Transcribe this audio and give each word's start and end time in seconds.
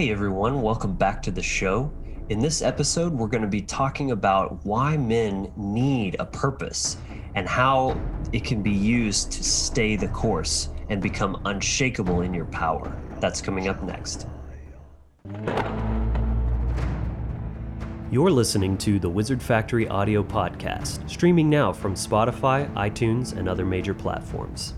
Hey 0.00 0.10
everyone, 0.10 0.62
welcome 0.62 0.94
back 0.94 1.20
to 1.24 1.30
the 1.30 1.42
show. 1.42 1.92
In 2.30 2.38
this 2.38 2.62
episode, 2.62 3.12
we're 3.12 3.28
going 3.28 3.42
to 3.42 3.46
be 3.46 3.60
talking 3.60 4.12
about 4.12 4.64
why 4.64 4.96
men 4.96 5.52
need 5.58 6.16
a 6.18 6.24
purpose 6.24 6.96
and 7.34 7.46
how 7.46 8.00
it 8.32 8.42
can 8.42 8.62
be 8.62 8.70
used 8.70 9.30
to 9.32 9.44
stay 9.44 9.96
the 9.96 10.08
course 10.08 10.70
and 10.88 11.02
become 11.02 11.42
unshakable 11.44 12.22
in 12.22 12.32
your 12.32 12.46
power. 12.46 12.96
That's 13.20 13.42
coming 13.42 13.68
up 13.68 13.82
next. 13.82 14.26
You're 18.10 18.30
listening 18.30 18.78
to 18.78 18.98
the 18.98 19.10
Wizard 19.10 19.42
Factory 19.42 19.86
audio 19.86 20.22
podcast, 20.22 21.10
streaming 21.10 21.50
now 21.50 21.74
from 21.74 21.92
Spotify, 21.92 22.72
iTunes, 22.72 23.36
and 23.36 23.50
other 23.50 23.66
major 23.66 23.92
platforms. 23.92 24.72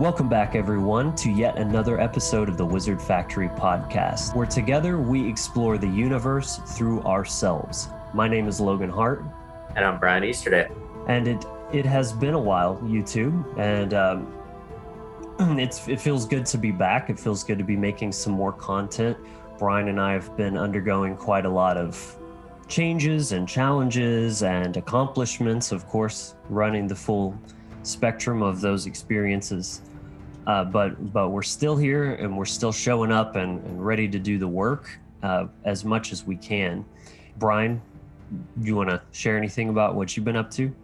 Welcome 0.00 0.30
back, 0.30 0.54
everyone, 0.54 1.14
to 1.16 1.30
yet 1.30 1.58
another 1.58 2.00
episode 2.00 2.48
of 2.48 2.56
the 2.56 2.64
Wizard 2.64 3.02
Factory 3.02 3.50
podcast, 3.50 4.34
where 4.34 4.46
together 4.46 4.96
we 4.96 5.28
explore 5.28 5.76
the 5.76 5.86
universe 5.86 6.56
through 6.68 7.02
ourselves. 7.02 7.90
My 8.14 8.26
name 8.26 8.48
is 8.48 8.62
Logan 8.62 8.88
Hart. 8.88 9.22
And 9.76 9.84
I'm 9.84 10.00
Brian 10.00 10.24
Easterday. 10.24 10.70
And 11.06 11.28
it 11.28 11.44
it 11.70 11.84
has 11.84 12.14
been 12.14 12.32
a 12.32 12.40
while, 12.40 12.78
YouTube, 12.78 13.44
and 13.58 13.92
um, 13.92 14.26
it's 15.60 15.86
it 15.86 16.00
feels 16.00 16.24
good 16.24 16.46
to 16.46 16.56
be 16.56 16.70
back. 16.70 17.10
It 17.10 17.20
feels 17.20 17.44
good 17.44 17.58
to 17.58 17.64
be 17.64 17.76
making 17.76 18.12
some 18.12 18.32
more 18.32 18.54
content. 18.54 19.18
Brian 19.58 19.88
and 19.88 20.00
I 20.00 20.14
have 20.14 20.34
been 20.34 20.56
undergoing 20.56 21.14
quite 21.14 21.44
a 21.44 21.50
lot 21.50 21.76
of 21.76 22.16
changes 22.68 23.32
and 23.32 23.46
challenges 23.46 24.44
and 24.44 24.78
accomplishments, 24.78 25.72
of 25.72 25.86
course, 25.88 26.36
running 26.48 26.86
the 26.86 26.96
full 26.96 27.38
spectrum 27.82 28.42
of 28.42 28.62
those 28.62 28.86
experiences. 28.86 29.82
Uh, 30.50 30.64
but 30.64 31.12
but 31.12 31.28
we're 31.28 31.42
still 31.44 31.76
here 31.76 32.14
and 32.14 32.36
we're 32.36 32.44
still 32.44 32.72
showing 32.72 33.12
up 33.12 33.36
and, 33.36 33.64
and 33.66 33.86
ready 33.86 34.08
to 34.08 34.18
do 34.18 34.36
the 34.36 34.48
work 34.48 34.98
uh, 35.22 35.46
as 35.64 35.84
much 35.84 36.10
as 36.10 36.26
we 36.26 36.34
can. 36.34 36.84
Brian, 37.36 37.80
do 38.60 38.66
you 38.66 38.74
want 38.74 38.88
to 38.88 39.00
share 39.12 39.36
anything 39.36 39.68
about 39.68 39.94
what 39.94 40.16
you've 40.16 40.24
been 40.24 40.34
up 40.34 40.50
to? 40.50 40.74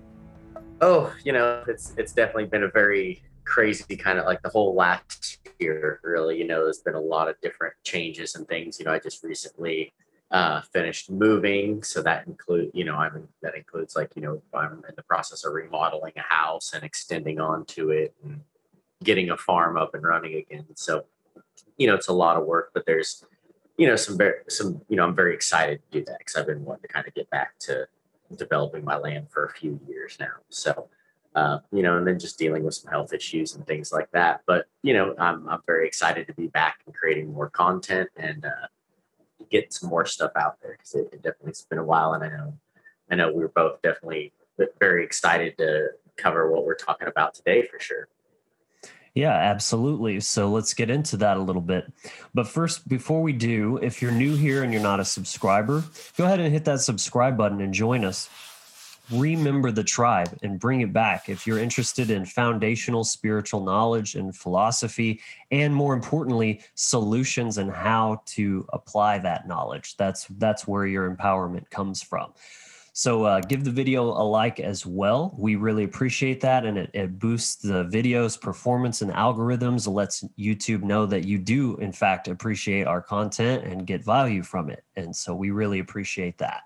Oh, 0.81 1.12
you 1.25 1.33
know, 1.33 1.64
it's 1.67 1.94
it's 1.97 2.12
definitely 2.12 2.44
been 2.44 2.62
a 2.62 2.69
very 2.69 3.25
crazy 3.44 3.97
kind 3.97 4.20
of 4.20 4.25
like 4.25 4.41
the 4.42 4.50
whole 4.50 4.72
last 4.77 5.39
year. 5.59 5.98
Really, 6.05 6.39
you 6.39 6.47
know, 6.47 6.62
there's 6.62 6.83
been 6.83 6.94
a 6.94 7.00
lot 7.00 7.27
of 7.27 7.34
different 7.41 7.75
changes 7.83 8.37
and 8.37 8.47
things. 8.47 8.78
You 8.78 8.84
know, 8.84 8.92
I 8.92 9.00
just 9.00 9.25
recently 9.25 9.92
uh, 10.31 10.61
finished 10.72 11.11
moving, 11.11 11.83
so 11.83 12.03
that 12.03 12.28
include 12.28 12.70
you 12.72 12.84
know 12.84 12.94
I'm 12.94 13.27
that 13.42 13.56
includes 13.56 13.97
like 13.97 14.12
you 14.14 14.22
know 14.22 14.41
I'm 14.55 14.84
in 14.89 14.94
the 14.94 15.03
process 15.03 15.44
of 15.44 15.55
remodeling 15.55 16.12
a 16.17 16.34
house 16.34 16.72
and 16.72 16.84
extending 16.84 17.41
onto 17.41 17.91
it 17.91 18.14
and 18.22 18.42
getting 19.03 19.31
a 19.31 19.37
farm 19.37 19.77
up 19.77 19.95
and 19.95 20.03
running 20.03 20.35
again. 20.35 20.67
So, 20.75 21.05
you 21.77 21.87
know, 21.87 21.95
it's 21.95 22.09
a 22.09 22.13
lot 22.13 22.37
of 22.37 22.45
work, 22.47 22.71
but 22.75 22.87
there's, 22.87 23.25
you 23.77 23.87
know, 23.87 23.97
some 23.97 24.17
very, 24.17 24.41
some, 24.49 24.81
you 24.89 24.97
know, 24.97 25.05
I'm 25.05 25.15
very 25.15 25.35
excited 25.35 25.81
to 25.83 25.99
do 25.99 26.05
that 26.07 26.19
because 26.19 26.37
I've 26.37 26.47
been 26.47 26.65
wanting 26.65 26.83
to 26.83 26.89
kind 26.89 27.07
of 27.07 27.15
get 27.15 27.29
back 27.31 27.59
to 27.61 27.87
developing 28.37 28.85
my 28.85 28.97
land 28.97 29.29
for 29.31 29.45
a 29.45 29.51
few 29.51 29.79
years 29.87 30.17
now. 30.19 30.33
So, 30.49 30.89
uh, 31.35 31.59
you 31.71 31.83
know, 31.83 31.99
and 31.99 32.07
then 32.07 32.19
just 32.19 32.39
dealing 32.39 32.65
with 32.65 32.75
some 32.75 32.91
health 32.91 33.13
issues 33.13 33.55
and 33.55 33.67
things 33.67 33.93
like 33.93 34.11
that. 34.13 34.41
But, 34.47 34.67
you 34.83 34.95
know, 34.95 35.15
I'm, 35.19 35.47
I'm 35.49 35.61
very 35.67 35.87
excited 35.87 36.27
to 36.29 36.33
be 36.33 36.47
back 36.47 36.79
and 36.87 36.95
creating 36.95 37.33
more 37.33 37.51
content 37.51 38.09
and 38.17 38.45
uh, 38.47 38.67
get 39.51 39.73
some 39.73 39.91
more 39.91 40.07
stuff 40.07 40.33
out 40.37 40.57
there 40.63 40.73
because 40.73 40.95
it, 40.95 41.09
it 41.13 41.23
definitely 41.23 41.51
has 41.51 41.67
been 41.69 41.79
a 41.79 41.85
while. 41.85 42.15
And 42.15 42.25
I 42.25 42.29
know, 42.29 42.55
I 43.11 43.15
know 43.17 43.29
we 43.29 43.41
we're 43.41 43.49
both 43.49 43.83
definitely 43.83 44.33
very 44.81 45.05
excited 45.05 45.59
to 45.59 45.89
cover 46.17 46.51
what 46.51 46.65
we're 46.65 46.75
talking 46.75 47.09
about 47.09 47.35
today 47.35 47.67
for 47.67 47.79
sure. 47.79 48.09
Yeah, 49.16 49.32
absolutely. 49.32 50.21
So 50.21 50.50
let's 50.50 50.75
get 50.75 50.91
into 50.91 51.16
that 51.16 51.38
a 51.38 51.43
little 51.43 51.62
bit. 51.62 51.91
But 52.34 52.47
first, 52.47 52.87
before 52.87 53.22
we 53.22 53.32
do, 53.32 53.78
if 53.78 54.03
you're 54.03 54.12
new 54.12 54.37
here 54.37 54.62
and 54.62 54.75
you're 54.75 54.82
not 54.82 55.00
a 55.00 55.06
subscriber, 55.06 55.82
go 56.19 56.27
ahead 56.27 56.38
and 56.38 56.53
hit 56.53 56.66
that 56.66 56.82
subscribe 56.82 57.34
button 57.34 57.62
and 57.62 57.72
join 57.72 58.05
us. 58.05 58.28
Remember 59.10 59.71
the 59.71 59.84
tribe 59.84 60.37
and 60.43 60.60
bring 60.60 60.82
it 60.82 60.93
back. 60.93 61.31
If 61.31 61.47
you're 61.47 61.59
interested 61.59 62.10
in 62.10 62.26
foundational 62.26 63.05
spiritual 63.05 63.65
knowledge 63.65 64.16
and 64.16 64.37
philosophy, 64.37 65.22
and 65.50 65.75
more 65.75 65.94
importantly, 65.94 66.60
solutions 66.75 67.56
and 67.56 67.71
how 67.71 68.21
to 68.26 68.66
apply 68.75 69.21
that 69.21 69.49
knowledge, 69.49 69.97
that's 69.97 70.26
that's 70.37 70.69
where 70.69 70.84
your 70.84 71.10
empowerment 71.10 71.71
comes 71.71 72.03
from. 72.03 72.34
So 72.99 73.25
uh, 73.25 73.41
give 73.41 73.62
the 73.62 73.71
video 73.71 74.05
a 74.05 74.25
like 74.25 74.59
as 74.59 74.87
well. 74.87 75.34
We 75.37 75.57
really 75.57 75.84
appreciate 75.84 76.41
that. 76.41 76.65
And 76.65 76.79
it, 76.79 76.91
it, 76.95 77.19
boosts 77.19 77.57
the 77.57 77.84
video's 77.84 78.39
performance 78.39 79.03
and 79.03 79.12
algorithms. 79.12 79.87
It 79.87 79.91
lets 79.91 80.25
YouTube 80.39 80.83
know 80.83 81.05
that 81.05 81.27
you 81.27 81.37
do, 81.37 81.77
in 81.77 81.93
fact, 81.93 82.27
appreciate 82.27 82.87
our 82.87 83.03
content 83.03 83.65
and 83.65 83.87
get 83.87 84.03
value 84.03 84.43
from 84.43 84.71
it. 84.71 84.83
And 84.97 85.15
so 85.15 85.35
we 85.35 85.51
really 85.51 85.81
appreciate 85.81 86.39
that. 86.39 86.62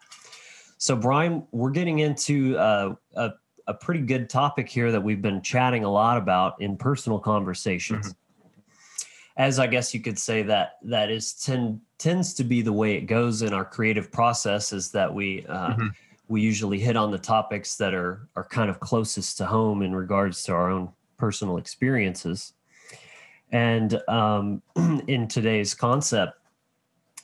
So, 0.79 0.95
Brian, 0.95 1.49
we're 1.51 1.73
getting 1.73 1.99
into 1.99 2.57
uh, 2.57 2.95
a, 3.17 3.33
a 3.67 3.75
pretty 3.75 4.03
good 4.03 4.31
topic 4.31 4.69
here 4.69 4.93
that 4.93 5.03
we've 5.03 5.21
been 5.21 5.43
chatting 5.43 5.83
a 5.83 5.91
lot 5.91 6.17
about 6.17 6.61
in 6.61 6.77
personal 6.77 7.19
conversations. 7.19 8.07
Mm-hmm. 8.07 8.61
As 9.37 9.59
I 9.59 9.67
guess 9.67 9.93
you 9.93 9.99
could 9.99 10.19
say 10.19 10.45
that 10.45 10.77
that 10.83 11.11
is 11.11 11.33
tend, 11.33 11.81
tends 11.99 12.35
to 12.35 12.45
be 12.45 12.63
the 12.63 12.73
way 12.73 12.95
it 12.95 13.07
goes 13.07 13.43
in 13.43 13.53
our 13.53 13.65
creative 13.65 14.13
process 14.13 14.73
is 14.73 14.93
that 14.93 15.13
we 15.13 15.45
uh, 15.49 15.71
mm-hmm 15.71 15.87
we 16.31 16.41
usually 16.41 16.79
hit 16.79 16.97
on 16.97 17.11
the 17.11 17.19
topics 17.19 17.77
that 17.77 17.93
are 17.93 18.29
are 18.37 18.45
kind 18.45 18.71
of 18.71 18.79
closest 18.79 19.37
to 19.39 19.47
home 19.47 19.83
in 19.83 19.95
regards 19.95 20.45
to 20.45 20.53
our 20.53 20.71
own 20.71 20.89
personal 21.19 21.59
experiences. 21.59 22.53
And 23.51 24.01
um, 24.09 24.63
in 25.09 25.27
today's 25.27 25.75
concept, 25.75 26.39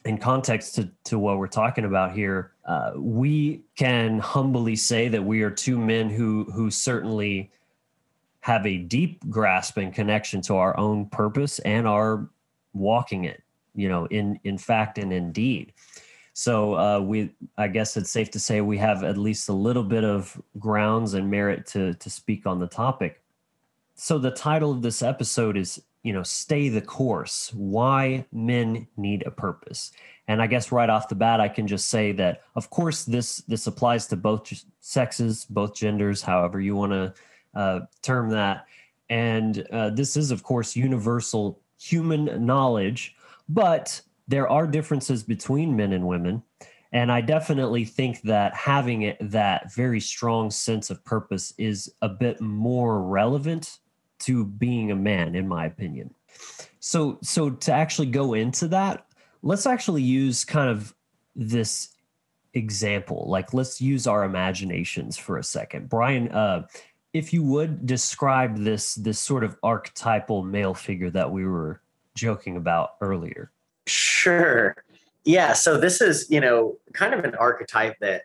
in 0.05 0.19
context 0.19 0.75
to, 0.75 0.91
to 1.05 1.21
what 1.21 1.39
we're 1.39 1.47
talking 1.47 1.85
about 1.85 2.13
here, 2.13 2.53
uh, 2.67 2.93
we 2.97 3.63
can 3.77 4.19
humbly 4.19 4.75
say 4.75 5.07
that 5.07 5.25
we 5.25 5.43
are 5.43 5.51
two 5.51 5.79
men 5.79 6.11
who 6.11 6.45
who 6.53 6.69
certainly 6.69 7.53
have 8.41 8.67
a 8.67 8.77
deep 8.77 9.21
grasp 9.31 9.77
and 9.77 9.95
connection 9.95 10.41
to 10.41 10.57
our 10.57 10.77
own 10.77 11.07
purpose 11.07 11.61
and 11.61 11.87
are 11.87 12.29
walking 12.75 13.23
it, 13.25 13.41
you 13.73 13.89
know, 13.89 14.07
in 14.07 14.41
in 14.43 14.59
fact 14.59 14.99
and 14.99 15.13
indeed. 15.13 15.73
So 16.39 16.75
uh, 16.75 17.01
we, 17.01 17.35
I 17.57 17.67
guess 17.67 17.97
it's 17.97 18.11
safe 18.11 18.31
to 18.33 18.39
say 18.39 18.61
we 18.61 18.77
have 18.77 19.03
at 19.03 19.17
least 19.17 19.49
a 19.49 19.55
little 19.55 19.83
bit 19.83 20.05
of 20.05 20.39
grounds 20.59 21.15
and 21.15 21.31
merit 21.31 21.65
to 21.69 21.95
to 21.95 22.11
speak 22.11 22.47
on 22.47 22.59
the 22.59 22.67
topic. 22.67 23.23
So 23.95 24.19
the 24.19 24.33
title 24.33 24.71
of 24.71 24.83
this 24.83 25.03
episode 25.03 25.57
is, 25.57 25.83
you 26.03 26.13
know, 26.13 26.23
stay 26.23 26.69
the 26.69 26.83
course. 26.83 27.55
Why 27.55 28.27
men 28.33 28.87
need 28.99 29.27
a 29.27 29.31
purpose. 29.31 29.93
And 30.29 30.43
I 30.43 30.47
guess 30.47 30.71
right 30.71 30.91
off 30.91 31.09
the 31.09 31.15
bat, 31.15 31.41
I 31.41 31.49
can 31.49 31.67
just 31.67 31.89
say 31.89 32.13
that, 32.13 32.43
of 32.55 32.69
course, 32.69 33.07
this 33.07 33.39
this 33.49 33.67
applies 33.67 34.07
to 34.09 34.17
both 34.17 34.53
sexes, 34.81 35.47
both 35.47 35.75
genders, 35.75 36.21
however 36.21 36.61
you 36.61 36.77
want 36.77 36.93
to 36.93 37.15
uh, 37.55 37.81
term 38.03 38.29
that. 38.29 38.67
And 39.09 39.67
uh, 39.73 39.89
this 39.89 40.19
is, 40.19 40.31
of 40.31 40.43
course, 40.43 40.77
universal 40.77 41.59
human 41.81 42.45
knowledge, 42.45 43.17
but 43.49 44.03
there 44.29 44.49
are 44.49 44.67
differences 44.67 45.23
between 45.23 45.77
men 45.77 45.93
and 45.93 46.07
women. 46.07 46.43
And 46.93 47.11
I 47.13 47.21
definitely 47.21 47.85
think 47.85 48.23
that 48.23 48.55
having 48.55 49.03
it, 49.03 49.17
that 49.21 49.73
very 49.75 50.01
strong 50.01 50.51
sense 50.51 50.91
of 50.91 51.05
purpose 51.05 51.53
is 51.59 51.93
a 52.01 52.09
bit 52.09 52.41
more 52.41 53.03
relevant 53.03 53.79
to 54.21 54.45
being 54.45 54.91
a 54.91 54.97
man, 54.97 55.35
in 55.35 55.47
my 55.47 55.67
opinion. 55.67 56.15
So, 56.81 57.19
so 57.23 57.51
to 57.51 57.73
actually 57.73 58.07
go 58.07 58.35
into 58.35 58.69
that, 58.69 59.07
let's 59.43 59.67
actually 59.67 60.03
use 60.03 60.45
kind 60.45 60.71
of 60.71 60.95
this 61.35 61.91
example. 62.55 63.27
Like, 63.29 63.53
let's 63.53 63.81
use 63.81 64.07
our 64.07 64.25
imaginations 64.25 65.19
for 65.19 65.39
a 65.39 65.45
second. 65.45 65.89
Brian, 65.89 66.29
uh, 66.31 66.67
if 67.13 67.33
you 67.33 67.43
would 67.43 67.87
describe 67.87 68.59
this 68.59 68.95
this 68.95 69.19
sort 69.19 69.43
of 69.43 69.57
archetypal 69.63 70.43
male 70.43 70.75
figure 70.75 71.11
that 71.11 71.31
we 71.31 71.47
were 71.47 71.81
joking 72.15 72.57
about 72.57 72.97
earlier. 73.01 73.51
Sure. 73.87 74.77
Yeah. 75.25 75.53
So 75.53 75.79
this 75.79 76.01
is, 76.01 76.31
you 76.31 76.41
know, 76.41 76.77
kind 76.93 77.15
of 77.15 77.25
an 77.25 77.35
archetype 77.35 77.97
that, 78.01 78.23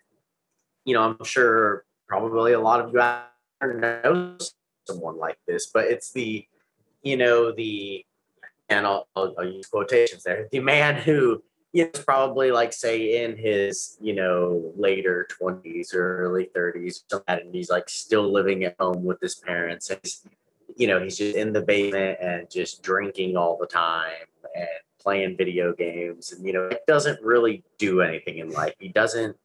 you 0.86 0.94
know, 0.94 1.04
I'm 1.04 1.24
sure 1.24 1.86
probably 2.08 2.54
a 2.54 2.60
lot 2.60 2.82
of 2.82 2.94
you 2.94 3.00
out 3.00 3.28
there 3.60 3.74
know 3.74 4.38
someone 4.86 5.18
like 5.18 5.38
this, 5.48 5.70
but 5.74 5.86
it's 5.86 6.12
the, 6.12 6.46
you 7.04 7.18
know, 7.18 7.52
the, 7.52 8.06
and 8.70 8.86
I'll, 8.86 9.08
I'll, 9.16 9.34
I'll 9.38 9.46
use 9.46 9.68
quotations 9.68 10.24
there, 10.24 10.48
the 10.52 10.60
man 10.60 10.96
who, 10.96 11.44
you 11.74 11.86
know, 11.86 11.92
is 11.94 12.04
probably 12.04 12.52
like 12.52 12.74
say 12.74 13.24
in 13.24 13.38
his, 13.38 13.98
you 14.02 14.14
know, 14.14 14.74
later 14.76 15.28
20s 15.42 15.94
or 15.94 16.18
early 16.18 16.50
30s, 16.56 17.02
and 17.28 17.54
he's 17.54 17.70
like 17.70 17.90
still 17.90 18.32
living 18.32 18.64
at 18.66 18.76
home 18.80 19.04
with 19.04 19.20
his 19.22 19.36
parents. 19.36 19.90
And 19.90 20.00
you 20.76 20.88
know, 20.88 21.02
he's 21.02 21.18
just 21.18 21.36
in 21.36 21.54
the 21.54 21.62
basement 21.62 22.20
and 22.22 22.50
just 22.50 22.82
drinking 22.82 23.38
all 23.38 23.58
the 23.58 23.68
time 23.68 24.28
and 24.56 24.68
playing 25.02 25.38
video 25.38 25.74
games 25.74 26.32
and 26.32 26.46
you 26.46 26.54
know 26.54 26.66
it 26.66 26.82
doesn't 26.88 27.22
really 27.22 27.64
do 27.78 28.02
anything 28.02 28.38
in 28.38 28.52
life. 28.52 28.74
He 28.80 28.90
doesn't 28.90 29.36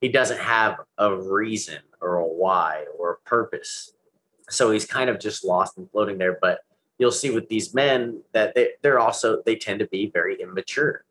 he 0.00 0.08
doesn't 0.08 0.40
have 0.40 0.76
a 0.98 1.16
reason 1.16 1.78
or 2.00 2.16
a 2.16 2.26
why 2.26 2.84
or 2.98 3.12
a 3.12 3.28
purpose. 3.28 3.92
So 4.50 4.70
he's 4.70 4.84
kind 4.84 5.08
of 5.08 5.18
just 5.18 5.44
lost 5.44 5.78
and 5.78 5.90
floating 5.90 6.18
there. 6.18 6.38
But 6.40 6.60
you'll 6.98 7.10
see 7.10 7.30
with 7.30 7.48
these 7.48 7.74
men 7.74 8.22
that 8.32 8.54
they, 8.54 8.70
they're 8.82 8.98
also 8.98 9.42
they 9.46 9.56
tend 9.56 9.78
to 9.80 9.86
be 9.86 10.10
very 10.12 10.40
immature. 10.40 11.04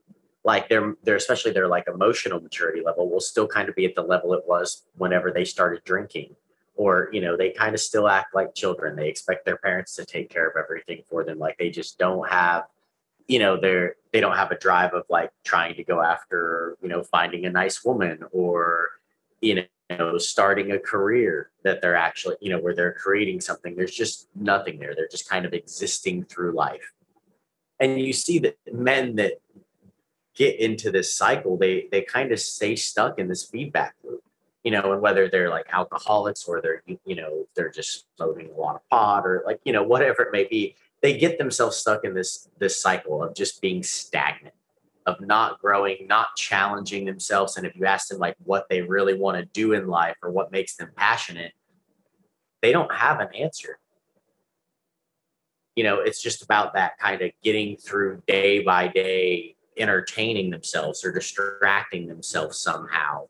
Like 0.43 0.69
they're 0.69 0.95
they're 1.03 1.15
especially 1.15 1.51
their 1.51 1.67
like 1.67 1.87
emotional 1.87 2.39
maturity 2.39 2.81
level 2.85 3.09
will 3.09 3.19
still 3.19 3.47
kind 3.47 3.69
of 3.69 3.75
be 3.75 3.85
at 3.85 3.95
the 3.95 4.03
level 4.03 4.33
it 4.33 4.43
was 4.47 4.83
whenever 4.97 5.31
they 5.31 5.45
started 5.45 5.83
drinking. 5.85 6.35
Or 6.75 7.09
you 7.11 7.21
know 7.21 7.37
they 7.37 7.51
kind 7.51 7.73
of 7.73 7.81
still 7.81 8.07
act 8.07 8.35
like 8.35 8.53
children. 8.53 8.95
They 8.95 9.07
expect 9.07 9.45
their 9.45 9.57
parents 9.57 9.95
to 9.95 10.05
take 10.05 10.29
care 10.29 10.47
of 10.47 10.55
everything 10.55 11.03
for 11.09 11.23
them. 11.23 11.39
Like 11.39 11.57
they 11.57 11.69
just 11.69 11.97
don't 11.97 12.27
have 12.29 12.65
you 13.27 13.39
know 13.39 13.59
they're 13.59 13.95
they 14.11 14.19
don't 14.19 14.35
have 14.35 14.51
a 14.51 14.57
drive 14.57 14.93
of 14.93 15.03
like 15.09 15.31
trying 15.43 15.75
to 15.75 15.83
go 15.83 16.01
after 16.01 16.77
you 16.81 16.89
know 16.89 17.03
finding 17.03 17.45
a 17.45 17.49
nice 17.49 17.83
woman 17.83 18.19
or 18.31 18.89
you 19.41 19.63
know 19.89 20.17
starting 20.17 20.71
a 20.71 20.79
career 20.79 21.51
that 21.63 21.81
they're 21.81 21.95
actually 21.95 22.35
you 22.41 22.49
know 22.49 22.59
where 22.59 22.75
they're 22.75 22.93
creating 22.93 23.41
something. 23.41 23.75
There's 23.75 23.95
just 23.95 24.27
nothing 24.35 24.79
there. 24.79 24.93
They're 24.95 25.07
just 25.07 25.29
kind 25.29 25.45
of 25.45 25.53
existing 25.53 26.25
through 26.25 26.53
life. 26.53 26.93
And 27.79 27.99
you 27.99 28.13
see 28.13 28.39
that 28.39 28.57
men 28.71 29.15
that 29.15 29.33
get 30.35 30.59
into 30.59 30.89
this 30.89 31.13
cycle 31.13 31.57
they 31.57 31.87
they 31.91 32.01
kind 32.01 32.31
of 32.31 32.39
stay 32.39 32.75
stuck 32.75 33.19
in 33.19 33.27
this 33.27 33.43
feedback 33.43 33.93
loop 34.03 34.23
you 34.63 34.71
know 34.71 34.93
and 34.93 35.01
whether 35.01 35.29
they're 35.29 35.49
like 35.49 35.67
alcoholics 35.71 36.45
or 36.45 36.61
they're 36.61 36.81
you 37.05 37.15
know 37.15 37.45
they're 37.55 37.69
just 37.69 38.05
smoking 38.17 38.49
a 38.49 38.59
lot 38.59 38.75
of 38.75 38.89
pot 38.89 39.25
or 39.25 39.43
like 39.45 39.59
you 39.63 39.73
know 39.73 39.83
whatever 39.83 40.23
it 40.23 40.31
may 40.31 40.45
be 40.45 40.75
they 41.03 41.17
get 41.17 41.37
themselves 41.37 41.75
stuck 41.75 42.03
in 42.05 42.15
this 42.15 42.49
this 42.57 42.81
cycle 42.81 43.21
of 43.21 43.35
just 43.35 43.61
being 43.61 43.83
stagnant 43.83 44.55
of 45.05 45.19
not 45.19 45.59
growing 45.59 46.07
not 46.07 46.35
challenging 46.35 47.05
themselves. 47.05 47.57
And 47.57 47.67
if 47.67 47.75
you 47.75 47.85
ask 47.85 48.07
them 48.07 48.17
like 48.17 48.35
what 48.43 48.67
they 48.69 48.81
really 48.81 49.13
want 49.13 49.37
to 49.37 49.45
do 49.45 49.73
in 49.73 49.87
life 49.87 50.15
or 50.23 50.31
what 50.31 50.51
makes 50.51 50.75
them 50.75 50.89
passionate 50.95 51.51
they 52.63 52.71
don't 52.71 52.93
have 52.93 53.19
an 53.19 53.27
answer. 53.35 53.77
You 55.75 55.83
know 55.83 55.99
it's 55.99 56.21
just 56.21 56.41
about 56.41 56.73
that 56.73 56.97
kind 56.97 57.21
of 57.21 57.31
getting 57.43 57.75
through 57.77 58.23
day 58.25 58.63
by 58.63 58.87
day 58.87 59.55
entertaining 59.77 60.51
themselves 60.51 61.03
or 61.03 61.11
distracting 61.11 62.07
themselves 62.07 62.59
somehow 62.59 63.27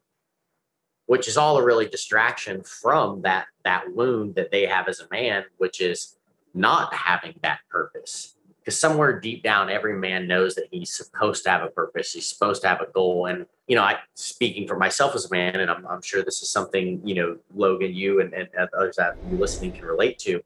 which 1.05 1.27
is 1.29 1.37
all 1.37 1.57
a 1.57 1.63
really 1.63 1.87
distraction 1.87 2.61
from 2.63 3.21
that 3.21 3.45
that 3.63 3.93
wound 3.93 4.35
that 4.35 4.51
they 4.51 4.65
have 4.65 4.89
as 4.89 4.99
a 4.99 5.07
man 5.09 5.45
which 5.57 5.79
is 5.79 6.17
not 6.53 6.94
having 6.94 7.33
that 7.44 7.59
purpose. 7.69 8.35
Because 8.59 8.79
somewhere 8.79 9.19
deep 9.19 9.44
down 9.44 9.69
every 9.69 9.97
man 9.97 10.25
knows 10.25 10.55
that 10.55 10.67
he's 10.71 10.94
supposed 10.94 11.44
to 11.44 11.50
have 11.50 11.63
a 11.63 11.67
purpose. 11.67 12.13
He's 12.13 12.29
supposed 12.29 12.61
to 12.61 12.69
have 12.69 12.79
a 12.79 12.88
goal. 12.94 13.25
And 13.25 13.45
you 13.67 13.75
know 13.75 13.83
i 13.83 13.97
speaking 14.13 14.67
for 14.67 14.77
myself 14.77 15.15
as 15.15 15.25
a 15.25 15.33
man 15.33 15.55
and 15.55 15.71
i'm, 15.71 15.85
I'm 15.88 16.01
sure 16.01 16.23
this 16.23 16.41
is 16.41 16.50
something 16.50 17.01
you 17.03 17.15
know 17.15 17.38
logan 17.55 17.94
you 17.94 18.21
and, 18.21 18.33
and 18.33 18.50
others 18.57 18.97
that 18.97 19.15
you 19.29 19.38
listening 19.38 19.71
can 19.71 19.85
relate 19.85 20.19
to 20.19 20.41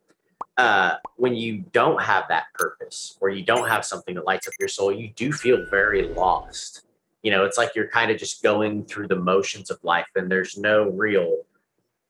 uh, 0.57 0.95
when 1.17 1.35
you 1.35 1.63
don't 1.71 2.01
have 2.01 2.23
that 2.29 2.45
purpose 2.55 3.15
or 3.21 3.29
you 3.29 3.43
don't 3.43 3.67
have 3.67 3.85
something 3.85 4.15
that 4.15 4.25
lights 4.25 4.47
up 4.47 4.53
your 4.59 4.69
soul 4.69 4.91
you 4.91 5.09
do 5.09 5.31
feel 5.31 5.65
very 5.69 6.07
lost. 6.13 6.83
You 7.21 7.31
know 7.31 7.45
it's 7.45 7.57
like 7.57 7.75
you're 7.75 7.89
kind 7.89 8.09
of 8.09 8.17
just 8.17 8.41
going 8.41 8.85
through 8.85 9.07
the 9.07 9.15
motions 9.15 9.69
of 9.69 9.83
life 9.83 10.07
and 10.15 10.31
there's 10.31 10.57
no 10.57 10.89
real 10.89 11.43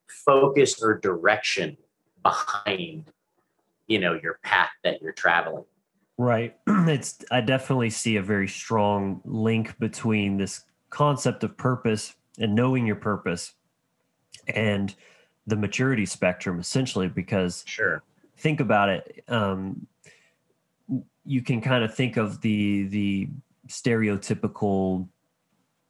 focus 0.08 0.82
or 0.82 0.98
direction 0.98 1.76
behind 2.24 3.12
you 3.88 4.00
know 4.00 4.20
your 4.22 4.40
path 4.44 4.70
that 4.84 5.02
you're 5.02 5.14
traveling. 5.14 5.66
Right. 6.18 6.56
It's 6.68 7.24
i 7.32 7.42
definitely 7.42 7.90
see 7.90 8.16
a 8.16 8.22
very 8.22 8.48
strong 8.48 9.22
link 9.26 9.78
between 9.78 10.38
this 10.38 10.64
concept 10.90 11.44
of 11.44 11.58
purpose 11.58 12.16
and 12.40 12.56
knowing 12.56 12.86
your 12.86 12.96
purpose 12.96 13.54
and 14.48 14.96
the 15.48 15.56
maturity 15.56 16.06
spectrum 16.06 16.60
essentially 16.60 17.10
because 17.10 17.64
sure. 17.68 18.04
think 18.38 18.62
about 18.62 18.90
it 18.90 19.24
um, 19.28 19.86
you 21.26 21.42
can 21.42 21.60
kind 21.60 21.84
of 21.84 21.94
think 21.94 22.16
of 22.16 22.40
the 22.42 22.88
the 22.88 23.30
stereotypical 23.68 25.08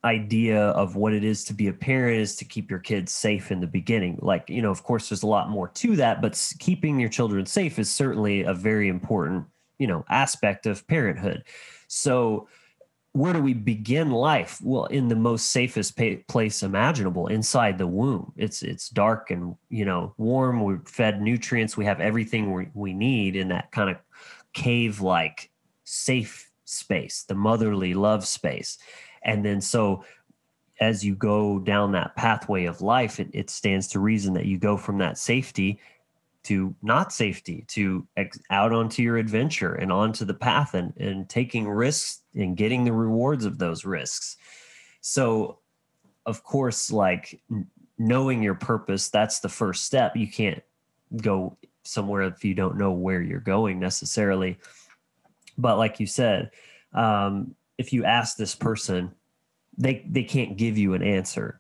idea 0.04 0.60
of 0.70 0.96
what 0.96 1.14
it 1.14 1.24
is 1.24 1.44
to 1.46 1.54
be 1.54 1.68
a 1.68 1.74
parent 1.74 2.20
is 2.20 2.36
to 2.38 2.46
keep 2.46 2.70
your 2.70 2.80
kids 2.80 3.12
safe 3.12 3.52
in 3.52 3.60
the 3.60 3.68
beginning. 3.68 4.20
Like, 4.22 4.50
you 4.50 4.62
know, 4.62 4.72
of 4.72 4.84
course, 4.84 5.10
there's 5.10 5.24
a 5.24 5.28
lot 5.28 5.50
more 5.50 5.68
to 5.70 5.96
that, 5.96 6.22
but 6.22 6.54
keeping 6.60 7.00
your 7.00 7.10
children 7.10 7.46
safe 7.46 7.80
is 7.80 7.92
certainly 7.92 8.44
a 8.44 8.54
very 8.54 8.88
important, 8.88 9.46
you 9.80 9.88
know, 9.88 10.06
aspect 10.10 10.66
of 10.66 10.88
parenthood. 10.88 11.44
So, 11.88 12.48
where 13.14 13.34
do 13.34 13.42
we 13.42 13.56
begin 13.56 14.12
life? 14.12 14.60
Well, 14.62 14.86
in 14.86 15.08
the 15.08 15.16
most 15.16 15.50
safest 15.50 15.98
pa- 15.98 16.22
place 16.28 16.62
imaginable, 16.62 17.28
inside 17.28 17.80
the 17.80 17.88
womb. 17.88 18.32
It's 18.38 18.62
it's 18.62 18.90
dark 18.90 19.32
and 19.32 19.56
you 19.70 19.86
know 19.86 20.14
warm. 20.18 20.62
We're 20.62 20.82
fed 20.86 21.20
nutrients. 21.20 21.76
We 21.76 21.86
have 21.86 22.00
everything 22.00 22.54
we, 22.54 22.68
we 22.76 22.94
need 22.94 23.36
in 23.36 23.48
that 23.48 23.72
kind 23.72 23.90
of 23.90 23.98
cave 24.54 25.02
like 25.02 25.50
safe 25.84 26.52
space, 26.66 27.24
the 27.24 27.34
motherly 27.34 27.94
love 27.96 28.26
space. 28.26 28.78
And 29.24 29.44
then 29.44 29.62
so 29.62 30.04
as 30.80 31.04
you 31.04 31.16
go 31.16 31.60
down 31.60 31.92
that 31.92 32.16
pathway 32.16 32.66
of 32.66 32.82
life, 32.82 33.20
it, 33.20 33.30
it 33.34 33.50
stands 33.50 33.88
to 33.90 34.00
reason 34.00 34.34
that 34.34 34.46
you 34.46 34.58
go 34.58 34.78
from 34.78 34.98
that 35.00 35.18
safety 35.18 35.80
to 36.44 36.74
not 36.82 37.12
safety 37.12 37.66
to 37.68 38.08
ex- 38.16 38.40
out 38.52 38.72
onto 38.72 39.02
your 39.02 39.18
adventure 39.18 39.74
and 39.74 39.92
onto 39.92 40.24
the 40.24 40.34
path 40.34 40.76
and, 40.76 40.96
and 40.98 41.28
taking 41.28 41.68
risks 41.68 42.22
and 42.36 42.56
getting 42.56 42.86
the 42.86 42.94
rewards 42.94 43.44
of 43.44 43.58
those 43.58 43.84
risks. 43.84 44.38
So, 45.02 45.60
of 46.26 46.44
course, 46.44 46.92
like 46.92 47.42
knowing 47.98 48.44
your 48.44 48.56
purpose, 48.56 49.10
that's 49.10 49.40
the 49.40 49.50
first 49.50 49.84
step. 49.84 50.16
You 50.16 50.28
can't 50.32 50.64
go 51.18 51.58
somewhere 51.84 52.22
if 52.24 52.46
you 52.46 52.54
don't 52.54 52.78
know 52.78 52.92
where 52.92 53.22
you're 53.22 53.40
going 53.40 53.80
necessarily. 53.80 54.58
But 55.58 55.78
like 55.78 56.00
you 56.00 56.06
said, 56.06 56.52
um, 56.94 57.56
if 57.78 57.94
you 57.94 58.04
ask 58.06 58.38
this 58.38 58.56
person, 58.56 59.12
they 59.78 60.06
they 60.10 60.24
can't 60.24 60.58
give 60.58 60.78
you 60.78 60.94
an 60.94 61.04
answer. 61.04 61.60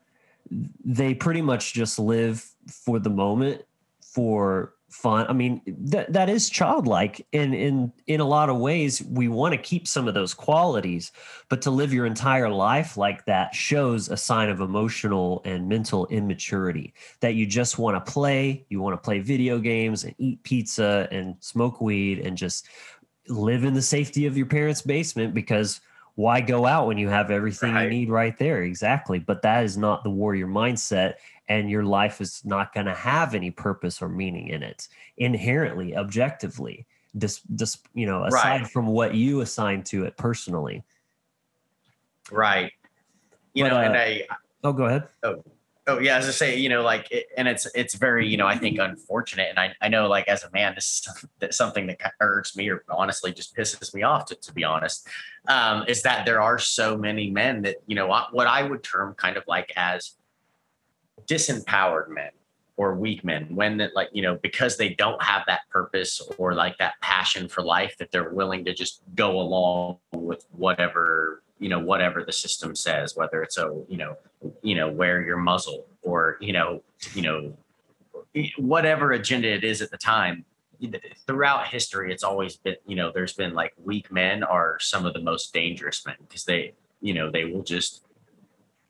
They 0.49 1.13
pretty 1.13 1.41
much 1.41 1.73
just 1.73 1.99
live 1.99 2.45
for 2.67 2.99
the 2.99 3.09
moment, 3.09 3.63
for 4.01 4.73
fun. 4.89 5.27
I 5.27 5.33
mean, 5.33 5.61
that 5.67 6.13
that 6.13 6.29
is 6.29 6.49
childlike, 6.49 7.25
and 7.33 7.53
in 7.53 7.91
in 8.07 8.19
a 8.19 8.25
lot 8.25 8.49
of 8.49 8.57
ways, 8.57 9.03
we 9.03 9.27
want 9.27 9.53
to 9.53 9.57
keep 9.57 9.87
some 9.87 10.07
of 10.07 10.13
those 10.13 10.33
qualities. 10.33 11.11
But 11.49 11.61
to 11.63 11.71
live 11.71 11.93
your 11.93 12.05
entire 12.05 12.49
life 12.49 12.97
like 12.97 13.25
that 13.25 13.53
shows 13.53 14.09
a 14.09 14.17
sign 14.17 14.49
of 14.49 14.61
emotional 14.61 15.41
and 15.45 15.67
mental 15.67 16.07
immaturity. 16.07 16.94
That 17.19 17.35
you 17.35 17.45
just 17.45 17.77
want 17.77 18.03
to 18.03 18.11
play, 18.11 18.65
you 18.69 18.81
want 18.81 18.94
to 18.94 19.06
play 19.06 19.19
video 19.19 19.59
games 19.59 20.03
and 20.03 20.15
eat 20.18 20.42
pizza 20.44 21.07
and 21.11 21.35
smoke 21.39 21.81
weed 21.81 22.19
and 22.19 22.37
just 22.37 22.68
live 23.30 23.65
in 23.65 23.73
the 23.73 23.81
safety 23.81 24.25
of 24.25 24.37
your 24.37 24.45
parents' 24.45 24.81
basement 24.81 25.33
because 25.33 25.81
why 26.18 26.42
go 26.42 26.66
out 26.66 26.88
when 26.88 26.97
you 26.97 27.09
have 27.09 27.30
everything 27.30 27.76
right. 27.76 27.83
you 27.83 27.90
need 27.92 28.09
right 28.09 28.36
there? 28.40 28.64
Exactly. 28.64 29.19
But 29.19 29.44
that 29.44 29.64
is 29.64 29.78
not 29.78 30.04
the 30.04 30.09
warrior 30.09 30.47
mindset. 30.47 31.14
And 31.47 31.69
your 31.69 31.83
life 31.83 32.21
is 32.21 32.44
not 32.44 32.74
going 32.74 32.88
to 32.88 32.94
have 32.95 33.36
any 33.36 33.52
purpose 33.52 34.02
or 34.02 34.09
meaning 34.09 34.47
in 34.47 34.64
it 34.64 34.88
inherently, 35.18 35.95
objectively, 35.95 36.88
just, 37.19 37.44
just 37.56 37.88
you 37.94 38.07
know, 38.07 38.24
aside 38.24 38.62
right. 38.62 38.68
from 38.68 38.88
what 38.88 39.14
you 39.14 39.42
assign 39.42 39.83
to 39.83 40.06
it 40.06 40.18
personally. 40.18 40.83
Right. 42.31 42.71
You 43.54 43.66
but, 43.66 43.69
know, 43.69 43.78
uh, 43.78 43.83
and 43.83 43.95
I, 43.95 44.24
oh, 44.64 44.74
go 44.74 44.86
ahead. 44.86 45.04
Oh, 45.21 45.44
Oh 45.89 45.99
yeah, 45.99 46.17
as 46.17 46.27
I 46.27 46.31
say, 46.31 46.57
you 46.57 46.67
know, 46.67 46.81
like, 46.81 47.07
and 47.37 47.47
it's 47.47 47.65
it's 47.73 47.95
very, 47.95 48.27
you 48.27 48.35
know, 48.35 48.45
I 48.45 48.57
think 48.57 48.77
unfortunate, 48.77 49.47
and 49.49 49.57
I, 49.57 49.73
I 49.81 49.87
know, 49.87 50.09
like, 50.09 50.27
as 50.27 50.44
a 50.44 50.51
man, 50.51 50.75
this 50.75 51.07
is 51.41 51.56
something 51.56 51.87
that 51.87 52.13
irks 52.19 52.57
me, 52.57 52.67
or 52.69 52.83
honestly, 52.89 53.31
just 53.31 53.56
pisses 53.56 53.94
me 53.94 54.03
off, 54.03 54.25
to, 54.25 54.35
to 54.35 54.53
be 54.53 54.65
honest, 54.65 55.07
um, 55.47 55.85
is 55.87 56.01
that 56.01 56.25
there 56.25 56.41
are 56.41 56.59
so 56.59 56.97
many 56.97 57.29
men 57.29 57.61
that, 57.61 57.77
you 57.85 57.95
know, 57.95 58.07
what 58.31 58.47
I 58.47 58.63
would 58.63 58.83
term 58.83 59.13
kind 59.13 59.37
of 59.37 59.45
like 59.47 59.71
as 59.77 60.15
disempowered 61.25 62.09
men 62.09 62.31
or 62.75 62.95
weak 62.95 63.23
men, 63.23 63.47
when 63.56 63.77
that, 63.77 63.95
like, 63.95 64.09
you 64.11 64.21
know, 64.21 64.35
because 64.44 64.75
they 64.75 64.89
don't 64.89 65.23
have 65.23 65.44
that 65.47 65.61
purpose 65.69 66.21
or 66.37 66.53
like 66.53 66.77
that 66.79 66.95
passion 67.01 67.47
for 67.47 67.63
life, 67.63 67.95
that 67.97 68.11
they're 68.11 68.31
willing 68.31 68.65
to 68.65 68.73
just 68.73 69.03
go 69.15 69.39
along 69.39 69.99
with 70.11 70.45
whatever 70.51 71.44
you 71.59 71.69
know 71.69 71.80
whatever 71.80 72.23
the 72.23 72.31
system 72.31 72.76
says 72.76 73.16
whether 73.16 73.42
it's 73.42 73.57
a 73.57 73.83
you 73.87 73.97
know 73.97 74.16
you 74.61 74.76
know 74.76 74.90
wear 74.90 75.21
your 75.21 75.37
muzzle 75.37 75.85
or 76.02 76.37
you 76.40 76.54
know 76.54 76.81
you 77.14 77.21
know 77.21 77.57
whatever 78.57 79.14
agenda 79.14 79.47
it 79.47 79.64
is 79.64 79.81
at 79.81 79.90
the 79.92 79.97
time 79.97 80.45
throughout 81.26 81.68
history 81.68 82.14
it's 82.14 82.23
always 82.23 82.57
been 82.57 82.76
you 82.85 82.95
know 82.95 83.11
there's 83.14 83.33
been 83.33 83.54
like 83.54 83.73
weak 83.83 84.11
men 84.11 84.44
are 84.44 84.78
some 84.80 85.06
of 85.06 85.14
the 85.14 85.21
most 85.21 85.54
dangerous 85.54 86.06
men 86.06 86.16
because 86.28 86.45
they 86.45 86.73
you 87.02 87.14
know 87.14 87.31
they 87.31 87.45
will 87.45 87.64
just 87.64 88.04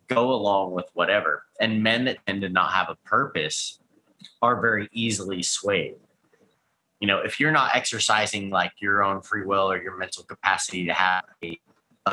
go 0.08 0.32
along 0.32 0.72
with 0.72 0.86
whatever. 0.94 1.44
And 1.60 1.84
men 1.84 2.06
that 2.06 2.26
tend 2.26 2.42
to 2.42 2.50
not 2.50 2.72
have 2.72 2.90
a 2.90 2.96
purpose 3.08 3.80
are 4.42 4.60
very 4.60 4.88
easily 4.92 5.44
swayed. 5.44 5.96
You 7.00 7.08
know, 7.08 7.20
if 7.20 7.40
you're 7.40 7.52
not 7.52 7.76
exercising 7.76 8.50
like 8.50 8.72
your 8.80 9.04
own 9.04 9.22
free 9.22 9.46
will 9.46 9.72
or 9.72 9.82
your 9.82 9.98
mental 9.98 10.24
capacity 10.24 10.86
to 10.86 10.94
have 10.94 11.26
a, 11.44 11.60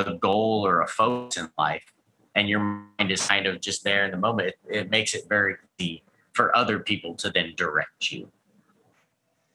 a 0.00 0.14
goal 0.14 0.66
or 0.66 0.80
a 0.82 0.86
focus 0.86 1.38
in 1.38 1.50
life, 1.58 1.92
and 2.34 2.48
your 2.48 2.60
mind 2.60 3.10
is 3.10 3.26
kind 3.26 3.46
of 3.46 3.60
just 3.60 3.84
there 3.84 4.04
in 4.04 4.10
the 4.10 4.16
moment, 4.16 4.48
it, 4.48 4.58
it 4.68 4.90
makes 4.90 5.14
it 5.14 5.28
very 5.28 5.56
easy 5.78 6.02
for 6.32 6.56
other 6.56 6.80
people 6.80 7.14
to 7.14 7.30
then 7.30 7.54
direct 7.56 8.10
you 8.10 8.28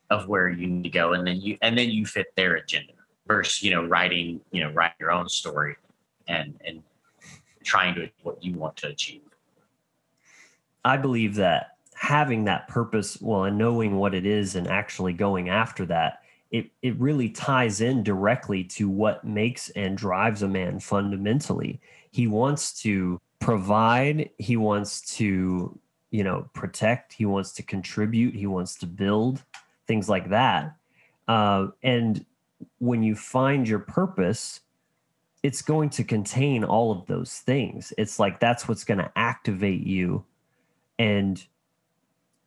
of 0.09 0.27
where 0.27 0.49
you 0.49 0.67
need 0.67 0.83
to 0.83 0.89
go, 0.89 1.13
and 1.13 1.25
then 1.25 1.39
you 1.39 1.57
and 1.61 1.77
then 1.77 1.89
you 1.89 2.05
fit 2.05 2.27
their 2.35 2.55
agenda 2.55 2.93
versus 3.27 3.61
you 3.61 3.71
know 3.71 3.85
writing 3.85 4.41
you 4.51 4.63
know 4.63 4.71
write 4.71 4.93
your 4.99 5.11
own 5.11 5.29
story 5.29 5.75
and 6.27 6.59
and 6.65 6.81
trying 7.63 7.93
to 7.95 8.09
what 8.23 8.43
you 8.43 8.53
want 8.53 8.75
to 8.77 8.87
achieve. 8.87 9.21
I 10.83 10.97
believe 10.97 11.35
that 11.35 11.77
having 11.93 12.45
that 12.45 12.67
purpose, 12.69 13.21
well, 13.21 13.43
and 13.43 13.57
knowing 13.57 13.97
what 13.97 14.15
it 14.15 14.25
is 14.25 14.55
and 14.55 14.67
actually 14.67 15.13
going 15.13 15.49
after 15.49 15.85
that, 15.85 16.18
it, 16.51 16.71
it 16.81 16.99
really 16.99 17.29
ties 17.29 17.81
in 17.81 18.03
directly 18.03 18.63
to 18.63 18.89
what 18.89 19.23
makes 19.23 19.69
and 19.71 19.97
drives 19.97 20.41
a 20.41 20.47
man 20.47 20.79
fundamentally. 20.79 21.79
He 22.11 22.27
wants 22.27 22.81
to 22.81 23.19
provide, 23.39 24.29
he 24.37 24.57
wants 24.57 25.01
to, 25.17 25.79
you 26.11 26.23
know, 26.23 26.49
protect, 26.53 27.13
he 27.13 27.25
wants 27.25 27.51
to 27.53 27.63
contribute, 27.63 28.35
he 28.35 28.47
wants 28.47 28.75
to 28.77 28.87
build, 28.87 29.43
things 29.87 30.09
like 30.09 30.29
that. 30.29 30.75
Uh, 31.27 31.67
and 31.83 32.25
when 32.79 33.03
you 33.03 33.15
find 33.15 33.67
your 33.67 33.79
purpose, 33.79 34.61
it's 35.43 35.61
going 35.61 35.89
to 35.91 36.03
contain 36.03 36.63
all 36.63 36.91
of 36.91 37.05
those 37.05 37.33
things. 37.33 37.93
It's 37.97 38.19
like 38.19 38.39
that's 38.39 38.67
what's 38.67 38.83
going 38.83 38.97
to 38.97 39.11
activate 39.15 39.85
you 39.85 40.25
and 40.97 41.41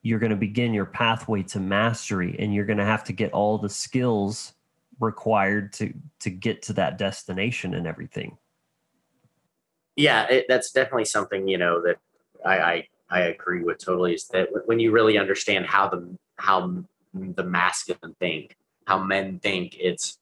you're 0.03 0.19
going 0.19 0.31
to 0.31 0.37
begin 0.37 0.75
your 0.75 0.85
pathway 0.85 1.43
to 1.45 1.61
mastery 1.61 2.37
and 2.39 2.53
you're 2.53 2.65
going 2.65 2.79
to 2.79 2.85
have 2.85 3.05
to 3.05 3.13
get 3.13 3.33
all 3.33 3.59
the 3.59 3.69
skills 3.69 4.55
required 5.01 5.73
to 5.73 5.93
to 6.21 6.31
get 6.31 6.63
to 6.63 6.73
that 6.75 6.99
destination 6.99 7.75
and 7.75 7.87
everything. 7.87 8.37
Yeah 9.97 10.27
it, 10.29 10.47
that's 10.49 10.73
definitely 10.73 11.05
something 11.05 11.49
you 11.49 11.59
know 11.59 11.83
that 11.83 11.99
I, 12.45 12.59
I 12.59 12.89
i 13.11 13.21
agree 13.21 13.63
with 13.63 13.79
totally 13.79 14.15
is 14.15 14.27
that 14.29 14.49
when 14.67 14.81
you 14.81 14.91
really 14.91 15.19
understand 15.19 15.67
how 15.67 15.89
the 15.89 16.17
how 16.37 16.85
the 17.13 17.45
masculine 17.45 18.17
think 18.19 18.57
how 18.87 19.03
men 19.03 19.39
think 19.39 19.77
it's 19.79 20.19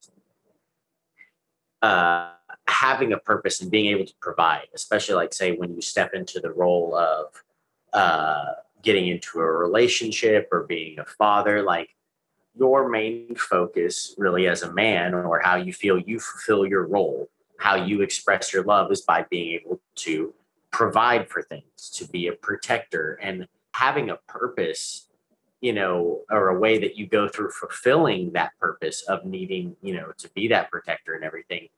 uh 1.83 2.33
having 2.67 3.13
a 3.13 3.19
purpose 3.19 3.61
and 3.61 3.71
being 3.71 3.87
able 3.87 4.07
to 4.07 4.15
provide 4.21 4.67
especially 4.75 5.15
like 5.15 5.33
say 5.33 5.53
when 5.53 5.75
you 5.75 5.81
step 5.81 6.15
into 6.15 6.41
the 6.41 6.51
role 6.51 6.97
of 6.97 7.45
uh 7.93 8.55
getting 8.83 9.09
into 9.09 9.41
a 9.41 9.45
relationship 9.45 10.49
or 10.53 10.65
being 10.65 10.99
a 10.99 11.05
father 11.05 11.63
like 11.63 11.95
your 12.55 12.89
main 12.89 13.35
focus 13.37 14.15
really 14.19 14.49
as 14.49 14.63
a 14.63 14.73
man 14.73 15.15
or 15.15 15.41
how 15.41 15.57
you 15.57 15.73
feel 15.73 15.99
you 15.99 16.19
fulfill 16.19 16.67
your 16.67 16.87
role 16.87 17.29
how 17.59 17.75
you 17.75 18.01
express 18.03 18.53
your 18.53 18.65
love 18.65 18.91
is 18.91 19.03
by 19.03 19.25
being 19.31 19.53
able 19.53 19.81
to 19.95 20.35
provide 20.71 21.29
for 21.29 21.43
things 21.43 21.91
to 21.91 22.07
be 22.09 22.27
a 22.29 22.33
protector 22.33 23.19
and 23.23 23.47
having 23.75 24.11
a 24.11 24.17
purpose 24.27 25.09
you 25.61 25.73
know 25.73 26.21
or 26.31 26.49
a 26.49 26.59
way 26.59 26.79
that 26.79 26.97
you 26.97 27.07
go 27.07 27.29
through 27.29 27.51
fulfilling 27.51 28.33
that 28.33 28.51
purpose 28.59 29.03
of 29.03 29.25
needing 29.25 29.77
you 29.83 29.95
know 29.95 30.13
to 30.19 30.29
be 30.31 30.49
that 30.49 30.71
protector 30.71 31.15
and 31.15 31.25
everything 31.25 31.69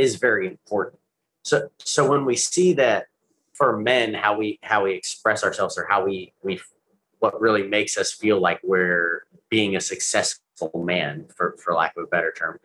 is 0.00 0.16
very 0.16 0.46
important. 0.46 0.98
So 1.44 1.68
so 1.78 2.10
when 2.10 2.24
we 2.24 2.36
see 2.36 2.72
that 2.74 3.06
for 3.52 3.78
men 3.78 4.14
how 4.14 4.36
we 4.36 4.58
how 4.62 4.84
we 4.84 4.92
express 4.92 5.44
ourselves 5.44 5.76
or 5.78 5.86
how 5.88 6.04
we 6.04 6.32
we 6.42 6.60
what 7.18 7.40
really 7.40 7.66
makes 7.66 7.96
us 7.96 8.12
feel 8.12 8.40
like 8.40 8.60
we're 8.62 9.24
being 9.48 9.76
a 9.76 9.80
successful 9.80 10.70
man 10.74 11.26
for 11.36 11.56
for 11.62 11.74
lack 11.74 11.96
of 11.96 12.04
a 12.04 12.06
better 12.06 12.32
term 12.32 12.58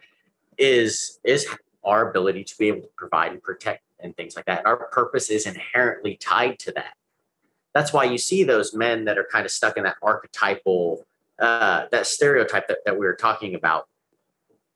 is 0.57 1.19
is 1.23 1.47
our 1.83 2.09
ability 2.09 2.43
to 2.43 2.57
be 2.57 2.67
able 2.67 2.81
to 2.81 2.89
provide 2.97 3.31
and 3.31 3.43
protect 3.43 3.83
and 3.99 4.15
things 4.17 4.35
like 4.35 4.45
that. 4.45 4.65
Our 4.65 4.87
purpose 4.87 5.29
is 5.29 5.45
inherently 5.45 6.17
tied 6.17 6.59
to 6.59 6.71
that. 6.73 6.93
That's 7.73 7.93
why 7.93 8.05
you 8.05 8.17
see 8.17 8.43
those 8.43 8.73
men 8.73 9.05
that 9.05 9.17
are 9.17 9.27
kind 9.31 9.45
of 9.45 9.51
stuck 9.51 9.77
in 9.77 9.83
that 9.83 9.97
archetypal 10.01 11.05
uh, 11.37 11.85
that 11.91 12.07
stereotype 12.07 12.67
that, 12.69 12.77
that 12.85 12.97
we 12.97 13.05
were 13.05 13.15
talking 13.15 13.55
about 13.55 13.87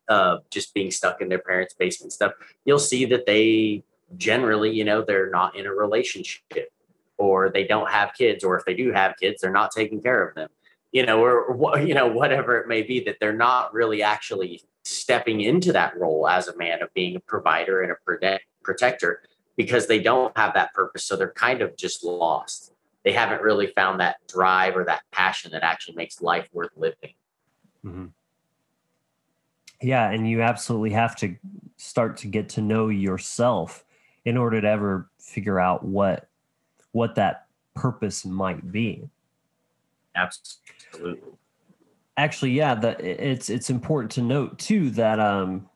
uh, 0.10 0.40
just 0.50 0.74
being 0.74 0.92
stuck 0.92 1.22
in 1.22 1.30
their 1.30 1.40
parents 1.40 1.74
basement 1.74 2.12
stuff. 2.12 2.34
You'll 2.66 2.80
see 2.80 3.06
that 3.06 3.26
they 3.26 3.84
generally, 4.18 4.72
you 4.72 4.84
know, 4.84 5.02
they're 5.02 5.30
not 5.30 5.56
in 5.56 5.66
a 5.66 5.74
relationship 5.74 6.72
or 7.18 7.50
they 7.50 7.66
don't 7.66 7.90
have 7.90 8.14
kids, 8.18 8.44
or 8.44 8.58
if 8.58 8.66
they 8.66 8.74
do 8.74 8.92
have 8.92 9.16
kids, 9.20 9.42
they're 9.42 9.52
not 9.52 9.72
taking 9.72 10.02
care 10.02 10.28
of 10.28 10.36
them, 10.36 10.50
you 10.92 11.06
know, 11.06 11.22
or, 11.22 11.80
you 11.80 11.94
know, 11.94 12.08
whatever 12.08 12.58
it 12.58 12.68
may 12.68 12.82
be, 12.82 13.02
that 13.02 13.18
they're 13.20 13.34
not 13.34 13.74
really 13.74 14.02
actually 14.02 14.62
stepping 14.84 15.42
into 15.42 15.74
that 15.74 15.98
role 15.98 16.28
as 16.28 16.48
a 16.48 16.58
man 16.58 16.82
of 16.82 16.94
being 16.94 17.16
a 17.18 17.20
provider 17.20 17.82
and 17.82 17.92
a 17.92 17.96
protect, 18.06 18.46
protector 18.64 19.22
because 19.58 19.88
they 19.88 20.00
don't 20.00 20.36
have 20.38 20.54
that 20.54 20.74
purpose. 20.74 21.04
So 21.04 21.18
they're 21.18 21.32
kind 21.34 21.62
of 21.62 21.76
just 21.76 22.04
lost. 22.04 22.74
They 23.04 23.12
haven't 23.12 23.42
really 23.42 23.68
found 23.68 24.00
that 24.00 24.16
drive 24.28 24.78
or 24.78 24.86
that 24.86 25.02
passion 25.12 25.52
that 25.52 25.64
actually 25.64 25.96
makes 25.96 26.22
life 26.22 26.48
worth 26.54 26.72
living. 26.78 27.14
Mm-hmm. 27.86 28.06
Yeah. 29.82 30.10
And 30.10 30.30
you 30.30 30.42
absolutely 30.42 30.92
have 30.92 31.16
to 31.18 31.36
start 31.76 32.18
to 32.18 32.28
get 32.28 32.50
to 32.50 32.62
know 32.62 32.88
yourself 32.88 33.84
in 34.30 34.38
order 34.38 34.62
to 34.62 34.68
ever 34.68 35.10
figure 35.18 35.60
out 35.60 35.84
what 35.84 36.30
what 36.92 37.16
that 37.16 37.48
purpose 37.74 38.24
might 38.26 38.72
be. 38.72 39.10
Absolutely. 40.16 41.20
Actually, 42.16 42.52
yeah, 42.52 42.76
that 42.76 43.02
it's 43.02 43.50
it's 43.50 43.72
important 43.72 44.12
to 44.12 44.22
note 44.22 44.60
too 44.60 44.92
that 44.92 45.20
um, 45.20 45.68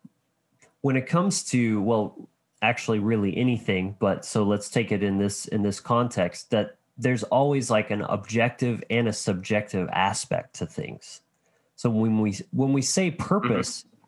when 0.81 0.95
it 0.95 1.07
comes 1.07 1.43
to 1.45 1.81
well, 1.81 2.29
actually, 2.61 2.99
really 2.99 3.35
anything, 3.35 3.95
but 3.97 4.23
so 4.23 4.43
let's 4.43 4.69
take 4.69 4.91
it 4.91 5.01
in 5.01 5.17
this 5.17 5.45
in 5.45 5.63
this 5.63 5.79
context 5.79 6.51
that 6.51 6.75
there's 6.95 7.23
always 7.23 7.71
like 7.71 7.89
an 7.89 8.03
objective 8.03 8.83
and 8.91 9.07
a 9.07 9.13
subjective 9.13 9.89
aspect 9.91 10.53
to 10.57 10.67
things. 10.67 11.21
So 11.75 11.89
when 11.89 12.19
we 12.19 12.37
when 12.51 12.71
we 12.71 12.83
say 12.83 13.09
purpose, 13.09 13.79
mm-hmm. 13.79 14.07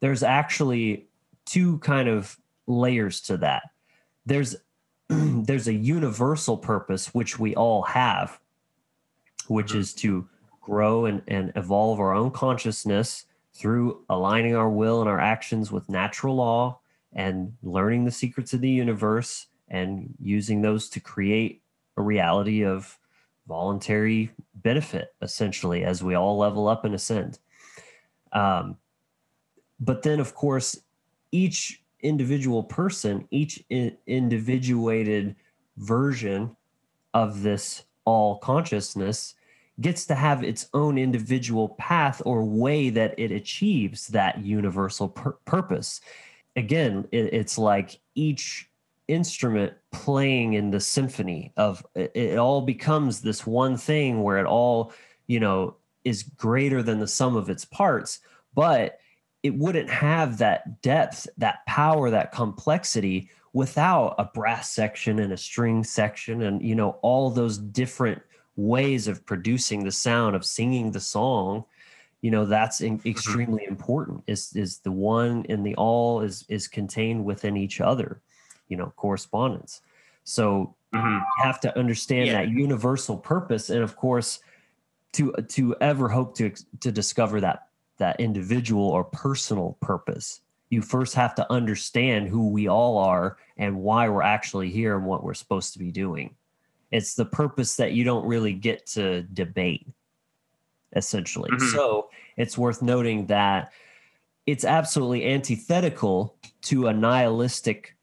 there's 0.00 0.24
actually 0.24 1.06
two 1.46 1.78
kind 1.78 2.08
of 2.08 2.36
layers 2.66 3.20
to 3.20 3.36
that 3.36 3.70
there's 4.26 4.56
there's 5.08 5.68
a 5.68 5.74
universal 5.74 6.56
purpose 6.56 7.14
which 7.14 7.38
we 7.38 7.54
all 7.54 7.82
have 7.82 8.38
which 9.48 9.68
mm-hmm. 9.68 9.80
is 9.80 9.92
to 9.92 10.26
grow 10.60 11.04
and, 11.04 11.22
and 11.28 11.52
evolve 11.56 12.00
our 12.00 12.14
own 12.14 12.30
consciousness 12.30 13.26
through 13.52 14.02
aligning 14.08 14.56
our 14.56 14.70
will 14.70 15.00
and 15.00 15.08
our 15.08 15.20
actions 15.20 15.70
with 15.70 15.88
natural 15.88 16.34
law 16.34 16.78
and 17.12 17.52
learning 17.62 18.04
the 18.04 18.10
secrets 18.10 18.52
of 18.54 18.60
the 18.60 18.70
universe 18.70 19.46
and 19.68 20.12
using 20.20 20.62
those 20.62 20.88
to 20.88 21.00
create 21.00 21.62
a 21.96 22.02
reality 22.02 22.64
of 22.64 22.98
voluntary 23.46 24.30
benefit 24.56 25.14
essentially 25.20 25.84
as 25.84 26.02
we 26.02 26.14
all 26.14 26.38
level 26.38 26.66
up 26.66 26.84
and 26.84 26.94
ascend 26.94 27.38
um, 28.32 28.76
but 29.78 30.02
then 30.02 30.18
of 30.18 30.34
course 30.34 30.80
each 31.30 31.83
individual 32.04 32.62
person, 32.62 33.26
each 33.30 33.64
individuated 34.06 35.34
version 35.78 36.54
of 37.14 37.42
this 37.42 37.84
all 38.04 38.38
consciousness 38.38 39.34
gets 39.80 40.06
to 40.06 40.14
have 40.14 40.44
its 40.44 40.68
own 40.74 40.98
individual 40.98 41.70
path 41.70 42.22
or 42.24 42.44
way 42.44 42.90
that 42.90 43.14
it 43.18 43.32
achieves 43.32 44.06
that 44.08 44.38
universal 44.44 45.08
pur- 45.08 45.36
purpose. 45.44 46.00
Again, 46.54 47.08
it, 47.10 47.32
it's 47.32 47.58
like 47.58 47.98
each 48.14 48.70
instrument 49.08 49.72
playing 49.90 50.54
in 50.54 50.70
the 50.70 50.80
symphony 50.80 51.52
of 51.56 51.84
it, 51.94 52.12
it 52.14 52.38
all 52.38 52.62
becomes 52.62 53.20
this 53.20 53.46
one 53.46 53.76
thing 53.76 54.22
where 54.22 54.38
it 54.38 54.46
all, 54.46 54.92
you 55.26 55.40
know, 55.40 55.76
is 56.04 56.22
greater 56.22 56.82
than 56.82 57.00
the 57.00 57.08
sum 57.08 57.34
of 57.34 57.50
its 57.50 57.64
parts. 57.64 58.20
But 58.54 59.00
it 59.44 59.54
wouldn't 59.54 59.90
have 59.90 60.38
that 60.38 60.80
depth, 60.82 61.28
that 61.36 61.64
power, 61.66 62.10
that 62.10 62.32
complexity 62.32 63.28
without 63.52 64.16
a 64.18 64.24
brass 64.24 64.72
section 64.72 65.20
and 65.20 65.32
a 65.32 65.36
string 65.36 65.84
section 65.84 66.42
and 66.42 66.60
you 66.60 66.74
know 66.74 66.98
all 67.02 67.30
those 67.30 67.56
different 67.56 68.20
ways 68.56 69.08
of 69.08 69.24
producing 69.24 69.84
the 69.84 69.92
sound 69.92 70.34
of 70.34 70.44
singing 70.44 70.90
the 70.90 71.00
song 71.00 71.64
you 72.20 72.30
know 72.30 72.44
that's 72.44 72.80
in, 72.80 72.98
mm-hmm. 72.98 73.08
extremely 73.08 73.64
important 73.64 74.22
is 74.26 74.52
is 74.54 74.78
the 74.78 74.90
one 74.90 75.46
and 75.48 75.64
the 75.64 75.74
all 75.76 76.20
is 76.20 76.44
is 76.48 76.66
contained 76.66 77.24
within 77.24 77.56
each 77.56 77.80
other 77.80 78.20
you 78.68 78.76
know 78.76 78.92
correspondence 78.96 79.82
so 80.24 80.74
mm-hmm. 80.92 81.14
you 81.14 81.22
have 81.44 81.60
to 81.60 81.78
understand 81.78 82.26
yeah. 82.26 82.32
that 82.40 82.48
universal 82.48 83.16
purpose 83.16 83.70
and 83.70 83.82
of 83.82 83.96
course 83.96 84.40
to 85.12 85.32
to 85.48 85.76
ever 85.80 86.08
hope 86.08 86.36
to 86.36 86.52
to 86.80 86.90
discover 86.90 87.40
that 87.40 87.63
that 87.98 88.20
individual 88.20 88.84
or 88.88 89.04
personal 89.04 89.76
purpose. 89.80 90.40
You 90.70 90.82
first 90.82 91.14
have 91.14 91.34
to 91.36 91.52
understand 91.52 92.28
who 92.28 92.48
we 92.48 92.68
all 92.68 92.98
are 92.98 93.36
and 93.56 93.76
why 93.82 94.08
we're 94.08 94.22
actually 94.22 94.70
here 94.70 94.96
and 94.96 95.06
what 95.06 95.22
we're 95.22 95.34
supposed 95.34 95.72
to 95.74 95.78
be 95.78 95.90
doing. 95.92 96.34
It's 96.90 97.14
the 97.14 97.24
purpose 97.24 97.76
that 97.76 97.92
you 97.92 98.04
don't 98.04 98.26
really 98.26 98.52
get 98.52 98.86
to 98.88 99.22
debate. 99.22 99.86
essentially. 100.96 101.50
Mhm. 101.50 101.72
So 101.72 102.08
it's 102.36 102.56
worth 102.56 102.80
noting 102.80 103.26
that 103.26 103.72
it's 104.46 104.64
absolutely 104.64 105.26
antithetical 105.26 106.36
to 106.62 106.86
a 106.86 106.92
nihilistic 106.92 107.96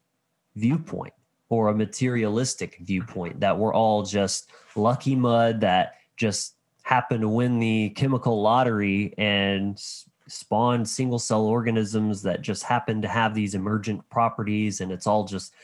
viewpoint 0.56 1.14
or 1.48 1.68
a 1.68 1.74
materialistic 1.74 2.76
viewpoint 2.82 3.40
that 3.40 3.56
we're 3.58 3.72
all 3.72 4.02
just 4.02 4.50
lucky 4.76 5.14
mud 5.16 5.62
that 5.62 5.94
just 6.18 6.54
happened 6.92 7.22
to 7.22 7.28
win 7.28 7.58
the 7.58 7.88
chemical 7.96 8.42
lottery 8.42 9.14
and 9.16 9.76
s- 9.76 10.04
spawn 10.28 10.84
single 10.84 11.18
cell 11.18 11.46
organisms 11.46 12.20
that 12.22 12.42
just 12.42 12.62
happen 12.64 13.00
to 13.00 13.08
have 13.08 13.34
these 13.34 13.54
emergent 13.54 14.06
properties 14.10 14.82
and 14.82 14.92
it's 14.92 15.06
all 15.06 15.24
just 15.24 15.54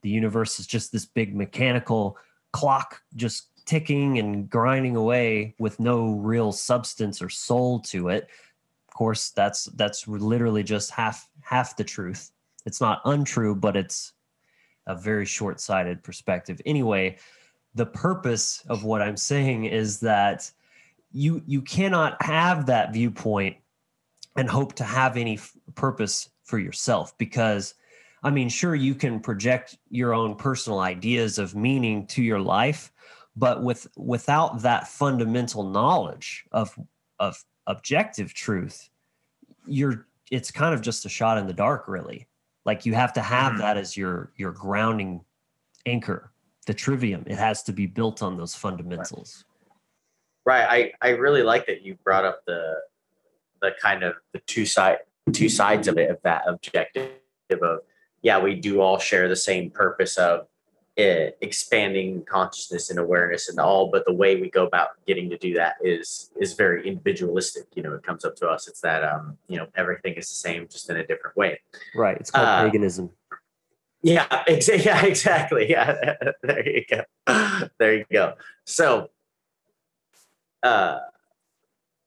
the 0.00 0.08
universe 0.08 0.58
is 0.58 0.66
just 0.66 0.90
this 0.90 1.04
big 1.04 1.36
mechanical 1.36 2.16
clock 2.52 3.02
just 3.16 3.48
ticking 3.66 4.18
and 4.18 4.48
grinding 4.48 4.96
away 4.96 5.54
with 5.58 5.78
no 5.78 6.12
real 6.12 6.52
substance 6.52 7.20
or 7.20 7.28
soul 7.28 7.80
to 7.80 8.08
it. 8.08 8.26
Of 8.88 8.94
course 8.94 9.28
that's 9.28 9.66
that's 9.76 10.08
literally 10.08 10.62
just 10.62 10.90
half 10.90 11.28
half 11.42 11.76
the 11.76 11.84
truth. 11.84 12.30
It's 12.64 12.80
not 12.80 13.02
untrue 13.04 13.54
but 13.54 13.76
it's 13.76 14.14
a 14.86 14.94
very 14.96 15.26
short-sighted 15.26 16.02
perspective. 16.02 16.62
Anyway 16.64 17.18
the 17.74 17.84
purpose 17.84 18.64
of 18.70 18.82
what 18.82 19.02
i'm 19.02 19.16
saying 19.16 19.66
is 19.66 20.00
that 20.00 20.50
you 21.12 21.42
you 21.46 21.62
cannot 21.62 22.20
have 22.22 22.66
that 22.66 22.92
viewpoint 22.92 23.56
and 24.36 24.48
hope 24.48 24.74
to 24.74 24.84
have 24.84 25.16
any 25.16 25.36
f- 25.36 25.56
purpose 25.74 26.28
for 26.44 26.58
yourself 26.58 27.16
because 27.18 27.74
i 28.22 28.30
mean 28.30 28.48
sure 28.48 28.74
you 28.74 28.94
can 28.94 29.20
project 29.20 29.78
your 29.90 30.12
own 30.12 30.34
personal 30.34 30.80
ideas 30.80 31.38
of 31.38 31.54
meaning 31.54 32.06
to 32.06 32.22
your 32.22 32.40
life 32.40 32.92
but 33.36 33.62
with 33.62 33.86
without 33.96 34.60
that 34.62 34.86
fundamental 34.88 35.62
knowledge 35.64 36.44
of 36.52 36.78
of 37.18 37.42
objective 37.66 38.34
truth 38.34 38.90
you're 39.66 40.06
it's 40.30 40.50
kind 40.50 40.74
of 40.74 40.80
just 40.80 41.06
a 41.06 41.08
shot 41.08 41.38
in 41.38 41.46
the 41.46 41.52
dark 41.52 41.88
really. 41.88 42.26
Like 42.64 42.84
you 42.84 42.94
have 42.94 43.12
to 43.14 43.22
have 43.22 43.54
Mhm. 43.54 43.58
that 43.58 43.76
as 43.76 43.96
your 43.96 44.32
your 44.36 44.52
grounding 44.52 45.24
anchor 45.86 46.32
the 46.66 46.74
trivium. 46.74 47.24
It 47.26 47.38
has 47.38 47.62
to 47.64 47.72
be 47.72 47.86
built 47.86 48.22
on 48.22 48.36
those 48.36 48.54
fundamentals 48.54 49.44
Right. 50.48 50.92
I, 51.02 51.06
I 51.06 51.10
really 51.10 51.42
like 51.42 51.66
that 51.66 51.82
you 51.82 51.98
brought 52.02 52.24
up 52.24 52.42
the 52.46 52.76
the 53.60 53.72
kind 53.82 54.02
of 54.02 54.14
the 54.32 54.38
two 54.46 54.64
side 54.64 55.00
two 55.30 55.50
sides 55.50 55.88
of 55.88 55.98
it 55.98 56.10
of 56.10 56.16
that 56.22 56.44
objective 56.46 57.10
of 57.60 57.80
yeah 58.22 58.38
we 58.40 58.54
do 58.54 58.80
all 58.80 58.98
share 58.98 59.28
the 59.28 59.36
same 59.36 59.68
purpose 59.68 60.16
of 60.16 60.46
uh, 60.98 61.36
expanding 61.42 62.24
consciousness 62.24 62.88
and 62.88 62.98
awareness 62.98 63.50
and 63.50 63.60
all 63.60 63.90
but 63.90 64.06
the 64.06 64.12
way 64.14 64.40
we 64.40 64.48
go 64.48 64.66
about 64.66 64.88
getting 65.06 65.28
to 65.28 65.36
do 65.36 65.52
that 65.52 65.74
is 65.82 66.30
is 66.40 66.54
very 66.54 66.88
individualistic 66.88 67.66
you 67.74 67.82
know 67.82 67.92
it 67.92 68.02
comes 68.02 68.24
up 68.24 68.34
to 68.34 68.48
us 68.48 68.68
it's 68.68 68.80
that 68.80 69.04
um 69.04 69.36
you 69.48 69.58
know 69.58 69.66
everything 69.76 70.14
is 70.14 70.30
the 70.30 70.34
same 70.34 70.66
just 70.66 70.88
in 70.88 70.96
a 70.96 71.06
different 71.06 71.36
way 71.36 71.60
right 71.94 72.16
it's 72.16 72.30
called 72.30 72.48
Uh, 72.48 72.62
paganism 72.64 73.10
Yeah, 74.02 74.26
exa- 74.48 74.82
yeah, 74.84 75.04
exactly. 75.04 75.68
Yeah, 75.68 76.14
there 76.42 76.68
you 76.68 76.84
go. 76.88 77.02
There 77.78 77.94
you 77.96 78.04
go. 78.10 78.34
So, 78.64 79.10
uh, 80.62 80.98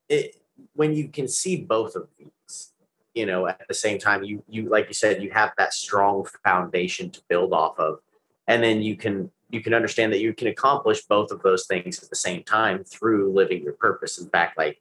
it, 0.08 0.36
when 0.74 0.94
you 0.94 1.08
can 1.08 1.28
see 1.28 1.56
both 1.56 1.96
of 1.96 2.08
these, 2.18 2.72
you 3.14 3.26
know, 3.26 3.46
at 3.46 3.66
the 3.68 3.74
same 3.74 3.98
time, 3.98 4.24
you 4.24 4.42
you 4.48 4.68
like 4.68 4.88
you 4.88 4.94
said, 4.94 5.22
you 5.22 5.30
have 5.30 5.52
that 5.58 5.74
strong 5.74 6.26
foundation 6.44 7.10
to 7.10 7.20
build 7.28 7.52
off 7.52 7.78
of, 7.78 8.00
and 8.46 8.62
then 8.62 8.82
you 8.82 8.96
can 8.96 9.30
you 9.50 9.60
can 9.60 9.74
understand 9.74 10.12
that 10.12 10.20
you 10.20 10.32
can 10.32 10.48
accomplish 10.48 11.02
both 11.02 11.30
of 11.30 11.42
those 11.42 11.66
things 11.66 12.02
at 12.02 12.08
the 12.08 12.16
same 12.16 12.42
time 12.42 12.84
through 12.84 13.32
living 13.32 13.62
your 13.62 13.74
purpose. 13.74 14.18
In 14.18 14.28
fact, 14.30 14.56
like 14.56 14.80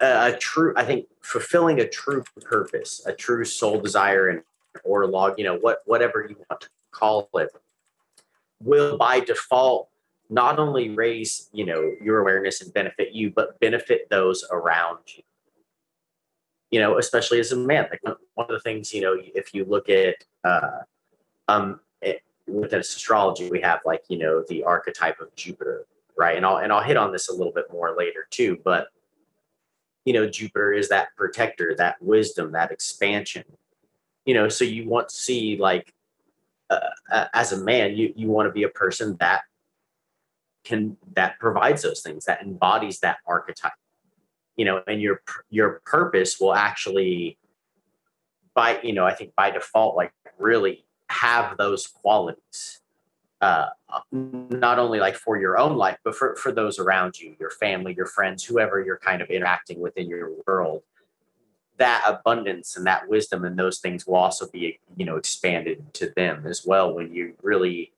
a, 0.00 0.34
a 0.34 0.36
true, 0.38 0.74
I 0.76 0.84
think 0.84 1.06
fulfilling 1.22 1.80
a 1.80 1.88
true 1.88 2.22
purpose, 2.42 3.02
a 3.06 3.12
true 3.12 3.44
soul 3.44 3.80
desire, 3.80 4.28
and 4.28 4.42
or 4.84 5.06
log, 5.06 5.38
you 5.38 5.44
know, 5.44 5.56
what 5.56 5.82
whatever 5.86 6.26
you 6.28 6.36
want 6.48 6.62
to 6.62 6.68
call 6.90 7.28
it, 7.34 7.50
will 8.62 8.98
by 8.98 9.20
default 9.20 9.89
not 10.30 10.58
only 10.58 10.90
raise, 10.90 11.48
you 11.52 11.66
know, 11.66 11.92
your 12.00 12.20
awareness 12.20 12.62
and 12.62 12.72
benefit 12.72 13.12
you, 13.12 13.30
but 13.30 13.58
benefit 13.60 14.08
those 14.08 14.44
around 14.50 14.98
you. 15.06 15.22
You 16.70 16.80
know, 16.80 16.98
especially 16.98 17.40
as 17.40 17.52
a 17.52 17.56
man. 17.56 17.88
Like 17.90 18.16
one 18.34 18.46
of 18.48 18.52
the 18.52 18.60
things, 18.60 18.94
you 18.94 19.02
know, 19.02 19.16
if 19.18 19.52
you 19.54 19.64
look 19.64 19.88
at 19.88 20.16
uh 20.44 20.78
um 21.48 21.80
it, 22.00 22.22
within 22.46 22.80
astrology, 22.80 23.50
we 23.50 23.60
have 23.60 23.80
like, 23.84 24.04
you 24.08 24.18
know, 24.18 24.44
the 24.48 24.62
archetype 24.64 25.20
of 25.20 25.34
Jupiter, 25.34 25.86
right? 26.16 26.36
And 26.36 26.46
I'll 26.46 26.58
and 26.58 26.72
I'll 26.72 26.82
hit 26.82 26.96
on 26.96 27.12
this 27.12 27.28
a 27.28 27.34
little 27.34 27.52
bit 27.52 27.66
more 27.72 27.96
later 27.98 28.26
too, 28.30 28.58
but 28.64 28.88
you 30.06 30.14
know, 30.14 30.26
Jupiter 30.26 30.72
is 30.72 30.88
that 30.88 31.08
protector, 31.16 31.74
that 31.76 32.00
wisdom, 32.00 32.52
that 32.52 32.70
expansion 32.70 33.44
you 34.24 34.34
know 34.34 34.48
so 34.48 34.64
you 34.64 34.88
want 34.88 35.08
to 35.08 35.14
see 35.16 35.56
like 35.56 35.92
uh, 36.70 37.26
as 37.34 37.52
a 37.52 37.56
man 37.64 37.96
you 37.96 38.12
you 38.16 38.28
want 38.28 38.46
to 38.46 38.52
be 38.52 38.62
a 38.62 38.68
person 38.68 39.16
that 39.18 39.42
can 40.64 40.96
that 41.14 41.38
provides 41.38 41.82
those 41.82 42.02
things 42.02 42.24
that 42.26 42.42
embodies 42.42 43.00
that 43.00 43.18
archetype. 43.26 43.72
You 44.56 44.64
know 44.66 44.82
and 44.86 45.00
your 45.00 45.22
your 45.48 45.80
purpose 45.86 46.38
will 46.38 46.54
actually 46.54 47.38
by 48.54 48.80
you 48.82 48.92
know 48.92 49.06
i 49.06 49.14
think 49.14 49.34
by 49.34 49.50
default 49.50 49.96
like 49.96 50.12
really 50.38 50.84
have 51.08 51.56
those 51.56 51.86
qualities 51.86 52.80
uh 53.40 53.68
not 54.12 54.78
only 54.78 54.98
like 55.00 55.16
for 55.16 55.38
your 55.38 55.58
own 55.58 55.76
life 55.76 55.96
but 56.04 56.14
for 56.14 56.36
for 56.36 56.52
those 56.52 56.78
around 56.78 57.18
you 57.18 57.34
your 57.40 57.50
family 57.50 57.94
your 57.94 58.06
friends 58.06 58.44
whoever 58.44 58.82
you're 58.82 58.98
kind 58.98 59.22
of 59.22 59.30
interacting 59.30 59.80
with 59.80 59.96
in 59.96 60.08
your 60.08 60.30
world. 60.46 60.82
That 61.78 62.04
abundance 62.06 62.76
and 62.76 62.86
that 62.86 63.08
wisdom 63.08 63.46
and 63.46 63.58
those 63.58 63.78
things 63.78 64.06
will 64.06 64.16
also 64.16 64.46
be 64.46 64.78
you 64.96 65.06
know 65.06 65.16
expanded 65.16 65.94
to 65.94 66.12
them 66.14 66.46
as 66.46 66.66
well 66.66 66.92
when 66.94 67.14
you 67.14 67.34
really 67.42 67.92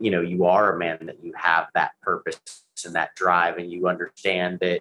you 0.00 0.10
know 0.10 0.20
you 0.20 0.44
are 0.44 0.74
a 0.74 0.78
man 0.78 0.98
that 1.02 1.22
you 1.22 1.32
have 1.36 1.68
that 1.74 1.92
purpose 2.02 2.64
and 2.84 2.94
that 2.94 3.14
drive 3.14 3.58
and 3.58 3.70
you 3.70 3.88
understand 3.88 4.58
that 4.60 4.80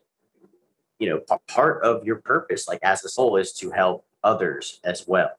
you 1.00 1.10
know 1.10 1.20
p- 1.20 1.36
part 1.48 1.84
of 1.84 2.06
your 2.06 2.18
purpose 2.18 2.68
like 2.68 2.80
as 2.84 3.04
a 3.04 3.10
soul 3.10 3.38
is 3.38 3.54
to 3.54 3.72
help 3.72 4.06
others 4.24 4.80
as 4.84 5.08
well. 5.08 5.32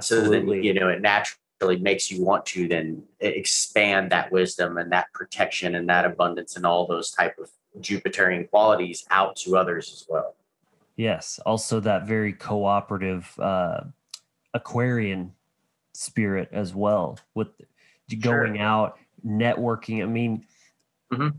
So 0.00 0.16
then 0.16 0.24
absolutely. 0.24 0.66
you 0.66 0.74
know 0.74 0.88
it 0.88 1.00
naturally 1.00 1.78
makes 1.78 2.10
you 2.10 2.24
want 2.24 2.46
to 2.46 2.68
then 2.68 3.02
expand 3.20 4.10
that 4.10 4.32
wisdom 4.32 4.78
and 4.78 4.90
that 4.92 5.12
protection 5.12 5.74
and 5.74 5.88
that 5.88 6.04
abundance 6.04 6.56
and 6.56 6.66
all 6.66 6.86
those 6.86 7.10
type 7.10 7.38
of 7.38 7.50
jupiterian 7.80 8.48
qualities 8.48 9.04
out 9.10 9.36
to 9.36 9.56
others 9.56 9.92
as 9.92 10.06
well. 10.08 10.34
Yes, 10.96 11.40
also 11.44 11.80
that 11.80 12.06
very 12.06 12.32
cooperative 12.32 13.32
uh, 13.40 13.80
Aquarian 14.52 15.32
spirit 15.92 16.48
as 16.52 16.74
well 16.74 17.18
with 17.34 17.48
Sure. 18.10 18.20
going 18.20 18.60
out, 18.60 18.98
networking. 19.26 20.02
I 20.02 20.06
mean, 20.06 20.46
Mhm. 21.12 21.34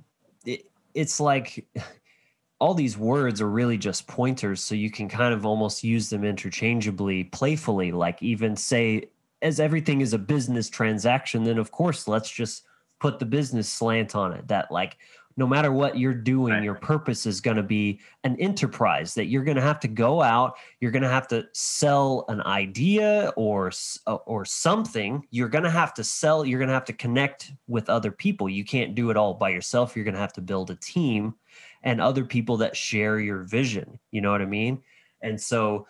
it, 0.45 0.65
it's 0.93 1.19
like 1.19 1.67
all 2.59 2.73
these 2.73 2.97
words 2.97 3.41
are 3.41 3.49
really 3.49 3.77
just 3.77 4.07
pointers, 4.07 4.61
so 4.61 4.75
you 4.75 4.89
can 4.89 5.07
kind 5.09 5.33
of 5.33 5.45
almost 5.45 5.83
use 5.83 6.09
them 6.09 6.23
interchangeably, 6.23 7.25
playfully. 7.25 7.91
Like 7.91 8.21
even 8.23 8.55
say, 8.55 9.09
as 9.41 9.59
everything 9.59 10.01
is 10.01 10.13
a 10.13 10.17
business 10.17 10.69
transaction, 10.69 11.43
then 11.43 11.57
of 11.57 11.71
course 11.71 12.07
let's 12.07 12.29
just 12.29 12.65
put 12.99 13.19
the 13.19 13.25
business 13.25 13.69
slant 13.69 14.15
on 14.15 14.33
it. 14.33 14.47
That 14.47 14.71
like 14.71 14.97
no 15.37 15.45
matter 15.45 15.71
what 15.71 15.97
you're 15.97 16.13
doing, 16.13 16.53
Right. 16.53 16.63
your 16.63 16.75
purpose 16.75 17.25
is 17.25 17.41
going 17.41 17.57
to 17.57 17.63
be 17.63 17.99
an 18.23 18.37
enterprise 18.39 19.13
that 19.15 19.25
you're 19.25 19.43
going 19.43 19.57
to 19.57 19.61
have 19.61 19.81
to 19.81 19.87
go 19.89 20.21
out. 20.21 20.53
You're 20.79 20.91
going 20.91 21.03
to 21.03 21.09
have 21.09 21.27
to 21.29 21.45
sell 21.51 22.23
an 22.29 22.41
idea 22.43 23.33
or 23.35 23.71
uh, 24.07 24.15
or 24.25 24.45
something. 24.45 25.27
You're 25.31 25.49
going 25.49 25.65
to 25.65 25.69
have 25.69 25.93
to 25.95 26.03
sell. 26.03 26.45
You're 26.45 26.59
going 26.59 26.69
to 26.69 26.73
have 26.73 26.85
to 26.85 26.93
connect 26.93 27.51
with 27.67 27.89
other 27.89 28.11
people. 28.11 28.47
You 28.49 28.63
can't 28.63 28.95
do 28.95 29.09
it 29.09 29.17
all 29.17 29.33
by 29.33 29.49
yourself. 29.49 29.95
You're 29.95 30.05
going 30.05 30.15
to 30.15 30.21
have 30.21 30.33
to 30.33 30.41
build 30.41 30.71
a 30.71 30.75
team 30.75 31.35
and 31.83 31.99
other 31.99 32.23
people 32.25 32.57
that 32.57 32.75
share 32.77 33.19
your 33.19 33.43
vision. 33.43 33.99
You 34.11 34.21
know 34.21 34.31
what 34.31 34.41
I 34.41 34.45
mean? 34.45 34.81
And 35.21 35.39
so, 35.39 35.87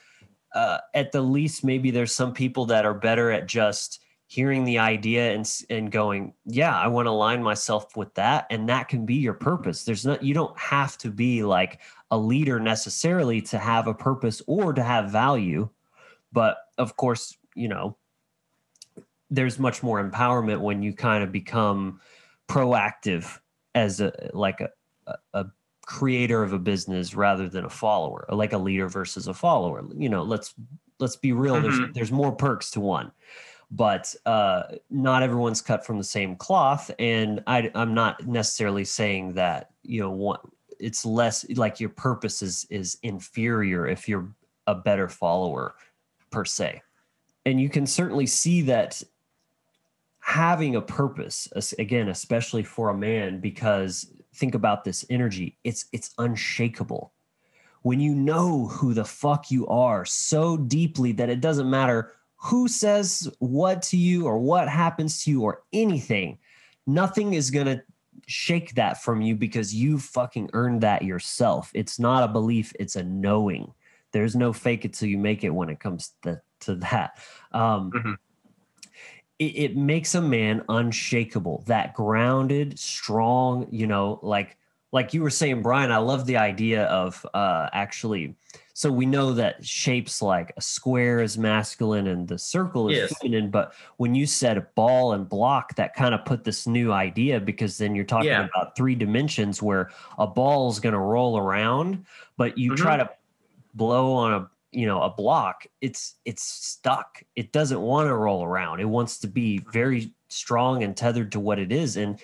uh, 0.53 0.79
at 0.93 1.11
the 1.11 1.21
least, 1.21 1.63
maybe 1.63 1.91
there's 1.91 2.15
some 2.15 2.33
people 2.33 2.65
that 2.67 2.85
are 2.85 2.93
better 2.93 3.29
at 3.31 3.45
just 3.45 4.01
hearing 4.27 4.63
the 4.63 4.79
idea 4.79 5.33
and 5.33 5.49
and 5.69 5.91
going, 5.91 6.33
yeah, 6.45 6.77
I 6.77 6.87
want 6.87 7.05
to 7.05 7.11
align 7.11 7.43
myself 7.43 7.95
with 7.95 8.13
that, 8.15 8.47
and 8.49 8.69
that 8.69 8.87
can 8.87 9.05
be 9.05 9.15
your 9.15 9.33
purpose. 9.33 9.83
There's 9.83 10.05
not 10.05 10.23
you 10.23 10.33
don't 10.33 10.57
have 10.59 10.97
to 10.99 11.11
be 11.11 11.43
like 11.43 11.81
a 12.11 12.17
leader 12.17 12.59
necessarily 12.59 13.41
to 13.41 13.57
have 13.57 13.87
a 13.87 13.93
purpose 13.93 14.41
or 14.47 14.73
to 14.73 14.83
have 14.83 15.11
value, 15.11 15.69
but 16.31 16.57
of 16.77 16.97
course, 16.97 17.37
you 17.55 17.67
know, 17.67 17.97
there's 19.29 19.59
much 19.59 19.83
more 19.83 20.03
empowerment 20.03 20.61
when 20.61 20.81
you 20.81 20.93
kind 20.93 21.23
of 21.23 21.31
become 21.31 21.99
proactive 22.47 23.39
as 23.73 24.01
a 24.01 24.11
like 24.33 24.61
a, 24.61 24.69
a, 25.33 25.45
creator 25.87 26.41
of 26.41 26.51
a 26.51 26.57
business 26.57 27.13
rather 27.13 27.47
than 27.47 27.63
a 27.63 27.69
follower, 27.69 28.25
like 28.29 28.53
a 28.53 28.57
leader 28.57 28.89
versus 28.89 29.27
a 29.27 29.33
follower. 29.35 29.85
You 29.95 30.09
know, 30.09 30.23
let's 30.23 30.55
let's 30.99 31.15
be 31.15 31.31
real. 31.31 31.61
There's 31.61 31.75
mm-hmm. 31.75 31.91
there's 31.91 32.11
more 32.11 32.31
perks 32.31 32.71
to 32.71 32.79
one 32.79 33.11
but 33.71 34.13
uh, 34.25 34.63
not 34.89 35.23
everyone's 35.23 35.61
cut 35.61 35.85
from 35.85 35.97
the 35.97 36.03
same 36.03 36.35
cloth. 36.35 36.91
And 36.99 37.43
I, 37.47 37.71
I'm 37.75 37.93
not 37.93 38.25
necessarily 38.27 38.85
saying 38.85 39.33
that 39.33 39.71
you 39.83 40.01
know 40.01 40.11
one 40.11 40.39
it's 40.79 41.05
less 41.05 41.45
like 41.51 41.79
your 41.79 41.89
purpose 41.89 42.41
is 42.41 42.65
is 42.69 42.97
inferior 43.03 43.87
if 43.87 44.07
you're 44.07 44.29
a 44.67 44.75
better 44.75 45.07
follower 45.07 45.75
per 46.31 46.45
se 46.45 46.81
and 47.45 47.61
you 47.61 47.69
can 47.69 47.85
certainly 47.85 48.25
see 48.25 48.61
that 48.61 49.01
having 50.19 50.75
a 50.75 50.81
purpose 50.81 51.47
again 51.79 52.09
especially 52.09 52.63
for 52.63 52.89
a 52.89 52.97
man 52.97 53.39
because 53.39 54.11
think 54.33 54.55
about 54.55 54.83
this 54.83 55.05
energy 55.09 55.57
it's 55.63 55.85
it's 55.91 56.13
unshakable 56.17 57.13
when 57.83 57.99
you 57.99 58.15
know 58.15 58.65
who 58.67 58.93
the 58.93 59.05
fuck 59.05 59.51
you 59.51 59.67
are 59.67 60.03
so 60.05 60.57
deeply 60.57 61.11
that 61.11 61.29
it 61.29 61.41
doesn't 61.41 61.69
matter 61.69 62.13
who 62.37 62.67
says 62.67 63.29
what 63.39 63.81
to 63.81 63.97
you 63.97 64.25
or 64.25 64.37
what 64.37 64.67
happens 64.67 65.23
to 65.23 65.31
you 65.31 65.41
or 65.41 65.63
anything 65.73 66.37
nothing 66.87 67.33
is 67.33 67.51
going 67.51 67.65
to 67.65 67.81
shake 68.27 68.75
that 68.75 69.01
from 69.01 69.21
you 69.21 69.35
because 69.35 69.73
you 69.73 69.99
fucking 69.99 70.49
earned 70.53 70.81
that 70.81 71.03
yourself. 71.03 71.71
It's 71.73 71.99
not 71.99 72.23
a 72.23 72.27
belief 72.27 72.73
it's 72.79 72.95
a 72.95 73.03
knowing. 73.03 73.73
There's 74.11 74.35
no 74.35 74.53
fake 74.53 74.85
it 74.85 74.93
till 74.93 75.09
you 75.09 75.17
make 75.17 75.43
it 75.43 75.49
when 75.49 75.69
it 75.69 75.79
comes 75.79 76.13
to, 76.23 76.41
to 76.61 76.75
that. 76.75 77.19
Um, 77.51 77.91
mm-hmm. 77.91 78.13
it, 79.39 79.43
it 79.43 79.77
makes 79.77 80.15
a 80.15 80.21
man 80.21 80.63
unshakable 80.69 81.63
that 81.67 81.93
grounded 81.93 82.79
strong 82.79 83.67
you 83.71 83.87
know 83.87 84.19
like 84.21 84.57
like 84.91 85.13
you 85.13 85.21
were 85.21 85.29
saying 85.29 85.61
brian 85.61 85.91
i 85.91 85.97
love 85.97 86.25
the 86.25 86.37
idea 86.37 86.85
of 86.85 87.25
uh 87.33 87.67
actually 87.73 88.35
so 88.73 88.91
we 88.91 89.05
know 89.05 89.31
that 89.31 89.65
shapes 89.65 90.21
like 90.21 90.51
a 90.57 90.61
square 90.61 91.21
is 91.21 91.37
masculine 91.37 92.07
and 92.07 92.27
the 92.27 92.37
circle 92.37 92.89
is 92.89 92.97
yes. 92.97 93.17
feminine 93.17 93.49
but 93.49 93.73
when 93.97 94.13
you 94.13 94.25
said 94.25 94.57
a 94.57 94.67
ball 94.75 95.13
and 95.13 95.29
block 95.29 95.75
that 95.75 95.93
kind 95.93 96.13
of 96.13 96.23
put 96.25 96.43
this 96.43 96.67
new 96.67 96.91
idea 96.91 97.39
because 97.39 97.77
then 97.77 97.95
you're 97.95 98.03
talking 98.03 98.27
yeah. 98.27 98.47
about 98.53 98.75
three 98.75 98.95
dimensions 98.95 99.61
where 99.61 99.89
a 100.17 100.27
ball 100.27 100.69
is 100.69 100.79
going 100.79 100.93
to 100.93 100.99
roll 100.99 101.37
around 101.37 102.05
but 102.37 102.57
you 102.57 102.71
mm-hmm. 102.71 102.83
try 102.83 102.97
to 102.97 103.09
blow 103.73 104.13
on 104.13 104.33
a 104.33 104.49
you 104.71 104.85
know 104.85 105.01
a 105.01 105.09
block 105.09 105.65
it's 105.79 106.15
it's 106.25 106.43
stuck 106.43 107.23
it 107.35 107.53
doesn't 107.53 107.79
want 107.79 108.07
to 108.07 108.13
roll 108.13 108.43
around 108.43 108.81
it 108.81 108.85
wants 108.85 109.17
to 109.17 109.27
be 109.27 109.59
very 109.71 110.11
strong 110.27 110.83
and 110.83 110.97
tethered 110.97 111.31
to 111.31 111.39
what 111.39 111.59
it 111.59 111.71
is 111.71 111.95
and 111.95 112.19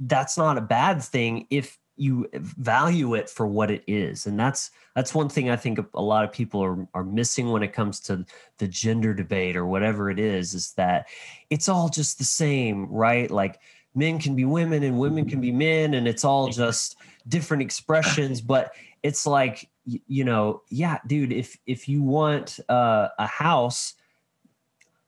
that's 0.00 0.36
not 0.36 0.58
a 0.58 0.62
bad 0.62 1.02
thing 1.02 1.46
if 1.50 1.78
you 1.96 2.28
value 2.34 3.14
it 3.14 3.30
for 3.30 3.46
what 3.46 3.70
it 3.70 3.84
is. 3.86 4.26
And 4.26 4.38
that's 4.38 4.70
that's 4.94 5.14
one 5.14 5.28
thing 5.28 5.50
i 5.50 5.56
think 5.56 5.78
a 5.94 6.02
lot 6.02 6.24
of 6.24 6.32
people 6.32 6.62
are, 6.62 6.86
are 6.94 7.04
missing 7.04 7.50
when 7.50 7.62
it 7.62 7.72
comes 7.72 7.98
to 8.00 8.24
the 8.58 8.68
gender 8.68 9.12
debate 9.12 9.56
or 9.56 9.66
whatever 9.66 10.08
it 10.08 10.20
is 10.20 10.54
is 10.54 10.72
that 10.74 11.08
it's 11.50 11.68
all 11.68 11.88
just 11.88 12.18
the 12.18 12.24
same 12.24 12.86
right? 12.86 13.30
Like 13.30 13.60
men 13.94 14.18
can 14.18 14.34
be 14.34 14.44
women 14.44 14.82
and 14.82 14.98
women 14.98 15.28
can 15.28 15.40
be 15.40 15.52
men 15.52 15.94
and 15.94 16.06
it's 16.06 16.24
all 16.24 16.48
just 16.48 16.96
different 17.28 17.62
expressions. 17.62 18.40
But 18.40 18.72
it's 19.02 19.26
like 19.26 19.68
you 19.84 20.24
know, 20.24 20.62
yeah, 20.70 20.98
dude, 21.06 21.32
if 21.32 21.58
if 21.66 21.88
you 21.88 22.02
want 22.02 22.58
uh, 22.68 23.08
a 23.18 23.26
house, 23.26 23.94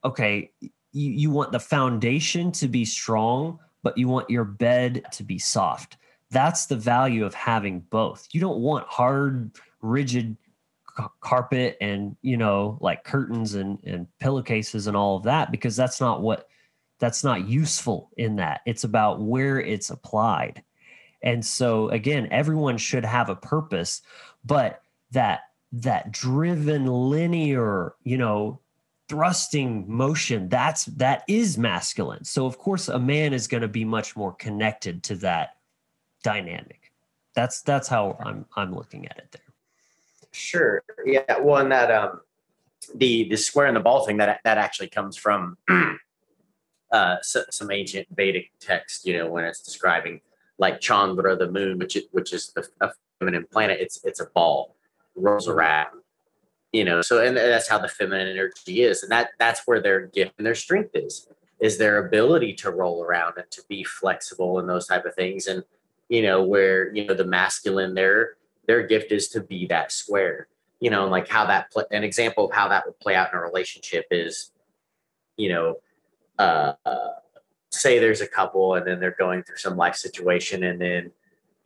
okay, 0.04 0.50
you, 0.60 0.70
you 0.92 1.30
want 1.30 1.52
the 1.52 1.60
foundation 1.60 2.52
to 2.52 2.68
be 2.68 2.84
strong, 2.84 3.58
but 3.86 3.96
you 3.96 4.08
want 4.08 4.28
your 4.28 4.42
bed 4.42 5.04
to 5.12 5.22
be 5.22 5.38
soft. 5.38 5.96
That's 6.32 6.66
the 6.66 6.74
value 6.74 7.24
of 7.24 7.34
having 7.34 7.78
both. 7.78 8.26
You 8.32 8.40
don't 8.40 8.58
want 8.58 8.84
hard, 8.88 9.52
rigid 9.80 10.36
carpet 11.20 11.76
and 11.80 12.16
you 12.20 12.36
know 12.36 12.78
like 12.80 13.04
curtains 13.04 13.54
and 13.54 13.78
and 13.84 14.08
pillowcases 14.18 14.88
and 14.88 14.96
all 14.96 15.16
of 15.16 15.22
that 15.22 15.52
because 15.52 15.76
that's 15.76 16.00
not 16.00 16.20
what 16.20 16.48
that's 16.98 17.22
not 17.22 17.46
useful 17.46 18.10
in 18.16 18.36
that 18.36 18.62
it's 18.66 18.82
about 18.82 19.20
where 19.20 19.60
it's 19.60 19.90
applied 19.90 20.64
and 21.22 21.44
so 21.44 21.90
again 21.90 22.26
everyone 22.30 22.78
should 22.78 23.04
have 23.04 23.28
a 23.28 23.36
purpose 23.36 24.00
but 24.42 24.80
that 25.10 25.40
that 25.70 26.10
driven 26.10 26.86
linear 26.86 27.94
you 28.04 28.16
know 28.16 28.58
thrusting 29.08 29.84
motion 29.88 30.48
that's 30.48 30.86
that 30.86 31.22
is 31.28 31.56
masculine. 31.56 32.24
So 32.24 32.46
of 32.46 32.58
course 32.58 32.88
a 32.88 32.98
man 32.98 33.32
is 33.32 33.46
going 33.46 33.62
to 33.62 33.68
be 33.68 33.84
much 33.84 34.16
more 34.16 34.32
connected 34.32 35.02
to 35.04 35.16
that 35.16 35.56
dynamic. 36.22 36.92
That's 37.34 37.62
that's 37.62 37.88
how 37.88 38.16
i'm 38.24 38.46
i'm 38.56 38.74
looking 38.74 39.06
at 39.06 39.18
it 39.18 39.32
there. 39.32 39.42
Sure. 40.32 40.82
Yeah 41.04 41.38
well 41.40 41.58
and 41.62 41.72
that 41.72 41.90
um 41.90 42.20
the 42.94 43.28
the 43.28 43.36
square 43.36 43.66
and 43.66 43.76
the 43.76 43.80
ball 43.80 44.04
thing 44.06 44.16
that 44.18 44.40
that 44.44 44.58
actually 44.58 44.88
comes 44.88 45.16
from 45.16 45.56
uh 46.92 47.16
some 47.22 47.70
ancient 47.70 48.06
vedic 48.14 48.50
text 48.60 49.06
you 49.06 49.16
know 49.16 49.28
when 49.28 49.44
it's 49.44 49.60
describing 49.60 50.20
like 50.58 50.80
chandra 50.80 51.36
the 51.36 51.50
moon 51.50 51.78
which 51.78 51.96
is, 51.96 52.04
which 52.12 52.32
is 52.32 52.52
the 52.54 52.92
feminine 53.18 53.46
planet. 53.50 53.78
It's 53.80 54.04
it's 54.04 54.20
a 54.20 54.26
ball. 54.26 54.76
Rolls 55.14 55.48
around 55.48 55.88
you 56.76 56.84
know 56.84 57.00
so 57.00 57.24
and 57.24 57.36
that's 57.36 57.68
how 57.68 57.78
the 57.78 57.88
feminine 57.88 58.28
energy 58.28 58.82
is 58.82 59.02
and 59.02 59.10
that 59.10 59.30
that's 59.38 59.62
where 59.66 59.80
their 59.80 60.08
gift 60.08 60.32
and 60.36 60.46
their 60.46 60.54
strength 60.54 60.90
is 60.94 61.26
is 61.58 61.78
their 61.78 62.06
ability 62.06 62.52
to 62.52 62.70
roll 62.70 63.02
around 63.02 63.32
and 63.38 63.50
to 63.50 63.62
be 63.66 63.82
flexible 63.82 64.58
and 64.58 64.68
those 64.68 64.86
type 64.86 65.06
of 65.06 65.14
things 65.14 65.46
and 65.46 65.64
you 66.10 66.20
know 66.20 66.42
where 66.42 66.94
you 66.94 67.06
know 67.06 67.14
the 67.14 67.24
masculine 67.24 67.94
their 67.94 68.36
their 68.66 68.86
gift 68.86 69.10
is 69.10 69.28
to 69.28 69.40
be 69.40 69.66
that 69.66 69.90
square 69.90 70.48
you 70.78 70.90
know 70.90 71.08
like 71.08 71.26
how 71.26 71.46
that 71.46 71.70
play, 71.70 71.84
an 71.92 72.04
example 72.04 72.44
of 72.44 72.52
how 72.52 72.68
that 72.68 72.84
would 72.84 72.98
play 73.00 73.14
out 73.14 73.32
in 73.32 73.38
a 73.38 73.40
relationship 73.40 74.04
is 74.10 74.52
you 75.38 75.48
know 75.48 75.76
uh, 76.38 76.74
uh 76.84 77.12
say 77.70 77.98
there's 77.98 78.20
a 78.20 78.28
couple 78.28 78.74
and 78.74 78.86
then 78.86 79.00
they're 79.00 79.16
going 79.18 79.42
through 79.42 79.56
some 79.56 79.78
life 79.78 79.96
situation 79.96 80.64
and 80.64 80.78
then 80.78 81.10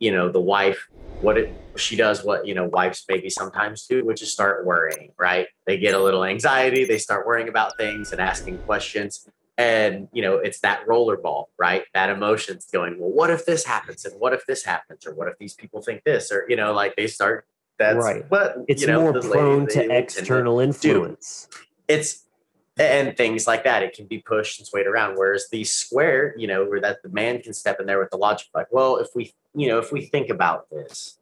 you 0.01 0.11
know 0.11 0.29
the 0.29 0.41
wife 0.41 0.89
what 1.21 1.37
it 1.37 1.53
she 1.77 1.95
does 1.95 2.25
what 2.25 2.45
you 2.45 2.53
know 2.53 2.65
wives 2.65 3.05
maybe 3.07 3.29
sometimes 3.29 3.85
do 3.85 4.03
which 4.03 4.21
is 4.21 4.33
start 4.33 4.65
worrying 4.65 5.11
right? 5.17 5.47
They 5.65 5.77
get 5.77 5.93
a 5.93 6.03
little 6.03 6.25
anxiety 6.25 6.83
they 6.83 6.97
start 6.97 7.25
worrying 7.25 7.47
about 7.47 7.77
things 7.77 8.11
and 8.11 8.19
asking 8.19 8.57
questions. 8.59 9.29
And 9.57 10.07
you 10.11 10.23
know 10.23 10.37
it's 10.37 10.59
that 10.61 10.87
roller 10.87 11.15
ball 11.15 11.49
right? 11.57 11.83
That 11.93 12.09
emotions 12.09 12.67
going 12.73 12.99
well 12.99 13.11
what 13.11 13.29
if 13.29 13.45
this 13.45 13.63
happens? 13.63 14.03
And 14.03 14.19
what 14.19 14.33
if 14.33 14.45
this 14.45 14.65
happens? 14.65 15.05
Or 15.05 15.13
what 15.13 15.29
if 15.29 15.37
these 15.37 15.53
people 15.53 15.81
think 15.81 16.03
this? 16.03 16.31
Or 16.31 16.45
you 16.49 16.57
know 16.57 16.73
like 16.73 16.95
they 16.95 17.07
start 17.07 17.45
that's 17.77 17.97
right. 17.97 18.29
but 18.29 18.57
it's 18.67 18.81
you 18.81 18.87
know, 18.87 19.11
more 19.11 19.21
prone 19.21 19.67
to 19.67 19.89
external 19.89 20.59
influence. 20.59 21.47
Do. 21.51 21.57
it's 21.87 22.25
and 22.77 23.15
things 23.17 23.47
like 23.47 23.63
that. 23.63 23.83
It 23.83 23.93
can 23.93 24.05
be 24.05 24.19
pushed 24.19 24.59
and 24.59 24.67
swayed 24.67 24.87
around. 24.87 25.15
Whereas 25.15 25.47
the 25.51 25.63
square, 25.63 26.33
you 26.37 26.47
know, 26.47 26.65
where 26.65 26.81
that 26.81 27.03
the 27.03 27.09
man 27.09 27.41
can 27.41 27.53
step 27.53 27.79
in 27.79 27.85
there 27.85 27.99
with 27.99 28.09
the 28.09 28.17
logic, 28.17 28.47
like, 28.53 28.67
well, 28.71 28.97
if 28.97 29.09
we, 29.15 29.33
you 29.53 29.67
know, 29.67 29.79
if 29.79 29.91
we 29.91 30.05
think 30.05 30.29
about 30.29 30.69
this, 30.69 31.19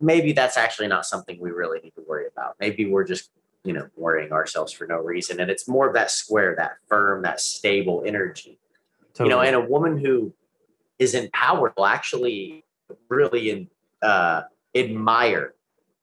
maybe 0.00 0.32
that's 0.32 0.56
actually 0.56 0.88
not 0.88 1.06
something 1.06 1.38
we 1.40 1.50
really 1.50 1.80
need 1.80 1.94
to 1.94 2.04
worry 2.06 2.26
about. 2.26 2.56
Maybe 2.60 2.86
we're 2.86 3.04
just, 3.04 3.30
you 3.62 3.72
know, 3.72 3.88
worrying 3.96 4.32
ourselves 4.32 4.72
for 4.72 4.86
no 4.86 4.98
reason. 4.98 5.40
And 5.40 5.50
it's 5.50 5.68
more 5.68 5.86
of 5.86 5.94
that 5.94 6.10
square, 6.10 6.54
that 6.56 6.76
firm, 6.88 7.22
that 7.22 7.40
stable 7.40 8.02
energy. 8.06 8.58
Totally. 9.14 9.30
You 9.30 9.36
know, 9.36 9.42
and 9.42 9.56
a 9.56 9.60
woman 9.60 9.98
who 9.98 10.34
is 10.98 11.14
empowered 11.14 11.72
will 11.76 11.86
actually 11.86 12.64
really 13.08 13.50
in, 13.50 13.68
uh, 14.02 14.42
admire 14.74 15.54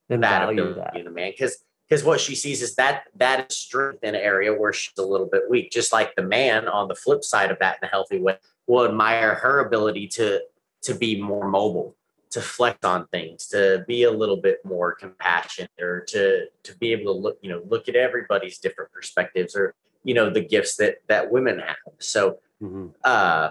and 0.10 0.24
that 0.24 0.50
ability 0.50 0.80
that. 0.80 0.98
in 0.98 1.08
a 1.08 1.12
man 1.12 1.32
because 1.32 1.64
because 1.92 2.06
what 2.06 2.22
she 2.22 2.36
sees 2.36 2.62
is 2.62 2.76
that 2.76 3.04
that 3.18 3.52
is 3.52 3.58
strength 3.58 4.02
in 4.02 4.16
an 4.16 4.22
area 4.22 4.54
where 4.54 4.72
she's 4.72 4.98
a 4.98 5.06
little 5.06 5.28
bit 5.28 5.50
weak. 5.50 5.72
Just 5.72 5.92
like 5.92 6.16
the 6.16 6.24
man 6.24 6.70
on 6.70 6.88
the 6.88 6.96
flip 6.96 7.22
side 7.22 7.52
of 7.52 7.60
that 7.60 7.80
in 7.82 7.88
a 7.88 7.92
healthy 7.92 8.18
way 8.18 8.38
will 8.66 8.86
admire 8.86 9.36
her 9.36 9.60
ability 9.60 10.08
to 10.08 10.40
to 10.84 10.96
be 10.96 11.22
more 11.22 11.50
mobile, 11.50 11.98
to 12.30 12.40
flex 12.40 12.86
on 12.86 13.08
things, 13.08 13.46
to 13.48 13.84
be 13.90 14.04
a 14.04 14.12
little 14.12 14.38
bit 14.38 14.64
more 14.64 14.96
compassionate, 14.96 15.70
or 15.82 16.06
to 16.08 16.46
to 16.64 16.78
be 16.78 16.94
able 16.94 17.14
to 17.14 17.20
look, 17.20 17.38
you 17.42 17.50
know, 17.50 17.62
look 17.68 17.90
at 17.90 17.98
everybody's 17.98 18.58
different 18.58 18.90
perspectives, 18.94 19.54
or 19.54 19.76
you 20.06 20.14
know, 20.14 20.30
the 20.30 20.40
gifts 20.40 20.78
that 20.78 21.00
that 21.10 21.30
women 21.30 21.60
have. 21.60 21.76
So 22.00 22.38
mm-hmm. 22.64 22.88
uh, 23.04 23.50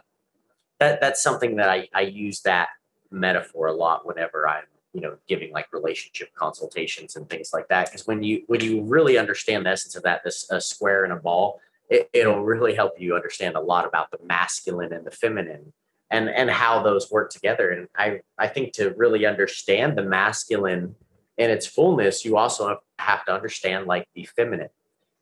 that 0.78 1.02
that's 1.02 1.22
something 1.22 1.56
that 1.56 1.68
I 1.68 1.90
I 1.92 2.00
use 2.00 2.40
that 2.42 2.68
metaphor 3.10 3.66
a 3.66 3.74
lot 3.74 4.06
whenever 4.06 4.48
I'm 4.48 4.64
you 4.92 5.00
know 5.00 5.16
giving 5.28 5.52
like 5.52 5.72
relationship 5.72 6.34
consultations 6.34 7.16
and 7.16 7.28
things 7.28 7.50
like 7.52 7.68
that 7.68 7.86
because 7.86 8.06
when 8.06 8.22
you 8.22 8.42
when 8.46 8.60
you 8.60 8.82
really 8.82 9.18
understand 9.18 9.66
the 9.66 9.70
essence 9.70 9.94
of 9.94 10.02
that 10.02 10.22
this 10.24 10.50
a 10.50 10.60
square 10.60 11.04
and 11.04 11.12
a 11.12 11.16
ball 11.16 11.60
it, 11.90 12.08
it'll 12.12 12.42
really 12.42 12.74
help 12.74 12.92
you 12.98 13.14
understand 13.14 13.56
a 13.56 13.60
lot 13.60 13.86
about 13.86 14.10
the 14.10 14.18
masculine 14.24 14.92
and 14.92 15.04
the 15.04 15.10
feminine 15.10 15.72
and 16.10 16.28
and 16.28 16.50
how 16.50 16.82
those 16.82 17.10
work 17.10 17.30
together. 17.30 17.70
And 17.70 17.88
i 17.96 18.20
i 18.38 18.46
think 18.46 18.72
to 18.74 18.94
really 18.96 19.26
understand 19.26 19.98
the 19.98 20.02
masculine 20.02 20.94
in 21.36 21.50
its 21.50 21.66
fullness 21.66 22.24
you 22.24 22.36
also 22.36 22.78
have 22.98 23.24
to 23.26 23.32
understand 23.32 23.86
like 23.86 24.08
the 24.14 24.24
feminine. 24.24 24.70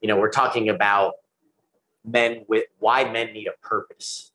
You 0.00 0.08
know 0.08 0.16
we're 0.16 0.30
talking 0.30 0.68
about 0.68 1.14
men 2.04 2.44
with 2.48 2.64
why 2.78 3.10
men 3.10 3.32
need 3.32 3.48
a 3.48 3.66
purpose. 3.66 4.32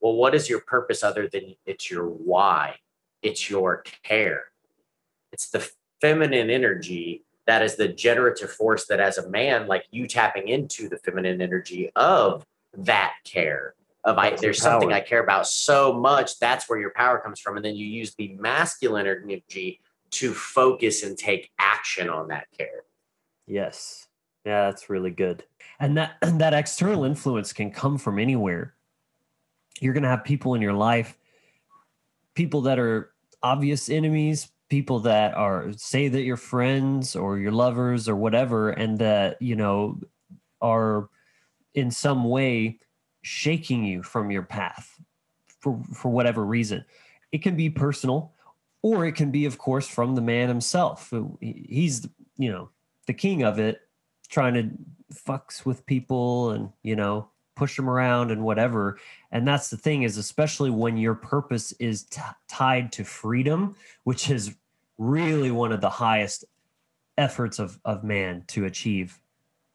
Well 0.00 0.14
what 0.14 0.34
is 0.34 0.48
your 0.48 0.60
purpose 0.60 1.04
other 1.04 1.28
than 1.28 1.56
it's 1.64 1.90
your 1.90 2.06
why? 2.06 2.76
It's 3.22 3.50
your 3.50 3.82
care 4.02 4.46
it's 5.36 5.50
the 5.50 5.70
feminine 6.00 6.48
energy 6.48 7.22
that 7.46 7.62
is 7.62 7.76
the 7.76 7.88
generative 7.88 8.50
force 8.50 8.86
that 8.86 9.00
as 9.00 9.18
a 9.18 9.28
man 9.28 9.66
like 9.66 9.84
you 9.90 10.06
tapping 10.06 10.48
into 10.48 10.88
the 10.88 10.96
feminine 10.96 11.42
energy 11.42 11.90
of 11.94 12.42
that 12.74 13.12
care 13.24 13.74
of 14.02 14.16
I, 14.16 14.34
there's 14.36 14.62
something 14.62 14.92
I 14.94 15.00
care 15.00 15.22
about 15.22 15.46
so 15.46 15.92
much. 15.92 16.38
That's 16.38 16.68
where 16.68 16.78
your 16.78 16.90
power 16.90 17.18
comes 17.18 17.40
from. 17.40 17.56
And 17.56 17.64
then 17.64 17.74
you 17.74 17.84
use 17.84 18.14
the 18.14 18.36
masculine 18.38 19.04
energy 19.04 19.80
to 20.12 20.32
focus 20.32 21.02
and 21.02 21.18
take 21.18 21.50
action 21.58 22.08
on 22.08 22.28
that 22.28 22.46
care. 22.56 22.84
Yes. 23.48 24.06
Yeah, 24.44 24.66
that's 24.66 24.88
really 24.88 25.10
good. 25.10 25.42
And 25.80 25.96
that 25.96 26.18
and 26.22 26.40
that 26.40 26.54
external 26.54 27.02
influence 27.02 27.52
can 27.52 27.72
come 27.72 27.98
from 27.98 28.20
anywhere. 28.20 28.74
You're 29.80 29.92
going 29.92 30.04
to 30.04 30.08
have 30.08 30.22
people 30.22 30.54
in 30.54 30.62
your 30.62 30.72
life 30.72 31.18
people 32.36 32.60
that 32.60 32.78
are 32.78 33.10
obvious 33.42 33.88
enemies, 33.88 34.48
people 34.68 35.00
that 35.00 35.34
are 35.34 35.72
say 35.76 36.08
that 36.08 36.22
you're 36.22 36.36
friends 36.36 37.14
or 37.14 37.38
your 37.38 37.52
lovers 37.52 38.08
or 38.08 38.16
whatever 38.16 38.70
and 38.70 38.98
that, 38.98 39.40
you 39.40 39.56
know, 39.56 39.98
are 40.60 41.08
in 41.74 41.90
some 41.90 42.24
way 42.24 42.78
shaking 43.22 43.84
you 43.84 44.02
from 44.02 44.30
your 44.30 44.42
path 44.42 45.00
for 45.60 45.80
for 45.92 46.10
whatever 46.10 46.44
reason. 46.44 46.84
It 47.32 47.42
can 47.42 47.56
be 47.56 47.70
personal 47.70 48.32
or 48.82 49.06
it 49.06 49.12
can 49.12 49.30
be 49.30 49.46
of 49.46 49.58
course 49.58 49.86
from 49.86 50.14
the 50.14 50.22
man 50.22 50.48
himself. 50.48 51.12
He's, 51.40 52.06
you 52.36 52.50
know, 52.50 52.70
the 53.06 53.14
king 53.14 53.42
of 53.42 53.58
it 53.58 53.80
trying 54.28 54.54
to 54.54 54.70
fucks 55.14 55.64
with 55.64 55.86
people 55.86 56.50
and 56.50 56.70
you 56.82 56.96
know 56.96 57.28
push 57.56 57.74
them 57.74 57.90
around 57.90 58.30
and 58.30 58.44
whatever. 58.44 58.98
And 59.32 59.48
that's 59.48 59.68
the 59.68 59.76
thing 59.76 60.04
is 60.04 60.18
especially 60.18 60.70
when 60.70 60.96
your 60.96 61.14
purpose 61.14 61.72
is 61.72 62.04
t- 62.04 62.20
tied 62.48 62.92
to 62.92 63.04
freedom 63.04 63.74
which 64.04 64.30
is 64.30 64.54
really 64.98 65.50
one 65.50 65.72
of 65.72 65.80
the 65.80 65.90
highest 65.90 66.44
efforts 67.18 67.58
of 67.58 67.78
of 67.84 68.04
man 68.04 68.44
to 68.48 68.66
achieve 68.66 69.18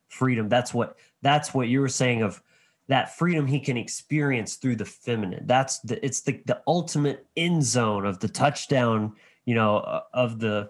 freedom. 0.10 0.50
That's 0.50 0.74
what 0.74 0.98
that's 1.22 1.54
what 1.54 1.68
you 1.68 1.82
were 1.82 1.90
saying 1.90 2.22
of 2.22 2.42
that 2.88 3.16
freedom 3.18 3.48
he 3.48 3.60
can 3.60 3.78
experience 3.78 4.56
through 4.56 4.76
the 4.76 4.86
feminine. 4.86 5.46
That's 5.48 5.80
the 5.80 6.04
it's 6.06 6.22
the 6.22 6.42
the 6.46 6.62
ultimate 6.68 7.26
end 7.36 7.64
zone 7.64 8.06
of 8.06 8.20
the 8.20 8.28
touchdown 8.28 9.14
you 9.46 9.56
know 9.56 9.78
uh, 9.78 10.04
of 10.14 10.40
the 10.40 10.70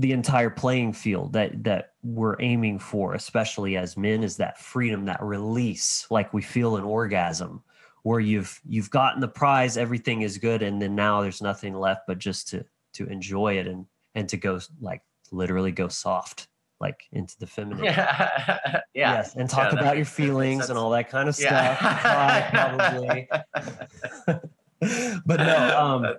the 0.00 0.12
entire 0.12 0.48
playing 0.48 0.94
field 0.94 1.34
that 1.34 1.62
that 1.62 1.92
we're 2.02 2.36
aiming 2.40 2.78
for 2.78 3.14
especially 3.14 3.76
as 3.76 3.98
men 3.98 4.22
is 4.22 4.36
that 4.36 4.58
freedom 4.58 5.04
that 5.04 5.22
release 5.22 6.06
like 6.10 6.32
we 6.32 6.40
feel 6.40 6.76
an 6.76 6.84
orgasm 6.84 7.62
where 8.02 8.20
you've 8.20 8.60
you've 8.66 8.90
gotten 8.90 9.20
the 9.20 9.28
prize 9.28 9.76
everything 9.76 10.22
is 10.22 10.38
good 10.38 10.62
and 10.62 10.80
then 10.80 10.94
now 10.94 11.20
there's 11.20 11.42
nothing 11.42 11.74
left 11.74 12.02
but 12.06 12.18
just 12.18 12.48
to 12.48 12.64
to 12.94 13.06
enjoy 13.08 13.58
it 13.58 13.66
and 13.66 13.84
and 14.14 14.26
to 14.26 14.38
go 14.38 14.58
like 14.80 15.02
literally 15.32 15.70
go 15.70 15.86
soft 15.86 16.48
like 16.80 17.02
into 17.12 17.38
the 17.38 17.46
feminine 17.46 17.84
yeah, 17.84 18.58
yeah. 18.94 19.12
yes 19.12 19.36
and 19.36 19.50
talk 19.50 19.70
yeah, 19.74 19.80
about 19.80 19.96
your 19.96 20.06
feelings 20.06 20.70
and 20.70 20.78
all 20.78 20.88
that 20.88 21.10
kind 21.10 21.28
of 21.28 21.34
stuff 21.34 21.78
yeah. 21.82 22.50
probably 22.50 23.28
but 25.26 25.36
no 25.40 25.78
um 25.78 26.14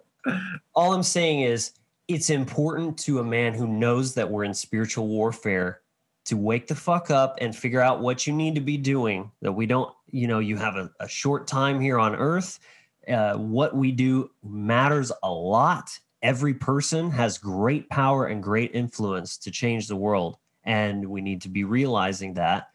all 0.76 0.94
i'm 0.94 1.02
saying 1.02 1.42
is 1.42 1.72
it's 2.14 2.30
important 2.30 2.98
to 3.00 3.20
a 3.20 3.24
man 3.24 3.54
who 3.54 3.68
knows 3.68 4.14
that 4.16 4.30
we're 4.30 4.44
in 4.44 4.54
spiritual 4.54 5.08
warfare 5.08 5.82
to 6.26 6.38
wake 6.38 6.68
the 6.68 6.76
fuck 6.76 7.10
up 7.10 7.38
and 7.42 7.56
figure 7.56 7.82
out 7.82 8.02
what 8.02 8.28
you 8.28 8.34
need 8.34 8.56
to 8.56 8.62
be 8.62 8.78
doing 8.78 9.32
that 9.42 9.52
we 9.52 9.66
don't 9.66 9.94
you 10.08 10.28
know 10.28 10.40
you 10.40 10.58
have 10.58 10.76
a, 10.76 10.90
a 11.00 11.08
short 11.08 11.48
time 11.48 11.80
here 11.80 12.00
on 12.00 12.16
earth. 12.16 12.60
Uh, 13.08 13.34
what 13.34 13.76
we 13.76 13.92
do 13.92 14.30
matters 14.44 15.12
a 15.24 15.32
lot. 15.32 15.98
Every 16.22 16.54
person 16.54 17.10
has 17.12 17.38
great 17.38 17.90
power 17.90 18.28
and 18.28 18.44
great 18.44 18.76
influence 18.76 19.38
to 19.40 19.52
change 19.52 19.88
the 19.88 19.96
world 19.96 20.38
and 20.64 21.06
we 21.06 21.22
need 21.22 21.42
to 21.42 21.50
be 21.50 21.64
realizing 21.64 22.36
that. 22.36 22.70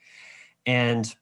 And 0.65 1.15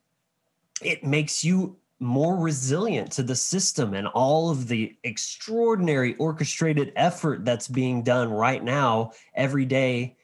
it 0.82 1.04
makes 1.04 1.44
you 1.44 1.76
more 2.04 2.36
resilient 2.36 3.10
to 3.10 3.22
the 3.22 3.34
system 3.34 3.94
and 3.94 4.06
all 4.08 4.50
of 4.50 4.68
the 4.68 4.94
extraordinary 5.04 6.14
orchestrated 6.16 6.92
effort 6.96 7.44
that's 7.44 7.66
being 7.66 8.02
done 8.02 8.30
right 8.30 8.62
now 8.62 9.10
every 9.34 9.64
day 9.64 10.14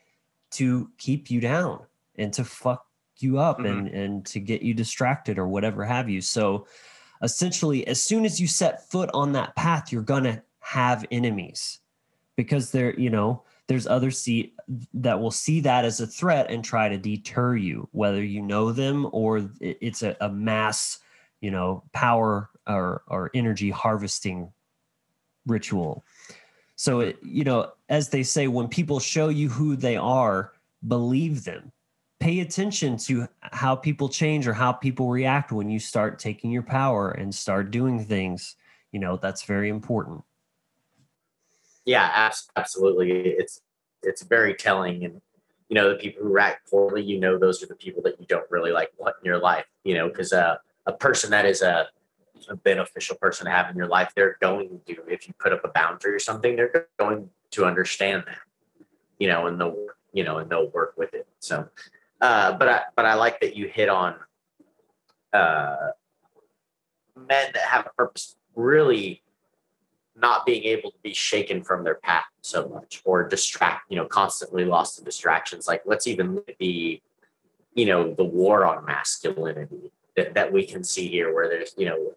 to 0.51 0.91
keep 0.99 1.31
you 1.31 1.41
down 1.41 1.81
and 2.17 2.33
to 2.35 2.45
fuck 2.45 2.87
you 3.17 3.39
up 3.39 3.59
mm-hmm. 3.59 3.67
and 3.67 3.89
and 3.89 4.27
to 4.27 4.41
get 4.41 4.63
you 4.63 4.75
distracted 4.75 5.39
or 5.39 5.49
whatever 5.49 5.85
have 5.85 6.09
you 6.09 6.21
so 6.21 6.67
essentially 7.23 7.87
as 7.87 8.01
soon 8.01 8.25
as 8.25 8.39
you 8.39 8.47
set 8.47 8.89
foot 8.91 9.11
on 9.15 9.33
that 9.33 9.55
path 9.57 9.91
you're 9.91 10.03
going 10.03 10.25
to 10.25 10.43
have 10.61 11.07
enemies 11.11 11.79
because 12.37 12.71
there 12.71 12.99
you 12.99 13.11
know 13.11 13.43
there's 13.69 13.87
other 13.87 14.11
see 14.11 14.53
that 14.93 15.19
will 15.19 15.31
see 15.31 15.61
that 15.61 15.85
as 15.85 16.01
a 16.01 16.07
threat 16.07 16.51
and 16.51 16.63
try 16.63 16.89
to 16.89 16.99
deter 16.99 17.57
you 17.57 17.89
whether 17.93 18.23
you 18.23 18.43
know 18.43 18.71
them 18.71 19.09
or 19.13 19.49
it's 19.61 20.03
a, 20.03 20.15
a 20.21 20.29
mass 20.29 20.99
you 21.41 21.51
know 21.51 21.83
power 21.93 22.51
or 22.67 23.03
or 23.07 23.31
energy 23.35 23.71
harvesting 23.71 24.53
ritual. 25.47 26.05
So 26.77 27.01
it, 27.01 27.19
you 27.23 27.45
know 27.45 27.73
as 27.89 28.09
they 28.09 28.23
say 28.23 28.47
when 28.47 28.69
people 28.69 29.01
show 29.01 29.29
you 29.29 29.49
who 29.49 29.77
they 29.77 29.97
are 29.97 30.53
believe 30.87 31.45
them. 31.45 31.73
Pay 32.21 32.41
attention 32.41 32.99
to 32.99 33.27
how 33.41 33.75
people 33.75 34.09
change 34.09 34.47
or 34.47 34.53
how 34.53 34.73
people 34.73 35.09
react 35.09 35.53
when 35.53 35.71
you 35.71 35.79
start 35.79 36.19
taking 36.19 36.51
your 36.51 36.63
power 36.63 37.11
and 37.11 37.35
start 37.35 37.71
doing 37.71 38.05
things. 38.05 38.57
You 38.93 39.01
know 39.01 39.17
that's 39.17 39.45
very 39.45 39.71
important. 39.71 40.23
Yeah 41.87 42.31
absolutely. 42.57 43.11
It's 43.11 43.61
it's 44.03 44.23
very 44.23 44.55
telling. 44.55 45.05
And 45.05 45.21
you 45.71 45.75
know 45.75 45.89
the 45.89 45.95
people 45.95 46.25
who 46.25 46.33
react 46.33 46.69
poorly 46.69 47.03
you 47.03 47.19
know 47.19 47.39
those 47.39 47.63
are 47.63 47.67
the 47.67 47.77
people 47.77 48.03
that 48.03 48.21
you 48.21 48.27
don't 48.27 48.51
really 48.51 48.73
like 48.73 48.91
want 48.99 49.15
in 49.23 49.25
your 49.25 49.39
life 49.39 49.65
you 49.85 49.95
know 49.95 50.09
because 50.09 50.33
uh 50.33 50.57
a 50.91 50.97
person 50.97 51.31
that 51.31 51.47
is 51.47 51.63
a, 51.63 51.89
a 52.49 52.57
beneficial 52.57 53.17
person 53.17 53.47
to 53.47 53.51
have 53.51 53.71
in 53.71 53.77
your 53.77 53.87
life, 53.87 54.13
they're 54.15 54.37
going 54.41 54.81
to, 54.87 54.97
if 55.09 55.27
you 55.27 55.35
put 55.39 55.53
up 55.53 55.65
a 55.65 55.69
boundary 55.69 56.15
or 56.15 56.19
something, 56.19 56.57
they're 56.57 56.87
going 56.99 57.31
to 57.53 57.65
understand 57.65 58.25
that, 58.27 58.39
you 59.19 59.29
know, 59.29 59.47
and 59.47 59.61
they'll, 59.61 59.87
you 60.13 60.25
know, 60.25 60.39
and 60.39 60.51
they'll 60.51 60.71
work 60.71 60.95
with 60.97 61.15
it. 61.15 61.27
So, 61.39 61.69
uh, 62.21 62.53
but 62.59 62.69
I, 62.69 62.81
but 62.97 63.07
I 63.07 63.15
like 63.15 63.41
that 63.41 63.57
you 63.57 63.69
hit 63.69 63.89
on, 63.89 64.17
uh, 65.33 65.91
men 67.17 67.47
that 67.55 67.65
have 67.65 67.87
a 67.87 67.91
purpose 67.91 68.37
really 68.55 69.23
not 70.17 70.45
being 70.45 70.65
able 70.65 70.91
to 70.91 70.99
be 71.03 71.15
shaken 71.15 71.63
from 71.63 71.85
their 71.85 71.95
path 71.95 72.25
so 72.41 72.69
much 72.69 73.01
or 73.05 73.29
distract, 73.29 73.91
you 73.91 73.97
know, 73.97 74.07
constantly 74.07 74.65
lost 74.65 74.99
in 74.99 75.05
distractions. 75.05 75.69
Like 75.69 75.83
let's 75.87 76.07
even 76.07 76.43
be, 76.59 77.03
you 77.75 77.87
know, 77.87 78.13
the 78.13 78.25
war 78.25 78.65
on 78.65 78.85
masculinity 78.85 79.93
that, 80.17 80.35
that 80.35 80.53
we 80.53 80.67
can 80.67 80.85
see 80.85 81.09
here 81.09 81.35
where 81.35 81.49
there's 81.49 81.75
you 81.77 81.87
know 81.87 82.13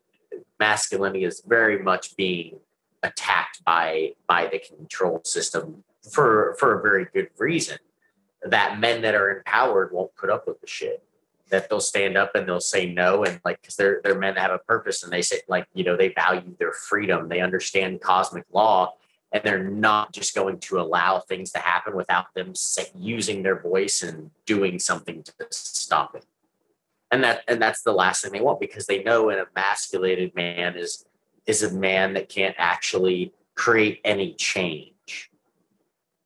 masculinity 0.59 1.23
is 1.23 1.41
very 1.45 1.81
much 1.81 2.15
being 2.15 2.59
attacked 3.03 3.63
by 3.65 4.13
by 4.27 4.47
the 4.47 4.59
control 4.59 5.21
system 5.25 5.83
for 6.11 6.55
for 6.59 6.79
a 6.79 6.81
very 6.81 7.05
good 7.13 7.29
reason 7.37 7.77
that 8.45 8.79
men 8.79 9.01
that 9.01 9.15
are 9.15 9.37
empowered 9.37 9.91
won't 9.91 10.13
put 10.15 10.29
up 10.29 10.47
with 10.47 10.59
the 10.61 10.67
shit 10.67 11.03
that 11.49 11.69
they'll 11.69 11.79
stand 11.79 12.17
up 12.17 12.31
and 12.35 12.47
they'll 12.47 12.59
say 12.59 12.91
no 12.91 13.23
and 13.23 13.39
like 13.45 13.61
because 13.61 13.75
they're 13.75 14.01
they're 14.03 14.17
men 14.17 14.33
that 14.33 14.41
have 14.41 14.51
a 14.51 14.59
purpose 14.59 15.03
and 15.03 15.11
they 15.11 15.21
say 15.21 15.39
like 15.47 15.67
you 15.73 15.83
know 15.83 15.95
they 15.95 16.09
value 16.09 16.55
their 16.59 16.71
freedom 16.73 17.29
they 17.29 17.41
understand 17.41 18.01
cosmic 18.01 18.45
law 18.51 18.93
and 19.31 19.43
they're 19.43 19.63
not 19.63 20.13
just 20.13 20.35
going 20.35 20.59
to 20.59 20.79
allow 20.79 21.19
things 21.19 21.51
to 21.51 21.59
happen 21.59 21.95
without 21.95 22.25
them 22.35 22.53
using 22.97 23.43
their 23.43 23.59
voice 23.59 24.01
and 24.01 24.29
doing 24.45 24.79
something 24.79 25.23
to 25.23 25.33
stop 25.49 26.15
it 26.15 26.25
and 27.13 27.23
that 27.23 27.43
and 27.47 27.61
that's 27.61 27.83
the 27.83 27.91
last 27.91 28.23
thing 28.23 28.31
they 28.31 28.41
want 28.41 28.59
because 28.59 28.87
they 28.87 29.03
know 29.03 29.29
an 29.29 29.37
emasculated 29.37 30.33
man 30.35 30.75
is 30.75 31.05
is 31.45 31.61
a 31.61 31.71
man 31.71 32.13
that 32.13 32.27
can't 32.27 32.55
actually 32.57 33.31
create 33.55 34.01
any 34.03 34.33
change 34.33 35.29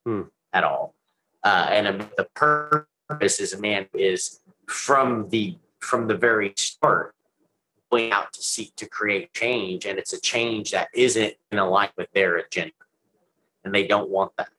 hmm. 0.06 0.21
at 0.54 0.63
all 0.63 0.95
uh, 1.43 1.67
and 1.69 1.88
a, 1.88 2.10
the 2.15 2.28
purpose 2.34 3.39
is 3.41 3.54
a 3.54 3.60
man 3.60 3.86
is 3.93 4.39
from 4.67 5.30
the 5.30 5.58
from 5.80 6.08
the 6.08 6.15
very 6.15 6.54
start 6.56 7.13
going 7.91 8.12
out 8.12 8.32
to 8.32 8.41
seek 8.41 8.73
to 8.78 8.88
create 8.88 9.34
change 9.34 9.86
and 9.86 10.00
it's 10.00 10.13
a 10.13 10.21
change 10.21 10.71
that 10.71 10.88
isn't 10.93 11.34
in 11.52 11.58
alignment 11.58 11.97
with 11.97 12.12
their 12.13 12.38
agenda 12.38 12.71
and 13.65 13.76
they 13.76 13.86
don't 13.86 14.10
want 14.10 14.32
that 14.38 14.50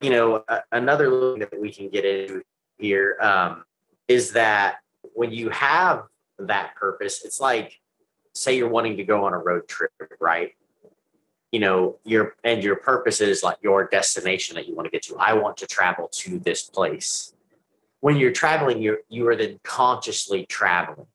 you 0.00 0.10
know 0.10 0.44
another 0.70 1.10
thing 1.10 1.40
that 1.40 1.60
we 1.60 1.72
can 1.72 1.88
get 1.88 2.04
into 2.04 2.42
here 2.78 3.16
um, 3.20 3.64
is 4.08 4.32
that 4.32 4.76
when 5.14 5.32
you 5.32 5.50
have 5.50 6.04
that 6.38 6.74
purpose, 6.74 7.24
it's 7.24 7.40
like, 7.40 7.80
say 8.34 8.56
you're 8.56 8.68
wanting 8.68 8.96
to 8.98 9.04
go 9.04 9.24
on 9.24 9.32
a 9.32 9.38
road 9.38 9.66
trip, 9.68 9.92
right? 10.20 10.54
You 11.52 11.60
know, 11.60 11.96
your 12.04 12.36
and 12.44 12.62
your 12.62 12.76
purpose 12.76 13.20
is 13.20 13.42
like 13.42 13.56
your 13.62 13.86
destination 13.86 14.56
that 14.56 14.68
you 14.68 14.74
want 14.74 14.86
to 14.86 14.90
get 14.90 15.02
to. 15.04 15.16
I 15.16 15.32
want 15.34 15.56
to 15.58 15.66
travel 15.66 16.08
to 16.12 16.38
this 16.38 16.64
place. 16.64 17.32
When 18.00 18.16
you're 18.16 18.32
traveling, 18.32 18.82
you're 18.82 18.98
you 19.08 19.26
are 19.28 19.36
then 19.36 19.58
consciously 19.62 20.44
traveling. 20.46 21.06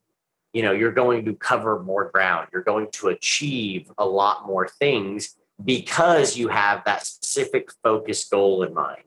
You 0.54 0.64
know, 0.64 0.72
you're 0.72 0.92
going 0.92 1.26
to 1.26 1.36
cover 1.36 1.80
more 1.80 2.10
ground. 2.10 2.48
You're 2.52 2.64
going 2.64 2.90
to 2.94 3.10
achieve 3.10 3.92
a 3.98 4.06
lot 4.06 4.48
more 4.48 4.68
things 4.68 5.36
because 5.64 6.36
you 6.36 6.48
have 6.48 6.84
that 6.86 7.06
specific 7.06 7.70
focus 7.84 8.26
goal 8.26 8.64
in 8.64 8.74
mind 8.74 9.04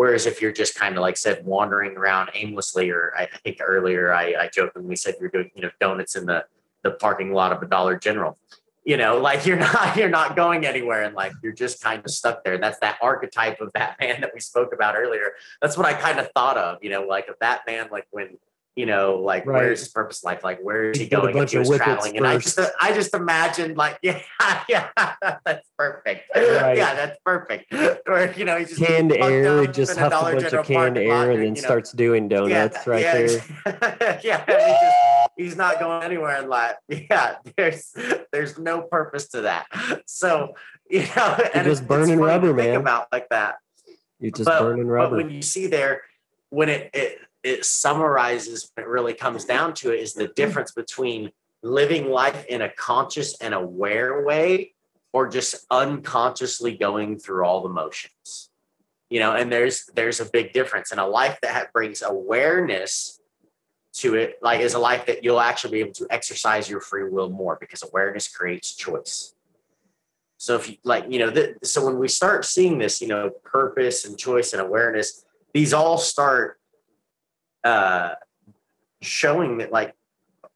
Whereas 0.00 0.24
if 0.24 0.40
you're 0.40 0.50
just 0.50 0.76
kind 0.76 0.96
of 0.96 1.02
like 1.02 1.18
said 1.18 1.44
wandering 1.44 1.94
around 1.94 2.30
aimlessly, 2.32 2.88
or 2.88 3.12
I, 3.14 3.24
I 3.24 3.36
think 3.44 3.58
earlier 3.60 4.14
I, 4.14 4.32
I 4.32 4.48
jokingly 4.48 4.96
said 4.96 5.16
you're 5.20 5.28
doing 5.28 5.50
you 5.54 5.60
know 5.60 5.70
donuts 5.78 6.16
in 6.16 6.24
the 6.24 6.46
the 6.82 6.92
parking 6.92 7.34
lot 7.34 7.52
of 7.52 7.60
a 7.62 7.66
Dollar 7.66 7.98
General. 7.98 8.38
You 8.82 8.96
know, 8.96 9.18
like 9.18 9.44
you're 9.44 9.58
not 9.68 9.98
you're 9.98 10.08
not 10.08 10.36
going 10.36 10.64
anywhere 10.64 11.02
in 11.02 11.12
life. 11.12 11.34
You're 11.42 11.52
just 11.52 11.82
kind 11.82 12.02
of 12.02 12.10
stuck 12.10 12.44
there. 12.44 12.56
That's 12.56 12.78
that 12.78 12.96
archetype 13.02 13.60
of 13.60 13.72
that 13.74 14.00
man 14.00 14.20
that 14.22 14.30
we 14.32 14.40
spoke 14.40 14.72
about 14.72 14.96
earlier. 14.96 15.32
That's 15.60 15.76
what 15.76 15.84
I 15.84 15.92
kind 15.92 16.18
of 16.18 16.30
thought 16.34 16.56
of. 16.56 16.78
You 16.82 16.88
know, 16.88 17.02
like 17.02 17.28
of 17.28 17.34
that 17.42 17.66
man, 17.66 17.88
like 17.92 18.06
when 18.10 18.38
you 18.76 18.86
know, 18.86 19.16
like 19.16 19.44
Right. 19.46 19.62
where's 19.64 19.80
his 19.80 19.88
purpose 19.88 20.22
in 20.22 20.28
life? 20.28 20.42
Like 20.44 20.60
where 20.60 20.90
is 20.90 20.98
he 20.98 21.04
He's 21.04 21.12
a 21.12 21.16
going? 21.16 21.36
if 21.36 21.50
he 21.50 21.58
was 21.58 21.68
traveling, 21.70 22.16
and 22.16 22.26
I 22.26 22.38
just. 22.38 22.58
I 22.80 22.92
just 22.92 23.14
imagined 23.14 23.76
like 23.76 23.98
yeah 24.02 24.20
yeah 24.68 24.88
that's 25.44 25.68
perfect. 25.76 26.30
Right. 26.34 26.76
Yeah, 26.76 26.94
that's 26.94 27.18
perfect. 27.24 27.72
Or 28.06 28.32
you 28.36 28.44
know, 28.44 28.56
he 28.58 28.64
just 28.64 28.80
Canned 28.80 29.12
air, 29.12 29.66
just 29.66 29.96
in 29.96 30.02
a 30.02 30.06
a 30.06 30.10
bunch 30.10 30.42
of 30.52 30.66
canned 30.66 30.98
air 30.98 31.30
and 31.30 31.38
you 31.40 31.44
then 31.46 31.52
know, 31.54 31.60
starts 31.60 31.92
doing 31.92 32.28
donuts 32.28 32.86
right 32.86 33.02
yeah, 33.02 33.14
there. 33.14 34.20
yeah, 34.24 34.44
he 34.46 34.52
just, 34.86 34.96
he's 35.36 35.56
not 35.56 35.78
going 35.78 36.02
anywhere 36.02 36.42
in 36.42 36.48
life. 36.48 36.74
Yeah, 36.88 37.36
there's 37.56 37.92
there's 38.32 38.58
no 38.58 38.82
purpose 38.82 39.28
to 39.28 39.42
that. 39.42 39.66
So 40.06 40.54
you 40.88 41.00
know, 41.16 41.36
and 41.54 41.64
just 41.64 41.82
it's- 41.82 41.86
burning 41.86 42.14
it's 42.14 42.20
rubber, 42.20 42.52
man. 42.54 42.76
about 42.76 43.06
like 43.12 43.28
that. 43.28 43.56
You're 44.18 44.32
just 44.32 44.46
But- 44.46 44.60
burning 44.60 44.86
rubber. 44.86 45.16
But 45.16 45.26
when 45.26 45.34
you 45.34 45.42
see 45.42 45.66
there, 45.68 46.02
when 46.48 46.68
it 46.68 46.90
it 46.94 47.18
it 47.42 47.64
summarizes, 47.64 48.70
when 48.74 48.84
it 48.84 48.88
really 48.88 49.14
comes 49.14 49.44
down 49.44 49.74
to 49.74 49.92
it, 49.92 50.00
is 50.00 50.14
the 50.14 50.28
difference 50.28 50.72
between 50.72 51.30
living 51.62 52.10
life 52.10 52.44
in 52.46 52.62
a 52.62 52.68
conscious 52.68 53.38
and 53.40 53.54
aware 53.54 54.24
way, 54.24 54.74
or 55.12 55.28
just 55.28 55.66
unconsciously 55.70 56.76
going 56.76 57.18
through 57.18 57.44
all 57.44 57.62
the 57.62 57.68
motions. 57.68 58.50
You 59.08 59.20
know, 59.20 59.34
and 59.34 59.50
there's 59.50 59.86
there's 59.94 60.20
a 60.20 60.30
big 60.30 60.52
difference. 60.52 60.92
And 60.92 61.00
a 61.00 61.06
life 61.06 61.38
that 61.42 61.72
brings 61.72 62.02
awareness 62.02 63.20
to 63.94 64.14
it, 64.14 64.38
like 64.40 64.60
is 64.60 64.74
a 64.74 64.78
life 64.78 65.06
that 65.06 65.24
you'll 65.24 65.40
actually 65.40 65.72
be 65.72 65.80
able 65.80 65.94
to 65.94 66.06
exercise 66.10 66.70
your 66.70 66.80
free 66.80 67.08
will 67.10 67.28
more 67.28 67.56
because 67.58 67.82
awareness 67.82 68.28
creates 68.28 68.76
choice. 68.76 69.34
So 70.36 70.54
if 70.54 70.70
you 70.70 70.76
like, 70.84 71.06
you 71.08 71.18
know, 71.18 71.34
so 71.64 71.84
when 71.84 71.98
we 71.98 72.06
start 72.06 72.44
seeing 72.44 72.78
this, 72.78 73.00
you 73.00 73.08
know, 73.08 73.30
purpose 73.42 74.04
and 74.04 74.16
choice 74.16 74.52
and 74.52 74.62
awareness, 74.62 75.24
these 75.52 75.74
all 75.74 75.98
start 75.98 76.59
uh, 77.64 78.14
showing 79.00 79.58
that 79.58 79.72
like 79.72 79.94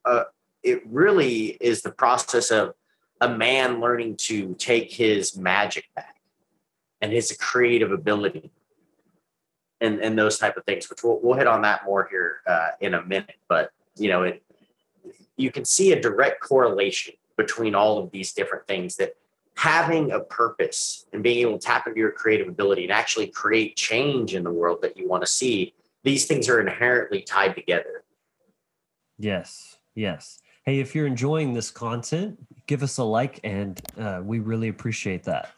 uh, 0.05 0.25
it 0.63 0.83
really 0.87 1.47
is 1.61 1.83
the 1.83 1.91
process 1.91 2.51
of 2.51 2.75
a 3.21 3.29
man 3.29 3.81
learning 3.81 4.17
to 4.17 4.55
take 4.55 4.93
his 4.93 5.37
magic 5.37 5.87
back 5.95 6.17
and 7.01 7.13
his 7.13 7.37
creative 7.39 7.93
ability 7.93 8.51
and 9.81 10.01
and 10.01 10.19
those 10.19 10.39
type 10.39 10.57
of 10.57 10.65
things, 10.65 10.89
which 10.89 11.03
we'll, 11.03 11.21
we'll 11.23 11.37
hit 11.37 11.47
on 11.47 11.63
that 11.63 11.85
more 11.85 12.09
here 12.11 12.41
uh, 12.47 12.71
in 12.81 12.95
a 12.95 13.03
minute. 13.05 13.37
But 13.49 13.71
you 13.97 14.09
know, 14.09 14.23
it 14.23 14.43
you 15.37 15.51
can 15.51 15.65
see 15.65 15.93
a 15.93 16.01
direct 16.01 16.41
correlation 16.41 17.15
between 17.37 17.75
all 17.75 17.99
of 17.99 18.11
these 18.11 18.33
different 18.33 18.67
things 18.67 18.97
that 18.97 19.17
having 19.57 20.13
a 20.13 20.21
purpose 20.21 21.07
and 21.13 21.23
being 21.23 21.39
able 21.39 21.59
to 21.59 21.65
tap 21.65 21.87
into 21.87 21.99
your 21.99 22.11
creative 22.11 22.49
ability 22.49 22.85
and 22.85 22.93
actually 22.93 23.27
create 23.27 23.77
change 23.77 24.35
in 24.35 24.43
the 24.43 24.53
world 24.53 24.81
that 24.83 24.97
you 24.97 25.09
want 25.09 25.23
to 25.23 25.27
see 25.27 25.75
these 26.05 26.27
things 26.27 26.49
are 26.49 26.61
inherently 26.61 27.23
tied 27.23 27.55
together 27.55 28.05
Yes, 29.17 29.79
yes. 29.95 30.41
Hey, 30.65 30.81
if 30.81 30.93
you're 30.93 31.07
enjoying 31.07 31.55
this 31.55 31.71
content, 31.71 32.37
give 32.67 32.83
us 32.83 32.99
a 32.99 33.05
like, 33.05 33.39
and 33.45 33.81
uh, 33.97 34.23
we 34.25 34.41
really 34.41 34.67
appreciate 34.67 35.23
that. 35.23 35.53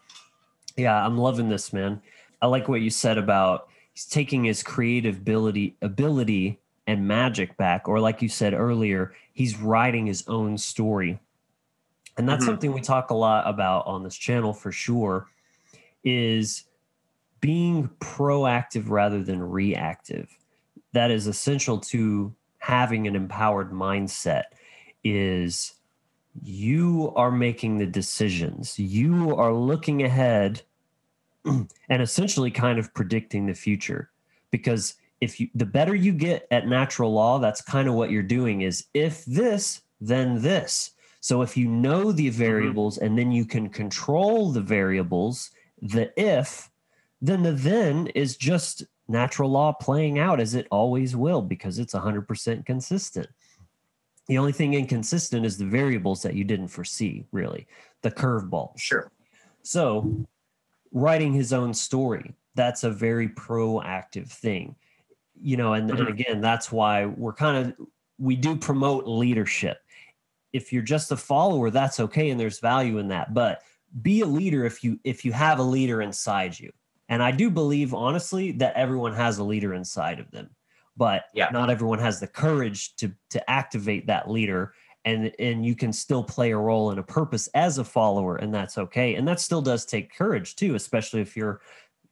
Yeah, 0.77 0.95
I'm 1.03 1.17
loving 1.17 1.49
this, 1.49 1.73
man. 1.73 2.03
I 2.43 2.49
like 2.49 2.69
what 2.69 2.83
you 2.83 2.91
said 2.91 3.17
about 3.17 3.69
he's 3.95 4.05
taking 4.05 4.45
his 4.45 4.63
creative 4.63 5.17
ability, 5.17 5.75
ability 5.81 6.59
and 6.87 7.09
magic 7.09 7.57
back, 7.57 7.89
or 7.89 7.99
like 7.99 8.21
you 8.21 8.29
said 8.29 8.53
earlier, 8.53 9.15
he's 9.33 9.57
writing 9.57 10.05
his 10.05 10.23
own 10.29 10.59
story, 10.59 11.19
and 12.19 12.29
that's 12.29 12.45
Mhm. 12.45 12.49
something 12.49 12.73
we 12.75 12.83
talk 12.83 13.09
a 13.09 13.15
lot 13.15 13.49
about 13.49 13.87
on 13.87 14.03
this 14.03 14.17
channel 14.17 14.53
for 14.53 14.71
sure. 14.71 15.29
Is 16.05 16.65
being 17.47 17.89
proactive 18.01 18.89
rather 18.89 19.23
than 19.23 19.41
reactive. 19.41 20.37
That 20.95 21.13
is 21.13 21.29
essential 21.29 21.79
to 21.93 22.35
having 22.59 23.07
an 23.07 23.15
empowered 23.15 23.71
mindset 23.71 24.47
is 25.05 25.75
you 26.43 27.13
are 27.15 27.31
making 27.31 27.79
the 27.79 27.87
decisions. 27.87 28.77
You 28.81 29.37
are 29.37 29.55
looking 29.55 30.03
ahead 30.03 30.63
and 31.45 31.69
essentially 32.03 32.51
kind 32.51 32.81
of 32.81 32.93
predicting 32.95 33.47
the 33.47 33.55
future 33.55 34.11
because 34.51 34.95
if 35.21 35.39
you 35.39 35.49
the 35.55 35.65
better 35.65 35.95
you 35.95 36.13
get 36.13 36.49
at 36.51 36.67
natural 36.67 37.13
law 37.13 37.39
that's 37.39 37.63
kind 37.63 37.87
of 37.87 37.95
what 37.95 38.11
you're 38.11 38.23
doing 38.23 38.63
is 38.63 38.87
if 38.93 39.25
this 39.25 39.83
then 40.01 40.43
this 40.43 40.91
so 41.21 41.41
if 41.41 41.57
you 41.57 41.69
know 41.69 42.13
the 42.13 42.29
mm-hmm. 42.29 42.37
variables 42.37 42.99
and 42.99 43.17
then 43.17 43.33
you 43.33 43.47
can 43.47 43.69
control 43.71 44.51
the 44.51 44.61
variables 44.61 45.53
the 45.81 46.13
if 46.21 46.69
then 47.21 47.43
the 47.43 47.53
then 47.53 48.09
is 48.09 48.37
just 48.37 48.85
natural 49.09 49.51
law 49.51 49.73
playing 49.73 50.19
out 50.19 50.41
as 50.41 50.55
it 50.55 50.67
always 50.71 51.17
will 51.17 51.43
because 51.43 51.79
it's 51.79 51.95
100% 51.95 52.67
consistent. 52.67 53.29
The 54.27 54.39
only 54.39 54.53
thing 54.53 54.75
inconsistent 54.75 55.47
is 55.47 55.57
the 55.57 55.65
variables 55.65 56.23
that 56.23 56.35
you 56.35 56.45
didn't 56.45 56.69
foresee, 56.69 57.25
really, 57.31 57.67
the 58.03 58.11
curveball. 58.11 58.77
sure 58.79 59.11
So, 59.63 60.27
writing 60.93 61.33
his 61.33 61.53
own 61.53 61.73
story, 61.75 62.35
that's 62.55 62.85
a 62.85 62.91
very 62.91 63.29
proactive 63.29 64.29
thing. 64.29 64.77
You 65.41 65.57
know, 65.57 65.75
and, 65.75 65.91
and 65.91 66.01
Mhm. 66.01 66.09
again, 66.09 66.41
that's 66.41 66.73
why 66.73 67.07
we're 67.07 67.35
kind 67.35 67.67
of, 67.79 67.87
we 68.19 68.35
do 68.37 68.57
promote 68.57 69.07
leadership. 69.07 69.79
If 70.53 70.73
you're 70.73 70.83
just 70.83 71.13
a 71.13 71.17
follower, 71.17 71.71
that's 71.71 72.01
okay. 72.01 72.31
And 72.31 72.41
there's 72.41 72.59
value 72.59 72.99
in 72.99 73.09
that. 73.09 73.35
But 73.35 73.63
be 74.03 74.23
a 74.23 74.27
leader 74.27 74.65
if 74.65 74.83
you 74.83 74.99
if 75.05 75.25
you 75.25 75.33
have 75.33 75.59
a 75.59 75.63
leader 75.63 76.03
inside 76.03 76.59
you 76.59 76.73
and 77.09 77.23
i 77.23 77.31
do 77.31 77.51
believe 77.51 77.95
honestly 77.95 78.53
that 78.53 78.75
everyone 78.75 79.13
has 79.15 79.39
a 79.39 79.45
leader 79.45 79.75
inside 79.75 80.19
of 80.21 80.31
them 80.31 80.51
but 80.97 81.25
Yeah. 81.35 81.49
not 81.53 81.69
everyone 81.71 81.99
has 81.99 82.21
the 82.21 82.27
courage 82.27 82.97
to 82.97 83.13
to 83.31 83.51
activate 83.51 84.07
that 84.07 84.31
leader 84.31 84.73
and 85.05 85.33
and 85.39 85.65
you 85.65 85.75
can 85.77 85.93
still 85.93 86.23
play 86.25 86.51
a 86.53 86.59
role 86.59 86.91
and 86.91 86.99
a 86.99 87.03
purpose 87.03 87.49
as 87.55 87.79
a 87.79 87.85
follower 87.85 88.37
and 88.37 88.53
that's 88.53 88.79
okay 88.79 89.15
and 89.15 89.27
that 89.29 89.41
still 89.41 89.63
does 89.63 89.85
take 89.85 90.15
courage 90.15 90.57
too 90.57 90.75
especially 90.75 91.21
if 91.21 91.37
you're 91.37 91.61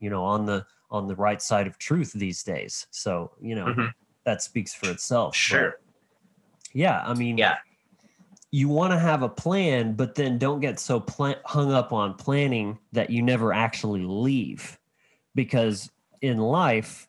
you 0.00 0.10
know 0.10 0.22
on 0.24 0.44
the 0.46 0.64
on 0.90 1.06
the 1.08 1.16
right 1.16 1.42
side 1.42 1.66
of 1.66 1.78
truth 1.78 2.12
these 2.12 2.42
days 2.44 2.86
so 2.90 3.32
you 3.40 3.54
know 3.54 3.66
Mhm. 3.66 3.92
that 4.24 4.42
speaks 4.42 4.72
for 4.74 4.90
itself 4.90 5.32
But, 5.32 5.38
sure 5.38 5.80
yeah 6.72 7.02
i 7.06 7.14
mean 7.14 7.38
yeah 7.38 7.56
you 8.50 8.68
want 8.68 8.92
to 8.92 8.98
have 9.00 9.22
a 9.22 9.28
plan, 9.28 9.94
but 9.94 10.14
then 10.14 10.38
don't 10.38 10.60
get 10.60 10.78
so 10.78 11.04
hung 11.44 11.72
up 11.72 11.92
on 11.92 12.14
planning 12.14 12.78
that 12.92 13.10
you 13.10 13.20
never 13.20 13.52
actually 13.52 14.02
leave. 14.04 14.78
Because 15.34 15.90
in 16.20 16.38
life, 16.38 17.08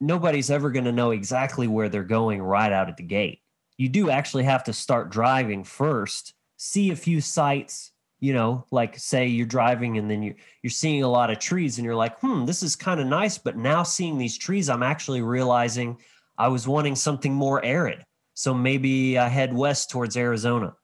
nobody's 0.00 0.50
ever 0.50 0.70
going 0.70 0.84
to 0.84 0.92
know 0.92 1.10
exactly 1.10 1.66
where 1.66 1.88
they're 1.88 2.04
going 2.04 2.42
right 2.42 2.72
out 2.72 2.88
of 2.88 2.96
the 2.96 3.02
gate. 3.02 3.40
You 3.76 3.88
do 3.88 4.10
actually 4.10 4.44
have 4.44 4.64
to 4.64 4.72
start 4.72 5.10
driving 5.10 5.64
first, 5.64 6.34
see 6.56 6.90
a 6.90 6.96
few 6.96 7.20
sights, 7.20 7.92
you 8.18 8.34
know, 8.34 8.66
like 8.70 8.98
say 8.98 9.26
you're 9.26 9.46
driving 9.46 9.96
and 9.96 10.10
then 10.10 10.22
you're, 10.22 10.34
you're 10.62 10.70
seeing 10.70 11.02
a 11.02 11.08
lot 11.08 11.30
of 11.30 11.38
trees 11.38 11.78
and 11.78 11.84
you're 11.84 11.96
like, 11.96 12.20
"Hmm, 12.20 12.44
this 12.44 12.62
is 12.62 12.76
kind 12.76 13.00
of 13.00 13.06
nice, 13.06 13.38
but 13.38 13.56
now 13.56 13.82
seeing 13.82 14.18
these 14.18 14.36
trees, 14.36 14.68
I'm 14.68 14.82
actually 14.82 15.22
realizing 15.22 15.98
I 16.36 16.48
was 16.48 16.68
wanting 16.68 16.96
something 16.96 17.32
more 17.32 17.64
arid." 17.64 18.04
So 18.34 18.52
maybe 18.54 19.18
I 19.18 19.28
head 19.28 19.54
west 19.54 19.90
towards 19.90 20.16
Arizona. 20.16 20.74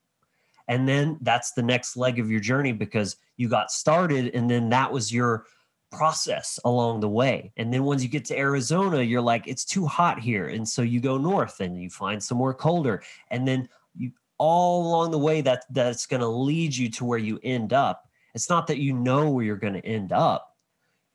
And 0.69 0.89
then 0.89 1.19
that's 1.21 1.53
the 1.53 1.63
next 1.63 1.97
leg 1.97 2.19
of 2.19 2.31
your 2.31 2.41
journey 2.41 2.73
because 2.73 3.17
you 3.37 3.49
got 3.49 3.71
started 3.71 4.35
and 4.35 4.51
then 4.51 4.71
that 4.71 4.91
was 4.93 5.13
your 5.13 5.47
process 5.91 6.59
along 6.65 7.01
the 7.01 7.09
way. 7.09 7.53
And 7.57 7.73
then 7.73 7.85
once 7.85 8.03
you 8.03 8.09
get 8.09 8.25
to 8.27 8.39
Arizona, 8.39 9.03
you're 9.03 9.21
like, 9.21 9.47
it's 9.47 9.65
too 9.65 9.87
hot 9.87 10.19
here. 10.21 10.49
And 10.49 10.69
so 10.69 10.83
you 10.83 11.01
go 11.01 11.17
north 11.19 11.61
and 11.61 11.81
you 11.81 11.91
find 11.91 12.23
somewhere 12.23 12.55
colder. 12.55 13.03
And 13.31 13.47
then 13.47 13.69
you 13.95 14.13
all 14.39 14.87
along 14.87 15.11
the 15.13 15.19
way 15.19 15.41
that 15.41 15.65
that's 15.71 16.07
going 16.07 16.21
to 16.21 16.27
lead 16.29 16.77
you 16.77 16.91
to 16.91 17.05
where 17.05 17.19
you 17.19 17.39
end 17.43 17.73
up. 17.73 18.09
It's 18.35 18.51
not 18.51 18.67
that 18.67 18.79
you 18.79 18.93
know 18.93 19.31
where 19.31 19.45
you're 19.45 19.57
going 19.57 19.75
to 19.75 19.87
end 19.87 20.13
up, 20.13 20.55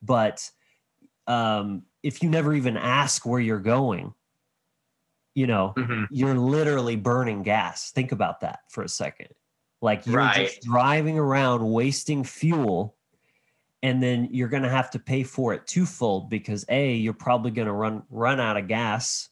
but 0.02 0.50
um, 1.28 1.82
if 2.02 2.20
you 2.22 2.28
never 2.28 2.52
even 2.52 2.76
ask 2.76 3.24
where 3.24 3.38
you're 3.40 3.60
going, 3.60 4.12
you 5.34 5.46
know, 5.46 5.72
Mhm. 5.76 6.08
you're 6.10 6.34
literally 6.34 6.96
burning 6.96 7.42
gas. 7.44 7.92
Think 7.92 8.10
about 8.10 8.40
that 8.40 8.60
for 8.68 8.82
a 8.82 8.88
second. 8.88 9.28
Like 9.80 10.04
you're 10.06 10.16
Right. 10.18 10.46
just 10.48 10.62
driving 10.62 11.18
around 11.18 11.64
wasting 11.64 12.24
fuel 12.24 12.96
and 13.82 14.02
then 14.02 14.28
you're 14.30 14.48
going 14.48 14.62
to 14.62 14.68
have 14.68 14.90
to 14.90 14.98
pay 14.98 15.22
for 15.22 15.54
it 15.54 15.66
twofold 15.66 16.30
because 16.30 16.64
a 16.68 16.94
you're 16.94 17.12
probably 17.12 17.50
going 17.50 17.66
to 17.66 17.72
run 17.72 18.02
run 18.10 18.40
out 18.40 18.56
of 18.56 18.68
gas 18.68 19.28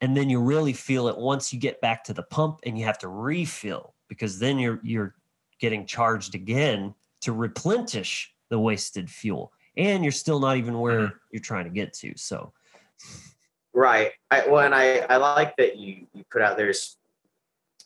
and 0.00 0.16
then 0.16 0.28
you 0.28 0.40
really 0.40 0.72
feel 0.72 1.08
it 1.08 1.16
once 1.16 1.52
you 1.52 1.60
get 1.60 1.80
back 1.80 2.02
to 2.04 2.12
the 2.14 2.24
pump 2.24 2.60
and 2.64 2.78
you 2.78 2.84
have 2.84 2.98
to 2.98 3.08
refill 3.08 3.94
because 4.08 4.38
then 4.38 4.58
you're 4.58 4.80
you're 4.82 5.14
getting 5.60 5.86
charged 5.86 6.34
again 6.34 6.94
to 7.20 7.32
replenish 7.32 8.34
the 8.50 8.58
wasted 8.58 9.08
fuel 9.08 9.52
and 9.76 10.02
you're 10.04 10.12
still 10.12 10.40
not 10.40 10.56
even 10.56 10.78
where 10.78 11.00
Mm-hmm. 11.00 11.16
you're 11.30 11.40
trying 11.42 11.64
to 11.64 11.70
get 11.70 11.92
to. 11.94 12.12
So, 12.16 12.52
Right. 13.74 14.12
I, 14.30 14.46
well, 14.48 14.66
and 14.66 14.74
I, 14.74 14.98
I 15.08 15.16
like 15.16 15.56
that 15.56 15.78
you, 15.78 16.06
you 16.12 16.24
put 16.30 16.42
out 16.42 16.58
there's, 16.58 16.98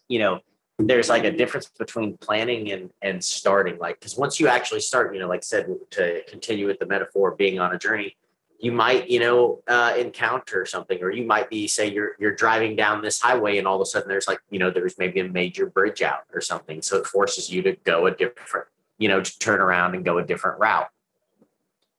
you 0.08 0.18
know, 0.18 0.40
there's 0.78 1.08
like 1.08 1.24
a 1.24 1.30
difference 1.30 1.66
between 1.78 2.16
planning 2.18 2.70
and, 2.72 2.90
and 3.00 3.24
starting. 3.24 3.78
Like, 3.78 3.98
because 3.98 4.16
once 4.16 4.38
you 4.38 4.48
actually 4.48 4.80
start, 4.80 5.14
you 5.14 5.20
know, 5.20 5.28
like 5.28 5.38
I 5.38 5.42
said, 5.42 5.74
to 5.92 6.22
continue 6.28 6.66
with 6.66 6.78
the 6.78 6.86
metaphor 6.86 7.32
of 7.32 7.38
being 7.38 7.58
on 7.58 7.74
a 7.74 7.78
journey, 7.78 8.16
you 8.58 8.72
might, 8.72 9.08
you 9.08 9.20
know, 9.20 9.62
uh, 9.68 9.94
encounter 9.98 10.64
something, 10.64 11.02
or 11.02 11.10
you 11.10 11.26
might 11.26 11.50
be, 11.50 11.68
say, 11.68 11.92
you're 11.92 12.16
you're 12.18 12.34
driving 12.34 12.74
down 12.74 13.02
this 13.02 13.20
highway, 13.20 13.58
and 13.58 13.66
all 13.66 13.76
of 13.76 13.82
a 13.82 13.86
sudden 13.86 14.08
there's 14.08 14.26
like, 14.26 14.40
you 14.50 14.58
know, 14.58 14.70
there's 14.70 14.96
maybe 14.98 15.20
a 15.20 15.28
major 15.28 15.66
bridge 15.66 16.00
out 16.00 16.24
or 16.32 16.40
something, 16.40 16.80
so 16.80 16.96
it 16.96 17.06
forces 17.06 17.50
you 17.50 17.60
to 17.62 17.76
go 17.84 18.06
a 18.06 18.10
different, 18.10 18.66
you 18.96 19.08
know, 19.08 19.20
to 19.20 19.38
turn 19.38 19.60
around 19.60 19.94
and 19.94 20.04
go 20.04 20.18
a 20.18 20.24
different 20.24 20.58
route. 20.58 20.88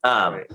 Um, 0.04 0.34
Right. 0.34 0.52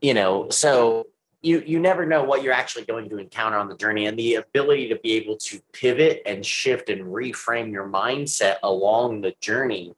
you 0.00 0.14
know, 0.14 0.48
so 0.48 1.06
you 1.42 1.62
you 1.66 1.80
never 1.80 2.06
know 2.06 2.22
what 2.22 2.42
you're 2.42 2.52
actually 2.52 2.84
going 2.84 3.08
to 3.08 3.18
encounter 3.18 3.58
on 3.58 3.68
the 3.68 3.76
journey 3.76 4.06
and 4.06 4.18
the 4.18 4.36
ability 4.36 4.88
to 4.88 4.96
be 4.96 5.12
able 5.14 5.36
to 5.36 5.60
pivot 5.72 6.22
and 6.24 6.46
shift 6.46 6.88
and 6.88 7.02
reframe 7.02 7.70
your 7.70 7.86
mindset 7.86 8.56
along 8.62 9.20
the 9.20 9.34
journey 9.40 9.94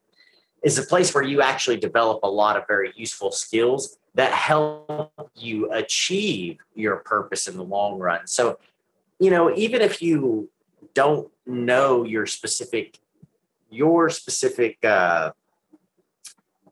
is 0.64 0.78
a 0.78 0.82
place 0.82 1.14
where 1.14 1.22
you 1.22 1.42
actually 1.42 1.76
develop 1.76 2.20
a 2.22 2.28
lot 2.28 2.57
of 2.57 2.66
very 2.66 2.92
useful 2.97 3.30
skills 3.30 3.99
that 4.14 4.32
help 4.32 5.30
you 5.34 5.70
achieve 5.70 6.59
your 6.74 6.97
purpose 6.97 7.47
in 7.47 7.57
the 7.57 7.64
long 7.64 7.99
run. 7.99 8.26
So 8.26 8.59
you 9.20 9.30
know 9.30 9.55
even 9.55 9.82
if 9.82 10.01
you 10.01 10.49
don't 10.95 11.30
know 11.47 12.05
your 12.05 12.26
specific 12.26 12.99
your 13.70 14.09
specific 14.09 14.82
uh 14.84 15.32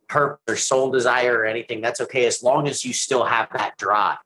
purpose 0.08 0.40
or 0.48 0.56
soul 0.56 0.90
desire 0.90 1.38
or 1.38 1.44
anything 1.44 1.80
that's 1.80 2.00
okay 2.00 2.26
as 2.26 2.42
long 2.42 2.68
as 2.68 2.84
you 2.84 2.92
still 2.92 3.24
have 3.24 3.48
that 3.52 3.76
drive 3.78 4.18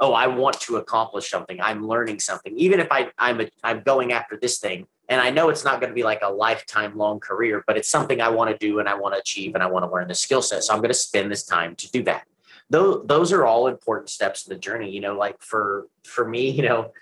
oh 0.00 0.12
i 0.12 0.26
want 0.26 0.60
to 0.60 0.76
accomplish 0.76 1.30
something. 1.30 1.60
I'm 1.60 1.86
learning 1.86 2.20
something. 2.20 2.56
Even 2.56 2.80
if 2.80 2.88
I, 2.90 3.10
i'm 3.18 3.40
a, 3.42 3.50
i'm 3.62 3.82
going 3.82 4.12
after 4.12 4.36
this 4.36 4.58
thing 4.58 4.86
and 5.08 5.20
i 5.20 5.30
know 5.30 5.48
it's 5.48 5.64
not 5.64 5.80
going 5.80 5.90
to 5.90 5.94
be 5.94 6.02
like 6.02 6.20
a 6.22 6.28
lifetime 6.28 6.96
long 6.96 7.20
career 7.20 7.62
but 7.66 7.76
it's 7.76 7.88
something 7.88 8.20
i 8.20 8.28
want 8.28 8.50
to 8.50 8.56
do 8.56 8.78
and 8.78 8.88
i 8.88 8.94
want 8.94 9.14
to 9.14 9.20
achieve 9.20 9.54
and 9.54 9.62
i 9.62 9.66
want 9.66 9.84
to 9.84 9.90
learn 9.90 10.08
the 10.08 10.14
skill 10.14 10.42
set. 10.42 10.64
So 10.64 10.72
i'm 10.72 10.80
going 10.80 10.90
to 10.90 10.94
spend 10.94 11.30
this 11.30 11.44
time 11.44 11.74
to 11.76 11.90
do 11.90 12.02
that. 12.04 12.26
Those, 12.70 13.04
those 13.06 13.32
are 13.32 13.44
all 13.44 13.66
important 13.66 14.10
steps 14.10 14.46
in 14.46 14.54
the 14.54 14.58
journey 14.58 14.90
you 14.90 15.00
know 15.00 15.14
like 15.14 15.40
for 15.42 15.86
for 16.04 16.26
me 16.26 16.50
you 16.50 16.62
know 16.62 16.92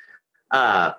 uh 0.50 0.92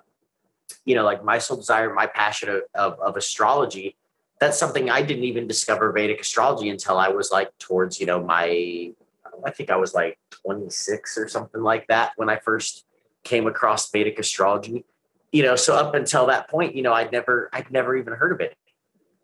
you 0.84 0.94
know 0.94 1.04
like 1.04 1.22
my 1.24 1.38
soul 1.38 1.56
desire 1.56 1.92
my 1.92 2.06
passion 2.06 2.48
of, 2.48 2.62
of, 2.74 3.00
of 3.00 3.16
astrology 3.16 3.96
that's 4.40 4.58
something 4.58 4.88
i 4.88 5.02
didn't 5.02 5.24
even 5.24 5.46
discover 5.46 5.92
vedic 5.92 6.20
astrology 6.20 6.70
until 6.70 6.96
i 6.96 7.08
was 7.08 7.30
like 7.30 7.50
towards 7.58 8.00
you 8.00 8.06
know 8.06 8.22
my 8.22 8.92
I 9.44 9.50
think 9.50 9.70
I 9.70 9.76
was 9.76 9.94
like 9.94 10.18
26 10.44 11.18
or 11.18 11.28
something 11.28 11.62
like 11.62 11.86
that 11.88 12.12
when 12.16 12.28
I 12.28 12.36
first 12.36 12.84
came 13.24 13.46
across 13.46 13.90
Vedic 13.90 14.18
astrology. 14.18 14.84
You 15.32 15.42
know, 15.44 15.56
so 15.56 15.76
up 15.76 15.94
until 15.94 16.26
that 16.26 16.48
point, 16.48 16.74
you 16.74 16.82
know, 16.82 16.92
I'd 16.92 17.12
never, 17.12 17.48
I'd 17.52 17.70
never 17.70 17.96
even 17.96 18.14
heard 18.14 18.32
of 18.32 18.40
it. 18.40 18.56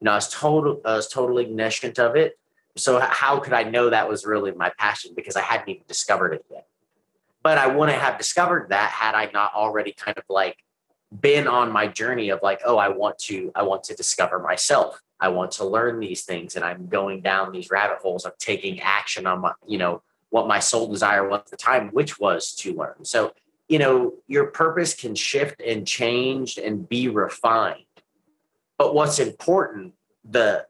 You 0.00 0.04
know, 0.04 0.12
I 0.12 0.16
was 0.16 0.28
total, 0.28 0.80
I 0.84 0.94
was 0.96 1.08
totally 1.08 1.44
ignorant 1.44 1.98
of 1.98 2.16
it. 2.16 2.38
So 2.76 3.00
how 3.00 3.40
could 3.40 3.54
I 3.54 3.62
know 3.64 3.90
that 3.90 4.08
was 4.08 4.26
really 4.26 4.52
my 4.52 4.70
passion 4.78 5.12
because 5.16 5.34
I 5.34 5.40
hadn't 5.40 5.68
even 5.68 5.82
discovered 5.88 6.34
it 6.34 6.44
yet. 6.50 6.66
But 7.42 7.58
I 7.58 7.68
wouldn't 7.68 7.98
have 7.98 8.18
discovered 8.18 8.68
that 8.70 8.90
had 8.90 9.14
I 9.14 9.30
not 9.32 9.54
already 9.54 9.92
kind 9.92 10.18
of 10.18 10.24
like 10.28 10.58
been 11.20 11.46
on 11.46 11.72
my 11.72 11.86
journey 11.86 12.30
of 12.30 12.40
like, 12.42 12.60
oh, 12.64 12.76
I 12.76 12.88
want 12.88 13.18
to, 13.20 13.50
I 13.54 13.62
want 13.62 13.84
to 13.84 13.94
discover 13.94 14.38
myself. 14.38 15.00
I 15.18 15.28
want 15.28 15.52
to 15.52 15.64
learn 15.64 15.98
these 15.98 16.24
things, 16.24 16.56
and 16.56 16.64
I'm 16.64 16.88
going 16.88 17.22
down 17.22 17.52
these 17.52 17.70
rabbit 17.70 17.98
holes 17.98 18.26
I'm 18.26 18.32
taking 18.38 18.80
action 18.80 19.26
on 19.26 19.40
my, 19.40 19.52
you 19.66 19.78
know, 19.78 20.02
what 20.30 20.48
my 20.48 20.58
sole 20.58 20.88
desire 20.88 21.28
was 21.28 21.40
at 21.40 21.50
the 21.50 21.56
time, 21.56 21.88
which 21.90 22.18
was 22.18 22.54
to 22.56 22.74
learn. 22.74 23.04
So, 23.04 23.32
you 23.68 23.78
know, 23.78 24.14
your 24.26 24.46
purpose 24.46 24.94
can 24.94 25.14
shift 25.14 25.60
and 25.60 25.86
change 25.86 26.58
and 26.58 26.88
be 26.88 27.08
refined. 27.08 27.84
But 28.78 28.94
what's 28.94 29.18
important, 29.18 29.94
the 30.24 30.66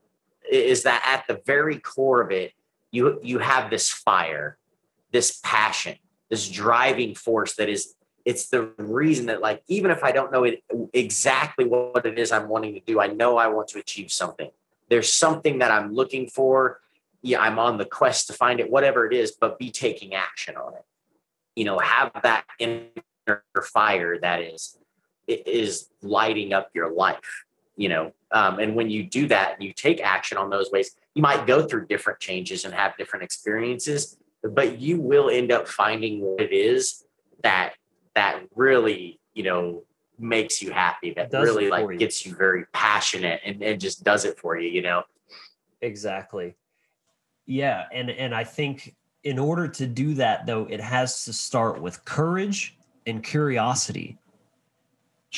is 0.50 0.84
that 0.84 1.02
at 1.04 1.26
the 1.26 1.42
very 1.44 1.78
core 1.78 2.20
of 2.20 2.30
it, 2.30 2.52
you 2.92 3.18
you 3.22 3.38
have 3.38 3.70
this 3.70 3.90
fire, 3.90 4.58
this 5.10 5.40
passion, 5.42 5.96
this 6.30 6.48
driving 6.48 7.14
force 7.14 7.54
that 7.56 7.68
is 7.68 7.94
it's 8.24 8.48
the 8.48 8.72
reason 8.78 9.26
that 9.26 9.40
like 9.40 9.62
even 9.68 9.90
if 9.90 10.02
I 10.02 10.12
don't 10.12 10.32
know 10.32 10.44
it 10.44 10.62
exactly 10.92 11.64
what 11.64 12.04
it 12.06 12.18
is 12.18 12.32
I'm 12.32 12.48
wanting 12.48 12.74
to 12.74 12.80
do, 12.80 13.00
I 13.00 13.06
know 13.06 13.36
I 13.36 13.46
want 13.48 13.68
to 13.68 13.78
achieve 13.78 14.12
something. 14.12 14.50
There's 14.88 15.12
something 15.12 15.58
that 15.58 15.70
I'm 15.70 15.94
looking 15.94 16.28
for. 16.28 16.80
Yeah, 17.26 17.40
I'm 17.40 17.58
on 17.58 17.76
the 17.76 17.84
quest 17.84 18.28
to 18.28 18.32
find 18.32 18.60
it, 18.60 18.70
whatever 18.70 19.06
it 19.06 19.12
is, 19.12 19.32
but 19.32 19.58
be 19.58 19.70
taking 19.70 20.14
action 20.14 20.56
on 20.56 20.74
it. 20.74 20.84
You 21.56 21.64
know, 21.64 21.78
have 21.78 22.12
that 22.22 22.44
inner 22.58 23.42
fire 23.64 24.18
that 24.20 24.40
is 24.40 24.78
is 25.26 25.88
lighting 26.02 26.52
up 26.52 26.70
your 26.72 26.92
life. 26.92 27.44
You 27.76 27.88
know, 27.88 28.12
um, 28.30 28.58
and 28.58 28.74
when 28.74 28.88
you 28.90 29.02
do 29.04 29.26
that, 29.28 29.60
you 29.60 29.72
take 29.72 30.00
action 30.00 30.38
on 30.38 30.50
those 30.50 30.70
ways. 30.70 30.92
You 31.14 31.22
might 31.22 31.46
go 31.46 31.66
through 31.66 31.86
different 31.86 32.20
changes 32.20 32.64
and 32.64 32.72
have 32.72 32.96
different 32.96 33.24
experiences, 33.24 34.16
but 34.42 34.78
you 34.78 35.00
will 35.00 35.28
end 35.28 35.50
up 35.50 35.66
finding 35.68 36.20
what 36.20 36.40
it 36.40 36.52
is 36.52 37.04
that 37.42 37.74
that 38.14 38.42
really, 38.54 39.18
you 39.34 39.42
know, 39.42 39.82
makes 40.18 40.62
you 40.62 40.70
happy, 40.70 41.12
that 41.14 41.30
Does 41.30 41.44
really 41.44 41.68
like 41.68 41.88
you. 41.90 41.98
gets 41.98 42.24
you 42.24 42.34
very 42.34 42.64
passionate 42.72 43.40
and, 43.44 43.62
and 43.62 43.80
just 43.80 44.04
does 44.04 44.24
it 44.24 44.38
for 44.38 44.58
you, 44.58 44.68
you 44.68 44.82
know? 44.82 45.02
Exactly. 45.82 46.54
Yeah, 47.46 47.84
and 47.92 48.10
and 48.10 48.34
I 48.34 48.44
think 48.44 48.94
in 49.24 49.38
order 49.38 49.68
to 49.68 49.86
do 49.86 50.14
that 50.14 50.46
though, 50.46 50.66
it 50.66 50.80
has 50.80 51.24
to 51.24 51.32
start 51.32 51.80
with 51.80 52.04
courage 52.04 52.76
and 53.06 53.22
curiosity. 53.22 54.18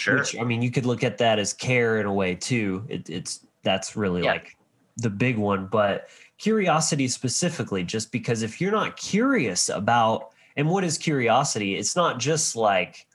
Which 0.06 0.36
I 0.38 0.44
mean, 0.44 0.62
you 0.62 0.70
could 0.70 0.86
look 0.86 1.02
at 1.02 1.18
that 1.18 1.38
as 1.38 1.52
care 1.52 1.98
in 1.98 2.06
a 2.06 2.12
way 2.12 2.34
too. 2.34 2.84
It, 2.88 3.11
it's 3.11 3.46
that's 3.62 3.96
really 3.96 4.22
Yeah. 4.24 4.32
like 4.32 4.56
the 4.98 5.11
big 5.11 5.36
one, 5.36 5.66
but 5.66 6.09
curiosity 6.38 7.09
specifically, 7.09 7.84
just 7.84 8.12
because 8.12 8.42
if 8.42 8.61
you're 8.61 8.72
not 8.72 8.96
curious 8.96 9.68
about 9.68 10.30
and 10.56 10.68
what 10.68 10.84
is 10.84 10.98
curiosity, 10.98 11.76
it's 11.76 11.94
not 11.96 12.18
just 12.18 12.56
like 12.56 13.06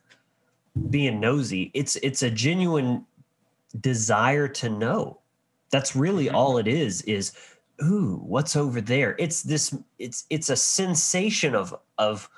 being 0.89 1.19
nosy. 1.19 1.71
It's 1.73 1.95
it's 1.97 2.21
a 2.23 2.29
genuine 2.29 3.05
desire 3.79 4.47
to 4.47 4.69
know. 4.69 5.19
That's 5.71 5.95
really 5.95 6.25
Mhm. 6.27 6.33
all 6.33 6.57
it 6.57 6.67
is. 6.67 7.01
Is 7.03 7.31
ooh, 7.84 8.21
what's 8.23 8.55
over 8.55 8.81
there? 8.81 9.15
It's 9.19 9.43
this. 9.43 9.75
It's 9.99 10.25
it's 10.29 10.49
a 10.49 10.55
sensation 10.55 11.55
of 11.55 11.75
of 11.97 12.29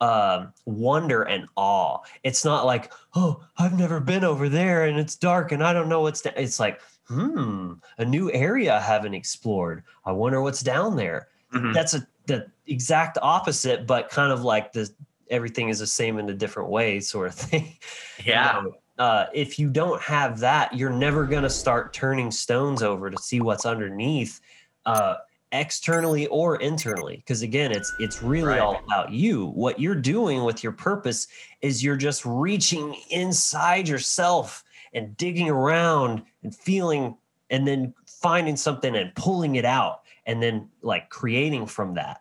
um, 0.00 0.52
wonder 0.66 1.22
and 1.22 1.46
awe. 1.56 1.98
It's 2.22 2.44
not 2.44 2.66
like, 2.66 2.92
oh, 3.14 3.44
I've 3.56 3.78
never 3.78 4.00
been 4.00 4.24
over 4.24 4.48
there 4.48 4.84
and 4.84 4.98
it's 4.98 5.16
dark 5.16 5.52
and 5.52 5.62
I 5.62 5.72
don't 5.72 5.88
know 5.88 6.00
what's. 6.00 6.20
Da-. 6.20 6.32
It's 6.36 6.60
like, 6.60 6.80
hmm, 7.08 7.74
a 7.98 8.04
new 8.04 8.30
area 8.32 8.76
I 8.76 8.80
haven't 8.80 9.14
explored. 9.14 9.84
I 10.04 10.12
wonder 10.12 10.42
what's 10.42 10.62
down 10.62 10.96
there. 10.96 11.28
Mhm. 11.52 11.72
That's 11.72 11.94
a 11.94 12.06
the 12.26 12.50
exact 12.66 13.18
opposite, 13.20 13.86
but 13.86 14.10
kind 14.10 14.32
of 14.32 14.42
like 14.42 14.72
the 14.72 14.90
everything 15.30 15.68
is 15.68 15.78
the 15.78 15.86
same 15.86 16.18
in 16.18 16.28
a 16.28 16.34
different 16.34 16.68
way 16.70 17.00
sort 17.00 17.28
of 17.28 17.34
thing. 17.50 17.76
Yeah. 18.24 18.56
You 18.56 18.62
know, 18.62 18.74
uh, 18.98 19.26
if 19.34 19.58
you 19.58 19.70
don't 19.70 20.00
have 20.00 20.38
that, 20.40 20.72
you're 20.74 20.90
never 20.90 21.26
going 21.26 21.42
to 21.42 21.50
start 21.50 21.92
turning 21.92 22.30
stones 22.30 22.82
over 22.82 23.10
to 23.10 23.20
see 23.20 23.40
what's 23.40 23.66
underneath, 23.66 24.40
uh, 24.86 25.16
externally 25.52 26.26
or 26.28 26.56
internally. 26.56 27.16
Because 27.16 27.42
again, 27.42 27.72
it's 27.72 27.92
it's 28.00 28.22
really 28.22 28.48
Right. 28.48 28.60
all 28.60 28.82
about 28.84 29.12
you. 29.12 29.46
What 29.46 29.78
you're 29.78 29.94
doing 29.94 30.44
with 30.44 30.62
your 30.62 30.72
purpose 30.72 31.28
is 31.60 31.82
you're 31.82 31.96
just 31.96 32.24
reaching 32.24 32.94
inside 33.10 33.88
yourself 33.88 34.64
and 34.92 35.16
digging 35.16 35.48
around 35.48 36.22
and 36.42 36.54
feeling, 36.54 37.16
and 37.50 37.66
then 37.66 37.94
finding 38.06 38.56
something 38.56 38.94
and 38.96 39.14
pulling 39.14 39.56
it 39.56 39.64
out, 39.64 40.02
and 40.26 40.42
then 40.42 40.68
like 40.82 41.08
creating 41.10 41.66
from 41.66 41.94
that. 41.94 42.20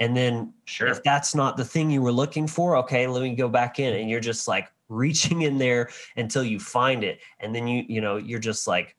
And 0.00 0.16
then 0.16 0.52
Sure. 0.64 0.88
if 0.88 1.02
that's 1.04 1.34
not 1.34 1.56
the 1.56 1.64
thing 1.64 1.90
you 1.90 2.02
were 2.02 2.12
looking 2.12 2.46
for, 2.48 2.76
okay, 2.78 3.06
let 3.06 3.22
me 3.22 3.34
go 3.36 3.48
back 3.48 3.78
in. 3.78 3.94
And 3.94 4.10
you're 4.10 4.20
just 4.20 4.48
like 4.48 4.68
reaching 4.88 5.42
in 5.42 5.58
there 5.58 5.90
until 6.16 6.42
you 6.42 6.58
find 6.58 7.04
it. 7.04 7.20
And 7.38 7.54
then 7.54 7.68
you, 7.68 7.84
you 7.88 8.00
know, 8.00 8.16
you're 8.16 8.40
just 8.40 8.66
like, 8.66 8.96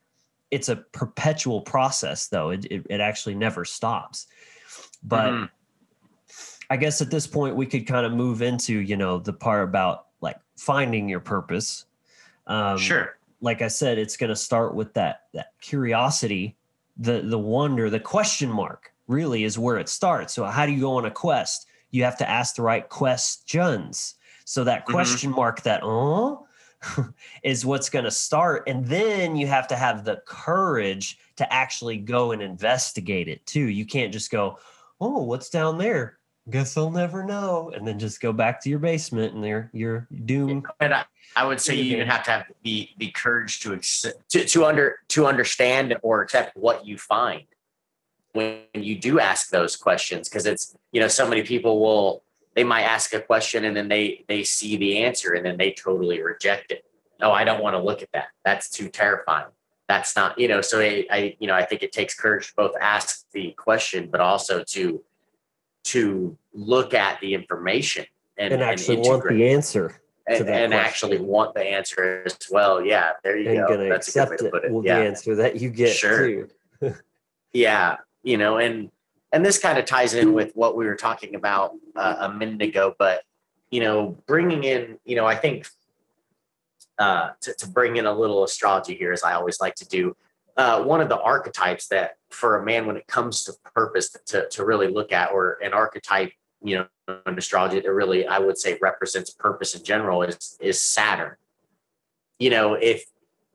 it's 0.54 0.68
a 0.68 0.76
perpetual 0.76 1.60
process 1.60 2.28
though. 2.28 2.50
It, 2.50 2.64
it, 2.66 2.86
it 2.88 3.00
actually 3.00 3.34
never 3.34 3.64
stops. 3.64 4.28
But 5.02 5.32
Mhm. 5.32 5.50
I 6.70 6.76
guess 6.76 7.02
at 7.02 7.10
this 7.10 7.26
point 7.26 7.56
we 7.56 7.66
could 7.66 7.86
kind 7.86 8.06
of 8.06 8.12
move 8.12 8.40
into, 8.40 8.78
you 8.78 8.96
know, 8.96 9.18
the 9.18 9.32
part 9.32 9.68
about 9.68 10.06
like 10.20 10.38
finding 10.56 11.08
your 11.08 11.20
purpose. 11.20 11.86
Um, 12.46 12.78
sure. 12.78 13.18
like 13.40 13.62
I 13.62 13.68
said, 13.68 13.98
it's 13.98 14.16
going 14.16 14.30
to 14.30 14.36
start 14.36 14.74
with 14.74 14.94
that 14.94 15.24
that 15.32 15.48
curiosity, 15.60 16.56
the 16.96 17.20
the 17.20 17.38
wonder, 17.38 17.90
the 17.90 18.00
question 18.00 18.48
mark. 18.48 18.92
Really 19.08 19.44
is 19.44 19.58
where 19.58 19.78
it 19.78 19.88
starts. 19.88 20.32
So 20.32 20.44
how 20.44 20.64
do 20.66 20.72
you 20.72 20.80
go 20.80 20.96
on 20.96 21.04
a 21.04 21.10
quest? 21.10 21.66
You 21.90 22.04
have 22.04 22.16
to 22.18 22.30
ask 22.30 22.54
the 22.54 22.62
right 22.62 22.88
questions. 22.88 24.14
So 24.44 24.62
that 24.64 24.86
Mhm. 24.86 24.92
question 24.92 25.30
mark, 25.32 25.62
that 25.62 25.80
oh, 25.82 26.43
is 27.42 27.64
what's 27.64 27.90
going 27.90 28.04
to 28.04 28.10
start, 28.10 28.64
and 28.66 28.84
then 28.86 29.36
you 29.36 29.46
have 29.46 29.68
to 29.68 29.76
have 29.76 30.04
the 30.04 30.22
courage 30.26 31.18
to 31.36 31.52
actually 31.52 31.96
go 31.96 32.32
and 32.32 32.42
investigate 32.42 33.28
it 33.28 33.44
too. 33.46 33.68
You 33.68 33.84
can't 33.86 34.12
just 34.12 34.30
go, 34.30 34.58
oh, 35.00 35.22
what's 35.22 35.50
down 35.50 35.78
there? 35.78 36.18
Guess 36.50 36.76
I'll 36.76 36.90
never 36.90 37.24
know. 37.24 37.72
And 37.74 37.86
then 37.86 37.98
just 37.98 38.20
go 38.20 38.32
back 38.32 38.62
to 38.62 38.70
your 38.70 38.78
basement 38.78 39.34
and 39.34 39.44
you're 39.44 39.70
you're 39.72 40.06
doomed. 40.26 40.66
And 40.78 40.92
I, 40.92 41.04
I 41.36 41.46
would 41.46 41.60
say 41.60 41.74
you 41.74 41.94
even 41.94 42.06
have 42.06 42.22
to 42.24 42.30
have 42.30 42.44
the 42.62 42.88
the 42.98 43.10
courage 43.12 43.60
to 43.60 43.72
accept, 43.72 44.28
to 44.30 44.44
to 44.44 44.64
under 44.66 44.98
to 45.08 45.26
understand 45.26 45.96
or 46.02 46.20
accept 46.20 46.54
what 46.56 46.86
you 46.86 46.98
find 46.98 47.44
when 48.34 48.58
you 48.74 48.98
do 48.98 49.20
ask 49.20 49.50
those 49.50 49.76
questions 49.76 50.28
because 50.28 50.44
it's 50.44 50.76
you 50.92 51.00
know 51.00 51.08
so 51.08 51.26
many 51.26 51.42
people 51.42 51.80
will 51.80 52.23
they 52.54 52.64
might 52.64 52.82
ask 52.82 53.12
a 53.14 53.20
question 53.20 53.64
and 53.64 53.76
then 53.76 53.88
they 53.88 54.24
they 54.28 54.44
see 54.44 54.76
the 54.76 54.98
answer 54.98 55.32
and 55.32 55.44
then 55.44 55.56
they 55.56 55.72
totally 55.72 56.22
reject 56.22 56.70
it. 56.70 56.84
No, 57.20 57.32
I 57.32 57.44
don't 57.44 57.62
want 57.62 57.74
to 57.74 57.82
look 57.82 58.02
at 58.02 58.08
that. 58.12 58.28
That's 58.44 58.68
too 58.68 58.88
terrifying. 58.88 59.48
That's 59.88 60.16
not 60.16 60.38
you 60.38 60.48
know. 60.48 60.60
So 60.60 60.80
I, 60.80 61.06
I 61.10 61.36
you 61.38 61.46
know 61.46 61.54
I 61.54 61.64
think 61.64 61.82
it 61.82 61.92
takes 61.92 62.14
courage 62.14 62.48
to 62.48 62.54
both 62.56 62.74
ask 62.80 63.26
the 63.32 63.52
question 63.52 64.08
but 64.10 64.20
also 64.20 64.62
to 64.68 65.02
to 65.84 66.38
look 66.52 66.94
at 66.94 67.20
the 67.20 67.34
information 67.34 68.06
and, 68.38 68.54
and 68.54 68.62
actually 68.62 68.96
and 68.96 69.06
want 69.06 69.28
the 69.28 69.48
answer 69.48 70.00
and, 70.26 70.48
and 70.48 70.74
actually 70.74 71.18
want 71.18 71.54
the 71.54 71.62
answer 71.62 72.22
as 72.24 72.38
well. 72.50 72.84
Yeah, 72.84 73.10
there 73.22 73.36
you 73.36 73.50
and 73.50 73.58
go. 73.58 73.76
Gonna 73.76 73.88
That's 73.88 74.08
accept 74.08 74.32
a 74.32 74.36
good 74.36 74.44
way 74.44 74.50
to 74.50 74.50
put 74.50 74.64
it. 74.64 74.72
it. 74.72 74.84
Yeah. 74.84 74.98
The 74.98 75.06
answer 75.06 75.34
that 75.36 75.60
you 75.60 75.70
get 75.70 75.94
sure. 75.94 76.48
yeah, 77.52 77.96
you 78.22 78.38
know, 78.38 78.56
and 78.56 78.90
and 79.34 79.44
this 79.44 79.58
kind 79.58 79.78
of 79.78 79.84
ties 79.84 80.14
in 80.14 80.32
with 80.32 80.52
what 80.54 80.76
we 80.76 80.86
were 80.86 80.94
talking 80.94 81.34
about 81.34 81.72
uh, 81.96 82.16
a 82.20 82.32
minute 82.32 82.62
ago. 82.62 82.94
But 82.98 83.22
you 83.70 83.80
know, 83.80 84.16
bringing 84.26 84.62
in, 84.62 84.98
you 85.04 85.16
know, 85.16 85.26
I 85.26 85.34
think 85.34 85.66
uh, 87.00 87.30
to, 87.40 87.52
to 87.54 87.68
bring 87.68 87.96
in 87.96 88.06
a 88.06 88.12
little 88.12 88.44
astrology 88.44 88.94
here, 88.94 89.12
as 89.12 89.24
I 89.24 89.34
always 89.34 89.60
like 89.60 89.74
to 89.76 89.88
do. 89.88 90.16
Uh, 90.56 90.84
one 90.84 91.00
of 91.00 91.08
the 91.08 91.20
archetypes 91.20 91.88
that 91.88 92.16
for 92.30 92.58
a 92.58 92.64
man 92.64 92.86
when 92.86 92.96
it 92.96 93.08
comes 93.08 93.42
to 93.42 93.52
purpose 93.74 94.16
to, 94.26 94.48
to 94.50 94.64
really 94.64 94.86
look 94.86 95.10
at 95.10 95.32
or 95.32 95.58
an 95.64 95.72
archetype 95.72 96.30
you 96.62 96.76
know 96.76 96.86
in 97.26 97.36
astrology 97.36 97.80
that 97.80 97.92
really 97.92 98.24
i 98.26 98.38
would 98.38 98.56
say 98.56 98.78
represents 98.80 99.30
purpose 99.30 99.74
in 99.74 99.82
general 99.82 100.22
is 100.22 100.56
is 100.60 100.80
saturn 100.80 101.34
you 102.38 102.50
know 102.50 102.74
if 102.74 103.04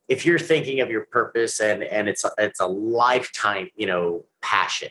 if 0.10 0.26
you're 0.26 0.38
thinking 0.38 0.82
of 0.82 0.90
your 0.90 1.06
purpose 1.06 1.62
and 1.62 1.84
and 1.84 2.10
it's 2.10 2.26
it's 2.38 2.60
a 2.60 2.68
lifetime 2.68 3.70
you 3.76 3.88
know 3.88 4.26
passion 4.42 4.90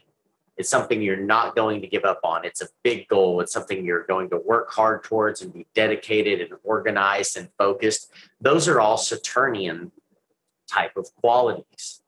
it's 0.59 0.69
something 0.69 1.01
you're 1.01 1.17
not 1.17 1.57
going 1.57 1.81
to 1.81 1.87
give 1.87 2.05
up 2.05 2.21
on 2.25 2.45
it's 2.45 2.61
a 2.61 2.69
big 2.83 3.09
goal 3.09 3.41
it's 3.41 3.53
something 3.53 3.85
you're 3.85 4.05
going 4.07 4.29
to 4.29 4.39
work 4.39 4.71
hard 4.71 5.03
towards 5.05 5.41
and 5.41 5.53
be 5.53 5.67
dedicated 5.75 6.41
and 6.41 6.59
organized 6.65 7.37
and 7.37 7.49
focused 7.57 8.13
those 8.41 8.69
are 8.69 8.81
all 8.81 8.97
saturnian 8.97 9.91
type 10.69 10.97
of 10.97 11.07
qualities 11.17 12.03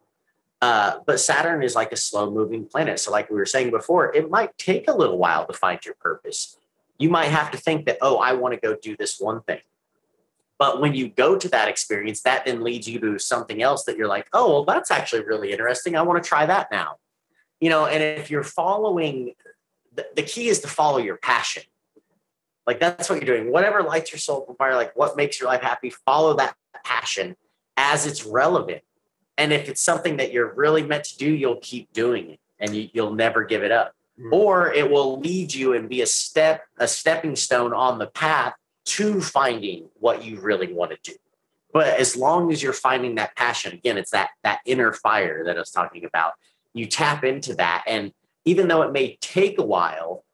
uh, 0.63 0.99
but 1.07 1.19
Saturn 1.19 1.63
is 1.63 1.75
like 1.75 1.91
a 1.93 1.97
slow 1.97 2.31
moving 2.31 2.67
planet. 2.67 3.01
So, 3.01 3.11
like 3.11 3.31
we 3.31 3.37
were 3.37 3.47
saying 3.47 3.71
before, 3.71 4.15
it 4.15 4.31
might 4.31 4.57
take 4.59 4.89
a 4.89 4.93
little 4.93 5.17
while 5.17 5.47
to 5.47 5.55
find 5.55 5.83
your 5.85 5.95
purpose. 5.95 6.59
You 6.99 7.09
might 7.09 7.29
have 7.29 7.51
to 7.53 7.59
think 7.59 7.87
that, 7.87 7.97
oh, 8.03 8.19
I 8.19 8.35
want 8.35 8.53
to 8.55 8.61
go 8.61 8.77
do 8.77 8.95
this 8.95 9.19
one 9.19 9.41
thing. 9.43 9.61
But 10.59 10.83
when 10.83 10.95
you 10.95 11.09
go 11.09 11.39
to 11.39 11.49
that 11.49 11.69
experience, 11.69 12.21
that 12.23 12.45
then 12.45 12.63
leads 12.63 12.87
you 12.87 13.01
to 13.01 13.19
something 13.19 13.63
else 13.63 13.85
that 13.85 13.97
you're 13.97 14.07
like, 14.07 14.29
oh, 14.35 14.51
well, 14.51 14.65
that's 14.67 14.91
actually 14.91 15.25
really 15.25 15.53
interesting. 15.53 15.97
I 15.97 16.03
want 16.03 16.23
to 16.23 16.29
try 16.29 16.45
that 16.45 16.71
now. 16.71 16.97
You 17.61 17.69
know, 17.69 17.87
and 17.87 18.03
if 18.03 18.31
you're 18.31 18.43
following, 18.43 19.35
the, 19.95 20.07
the 20.17 20.23
key 20.23 20.49
is 20.49 20.61
to 20.61 20.69
follow 20.69 20.99
your 20.99 21.17
passion. 21.17 21.63
Like 22.67 22.81
that's 22.81 23.09
what 23.11 23.23
you're 23.23 23.37
doing. 23.37 23.53
Whatever 23.53 23.83
lights 23.83 24.13
your 24.13 24.19
soul 24.19 24.45
from 24.45 24.57
fire, 24.57 24.75
like 24.75 24.97
what 24.97 25.17
makes 25.17 25.41
your 25.41 25.49
life 25.49 25.61
happy, 25.63 25.91
follow 25.91 26.35
that 26.37 26.55
passion 26.85 27.37
as 27.77 28.07
it's 28.07 28.25
relevant 28.25 28.83
and 29.41 29.55
if 29.55 29.71
it's 29.71 29.81
something 29.81 30.19
that 30.19 30.33
you're 30.33 30.53
really 30.53 30.83
meant 30.83 31.05
to 31.05 31.17
do, 31.17 31.25
you'll 31.25 31.61
keep 31.63 31.91
doing 31.95 32.33
it 32.33 32.41
and 32.59 32.77
you, 32.77 32.91
will 32.95 33.15
never 33.15 33.43
give 33.43 33.63
it 33.63 33.73
up. 33.73 33.95
Mm-hmm. 34.21 34.35
Or 34.35 34.71
it 34.71 34.91
will 34.91 35.19
lead 35.19 35.55
you 35.55 35.73
and 35.73 35.89
be 35.89 36.03
a 36.03 36.07
step, 36.07 36.65
a 36.77 36.87
stepping 36.87 37.37
stone 37.37 37.73
on 37.73 37.99
the 37.99 38.09
path 38.09 38.53
to 38.85 39.23
finding 39.23 39.89
what 39.95 40.23
you 40.27 40.41
really 40.41 40.71
want 40.71 40.91
to 40.91 40.99
do. 41.03 41.17
But 41.73 41.87
as 41.99 42.17
long 42.17 42.53
as 42.53 42.63
you're 42.63 42.75
finding 42.75 43.15
that 43.15 43.35
passion, 43.35 43.73
again, 43.73 43.97
it's 43.97 44.11
that 44.11 44.29
that 44.43 44.61
inner 44.67 44.93
fire 44.93 45.43
that 45.45 45.57
I 45.57 45.61
was 45.61 45.71
talking 45.71 46.05
about. 46.05 46.35
You 46.73 46.87
tap 46.87 47.25
into 47.25 47.55
that. 47.55 47.85
And 47.87 48.13
even 48.45 48.69
though 48.69 48.83
it 48.83 48.93
may 48.93 49.17
take 49.21 49.59
a 49.59 49.63
while, 49.63 50.25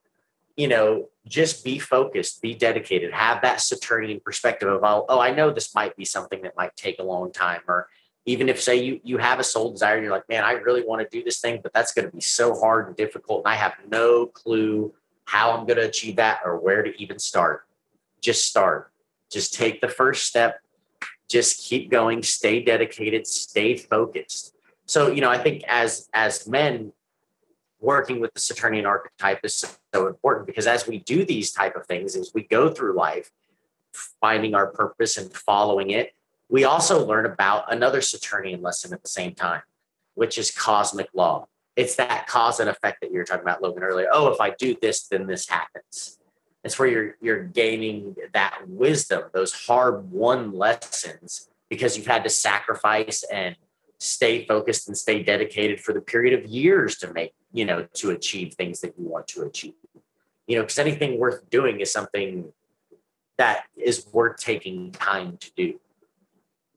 you 0.57 0.69
know, 0.69 1.09
just 1.27 1.65
be 1.65 1.79
focused, 1.79 2.41
be 2.41 2.55
dedicated, 2.55 3.13
have 3.13 3.43
that 3.43 3.61
Saturnian 3.61 4.21
perspective 4.21 4.69
of, 4.69 4.83
oh, 4.85 5.05
oh, 5.09 5.21
I 5.21 5.33
know 5.33 5.51
this 5.51 5.75
might 5.75 5.97
be 5.97 6.05
something 6.05 6.43
that 6.43 6.57
might 6.57 6.77
take 6.77 6.99
a 6.99 7.03
long 7.03 7.33
time, 7.33 7.61
or 7.69 7.89
even 8.25 8.49
if 8.49 8.61
say 8.61 8.77
you 8.77 9.01
you 9.05 9.19
have 9.19 9.39
a 9.39 9.45
soul 9.45 9.71
desire 9.71 9.95
and 9.95 10.03
you're 10.03 10.13
like 10.13 10.29
man 10.29 10.43
i 10.43 10.51
really 10.51 10.83
want 10.83 11.01
to 11.01 11.17
do 11.17 11.23
this 11.23 11.39
thing 11.39 11.61
but 11.63 11.73
that's 11.73 11.95
going 11.95 12.05
to 12.05 12.11
be 12.11 12.21
so 12.21 12.57
hard 12.57 12.89
and 12.89 12.97
difficult 12.97 13.45
and 13.45 13.53
i 13.53 13.55
have 13.55 13.75
no 13.89 14.27
clue 14.27 14.93
how 15.27 15.53
i'm 15.53 15.67
going 15.67 15.77
to 15.77 15.87
achieve 15.87 16.17
that 16.17 16.41
or 16.45 16.57
where 16.57 16.83
to 16.83 17.01
even 17.01 17.19
start. 17.19 17.67
Just 18.21 18.47
start. 18.47 18.91
Just 19.31 19.53
take 19.53 19.81
the 19.81 19.89
first 19.89 20.27
step. 20.27 20.61
Just 21.29 21.61
keep 21.61 21.91
going. 21.91 22.23
Stay 22.23 22.63
dedicated. 22.63 23.27
Stay 23.27 23.77
focused 23.77 24.55
so 24.87 25.11
you 25.11 25.21
know 25.21 25.31
i 25.31 25.39
think 25.39 25.63
as 25.69 26.09
as 26.15 26.47
men 26.49 26.93
working 27.81 28.21
with 28.21 28.33
the 28.35 28.41
saturnian 28.41 28.87
archetype 28.87 29.41
is 29.45 29.65
so 29.95 30.07
important 30.07 30.47
because 30.47 30.67
as 30.67 30.87
we 30.87 30.99
do 30.99 31.25
these 31.25 31.53
type 31.53 31.77
of 31.77 31.87
things 31.87 32.17
as 32.17 32.33
we 32.35 32.43
go 32.43 32.71
through 32.71 32.95
life 32.95 33.31
finding 34.21 34.55
our 34.55 34.67
purpose 34.67 35.17
and 35.17 35.33
following 35.33 35.91
it 35.91 36.13
we 36.49 36.65
also 36.65 37.05
learn 37.05 37.27
about 37.27 37.73
another 37.73 38.01
Saturnian 38.01 38.63
lesson 38.63 38.93
at 38.93 39.03
the 39.03 39.09
same 39.09 39.35
time, 39.35 39.63
which 40.15 40.39
is 40.39 40.51
cosmic 40.51 41.09
law. 41.13 41.49
It's 41.75 41.97
that 41.97 42.27
cause 42.27 42.61
and 42.61 42.71
effect 42.71 43.01
that 43.01 43.11
you 43.11 43.19
were 43.19 43.25
talking 43.25 43.43
about, 43.43 43.63
Logan, 43.63 43.83
earlier. 43.83 44.09
Oh, 44.13 44.29
if 44.29 44.41
I 44.41 44.51
do 44.51 44.77
this, 44.81 45.09
then 45.09 45.27
this 45.27 45.49
happens. 45.49 46.19
It's 46.65 46.79
where 46.79 46.89
you're 46.89 47.17
you're 47.21 47.45
gaining 47.45 48.17
that 48.33 48.61
wisdom, 48.67 49.25
those 49.33 49.53
hard 49.53 50.11
won 50.11 50.53
lessons, 50.53 51.49
because 51.69 51.97
you've 51.97 52.07
had 52.07 52.25
to 52.25 52.31
sacrifice 52.31 53.23
and 53.25 53.57
stay 53.99 54.45
focused 54.47 54.89
and 54.89 54.97
stay 54.97 55.23
dedicated 55.23 55.81
for 55.81 55.93
the 55.93 56.01
period 56.01 56.39
of 56.39 56.49
years 56.51 56.99
to 56.99 57.13
make, 57.13 57.35
you 57.53 57.65
know, 57.65 57.87
to 57.95 58.11
achieve 58.11 58.55
things 58.55 58.81
that 58.81 58.95
you 58.99 59.07
want 59.07 59.27
to 59.29 59.43
achieve. 59.43 59.75
You 60.47 60.57
know, 60.57 60.63
because 60.63 60.79
anything 60.79 61.19
worth 61.19 61.49
doing 61.51 61.81
is 61.81 61.93
something 61.93 62.53
that 63.39 63.65
is 63.77 64.07
worth 64.13 64.37
taking 64.39 64.93
time 64.93 65.37
to 65.39 65.51
do 65.57 65.81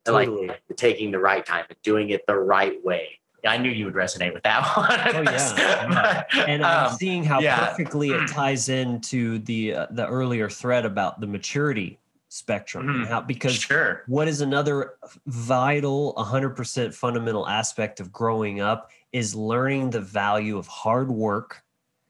totally. 0.06 0.48
like 0.48 0.64
taking 0.76 1.12
the 1.12 1.20
right 1.20 1.46
time 1.46 1.66
and 1.70 1.82
doing 1.84 2.10
it 2.10 2.26
the 2.28 2.36
right 2.36 2.84
way. 2.84 3.20
I 3.46 3.58
knew 3.58 3.70
you 3.70 3.86
would 3.86 3.94
resonate 3.94 4.34
with 4.34 4.44
that 4.44 4.66
one. 4.76 4.90
oh 4.92 5.22
yeah, 5.22 6.24
and 6.46 6.66
I'm 6.66 6.88
um, 6.88 6.98
seeing 6.98 7.24
how 7.24 7.40
yeah. 7.40 7.70
perfectly 7.70 8.10
it 8.10 8.28
ties 8.28 8.70
into 8.70 9.40
the 9.40 9.76
uh, 9.76 9.88
the 9.92 10.06
earlier 10.08 10.50
thread 10.50 10.86
about 10.86 11.22
the 11.22 11.28
maturity 11.28 12.00
spectrum. 12.30 12.88
Mm-hmm. 12.88 13.04
How, 13.06 13.22
because 13.22 13.56
sure. 13.56 14.04
what 14.08 14.28
is 14.28 14.42
another 14.42 14.94
vital, 15.26 16.14
100% 16.18 16.94
fundamental 16.94 17.48
aspect 17.48 18.00
of 18.00 18.12
growing 18.12 18.62
up 18.62 18.92
is 19.12 19.36
learning 19.36 19.90
the 19.90 20.00
value 20.00 20.58
of 20.58 20.68
hard 20.68 21.12
work. 21.12 21.64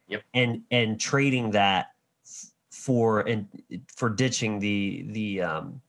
Yep. 0.08 0.24
And 0.34 0.64
and 0.72 1.00
trading 1.00 1.52
that 1.52 1.92
for 2.72 3.22
and 3.22 3.48
for 3.96 4.10
ditching 4.10 4.58
the 4.58 5.06
the 5.10 5.42
um 5.44 5.82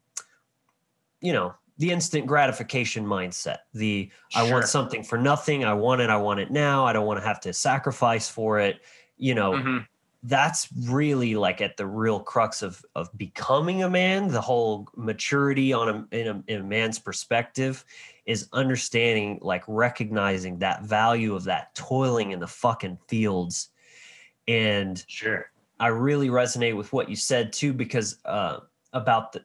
you 1.23 1.33
know 1.33 1.55
the 1.79 1.91
instant 1.91 2.27
gratification 2.27 3.07
mindset. 3.07 3.59
The 3.73 4.11
sure. 4.29 4.43
I 4.43 4.53
want 4.53 4.67
something 4.67 5.03
for 5.03 5.17
nothing. 5.17 5.65
I 5.65 5.73
want 5.73 6.03
it. 6.03 6.11
I 6.11 6.19
want 6.19 6.41
it 6.41 6.51
now. 6.51 6.85
I 6.85 6.93
don't 6.93 7.07
want 7.07 7.19
to 7.19 7.27
have 7.27 7.41
to 7.41 7.55
sacrifice 7.55 8.29
for 8.29 8.61
it. 8.61 8.81
You 9.17 9.35
know, 9.35 9.53
mm-hmm. 9.53 9.79
That's 10.23 10.69
really 10.83 11.35
like 11.35 11.61
at 11.61 11.77
the 11.77 11.87
real 11.87 12.21
crux 12.21 12.63
of 12.63 12.85
of 12.95 13.09
becoming 13.17 13.83
a 13.83 13.91
man. 13.91 14.29
The 14.29 14.41
whole 14.41 14.89
maturity 14.97 15.73
on 15.73 15.89
a 15.89 16.17
in 16.17 16.29
a, 16.29 16.43
in 16.47 16.61
a 16.61 16.65
man's 16.65 16.99
perspective 16.99 17.85
is 18.27 18.49
understanding, 18.53 19.39
like 19.41 19.65
recognizing 19.67 20.59
that 20.59 20.83
value 20.83 21.35
of 21.35 21.45
that 21.45 21.75
toiling 21.75 22.33
in 22.33 22.41
the 22.41 22.47
fucking 22.47 22.99
fields. 23.09 23.71
And 24.47 25.03
sure, 25.09 25.51
I 25.79 25.89
really 25.89 26.29
resonate 26.29 26.77
with 26.77 26.93
what 26.93 27.09
you 27.09 27.17
said 27.17 27.53
too, 27.53 27.73
because 27.73 28.19
uh, 28.27 28.61
about 28.93 29.33
the 29.33 29.43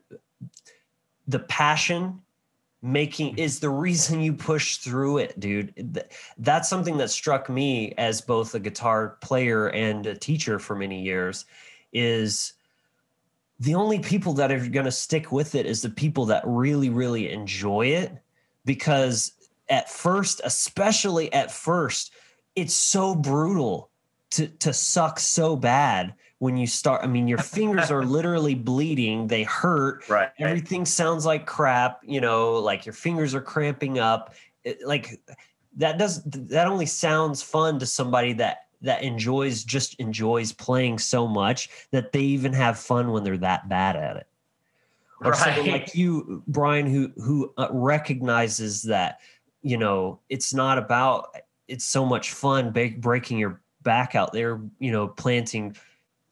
the 1.28 1.40
passion 1.40 2.22
making 2.86 3.36
is 3.40 3.60
the 3.60 3.70
reason 3.70 4.22
you 4.22 4.32
push 4.32 4.78
through 4.78 5.18
it 5.18 5.40
dude. 5.40 6.04
That's 6.38 6.70
something 6.70 6.98
that 6.98 7.10
struck 7.10 7.50
me 7.50 7.94
as 7.98 8.22
both 8.22 8.54
a 8.54 8.60
guitar 8.60 9.18
player 9.22 9.70
and 9.70 10.06
a 10.06 10.16
teacher 10.16 10.60
for 10.60 10.76
many 10.76 11.02
years 11.02 11.46
is 11.92 12.54
the 13.60 13.74
only 13.74 14.00
people 14.00 14.34
that 14.34 14.52
are 14.52 14.68
going 14.68 14.86
to 14.86 14.92
stick 14.92 15.32
with 15.32 15.56
it 15.56 15.66
is 15.66 15.82
the 15.82 15.90
people 15.90 16.26
that 16.28 16.44
really 16.46 16.90
really 16.90 17.32
enjoy 17.32 17.88
it 17.88 18.12
because 18.66 19.32
at 19.68 19.90
first 19.90 20.42
especially 20.44 21.34
at 21.34 21.52
first 21.52 22.14
it's 22.56 22.74
so 22.74 23.16
brutal 23.16 23.90
to 24.30 24.48
to 24.48 24.72
suck 24.72 25.20
so 25.20 25.56
bad 25.56 26.14
when 26.46 26.56
you 26.56 26.68
start 26.68 27.04
i 27.04 27.08
mean 27.08 27.28
your 27.28 27.40
fingers 27.40 27.90
are 27.90 28.06
literally 28.18 28.54
bleeding 28.54 29.26
they 29.26 29.42
hurt 29.42 30.08
right. 30.10 30.30
everything 30.38 30.86
sounds 30.86 31.26
like 31.26 31.48
crap 31.48 32.00
you 32.04 32.22
know 32.22 32.54
like 32.54 32.86
your 32.86 32.94
fingers 32.94 33.34
are 33.34 33.42
cramping 33.42 34.00
up. 34.00 34.34
It, 34.64 34.80
like 34.86 35.22
that 35.78 35.98
does 35.98 36.24
that 36.24 36.68
only 36.68 36.86
sounds 36.86 37.42
fun 37.42 37.80
to 37.80 37.86
somebody 37.86 38.34
that 38.34 38.66
that 38.82 39.04
enjoys 39.04 39.64
just 39.64 39.96
enjoys 40.00 40.52
playing 40.52 41.00
so 41.00 41.28
much 41.28 41.70
that 41.92 42.12
they 42.12 42.22
even 42.22 42.54
have 42.54 42.78
fun 42.78 43.12
when 43.12 43.24
they're 43.24 43.38
that 43.38 43.68
bad 43.70 43.96
at 43.96 44.18
it. 44.18 44.28
Or 45.22 45.32
right. 45.32 45.56
someone 45.56 45.72
like 45.72 45.96
you 45.96 46.44
brian 46.48 46.88
who 46.88 47.12
who 47.16 47.54
uh, 47.58 47.68
recognizes 47.72 48.84
that 48.84 49.20
you 49.62 49.78
know 49.78 50.20
it's 50.30 50.54
not 50.54 50.78
about 50.78 51.36
it's 51.68 51.86
so 51.86 52.06
much 52.06 52.32
fun 52.32 52.72
breaking 52.72 53.38
your 53.38 53.62
back 53.82 54.16
out 54.16 54.34
there 54.34 54.60
you 54.80 54.92
know 54.92 55.08
planting 55.08 55.76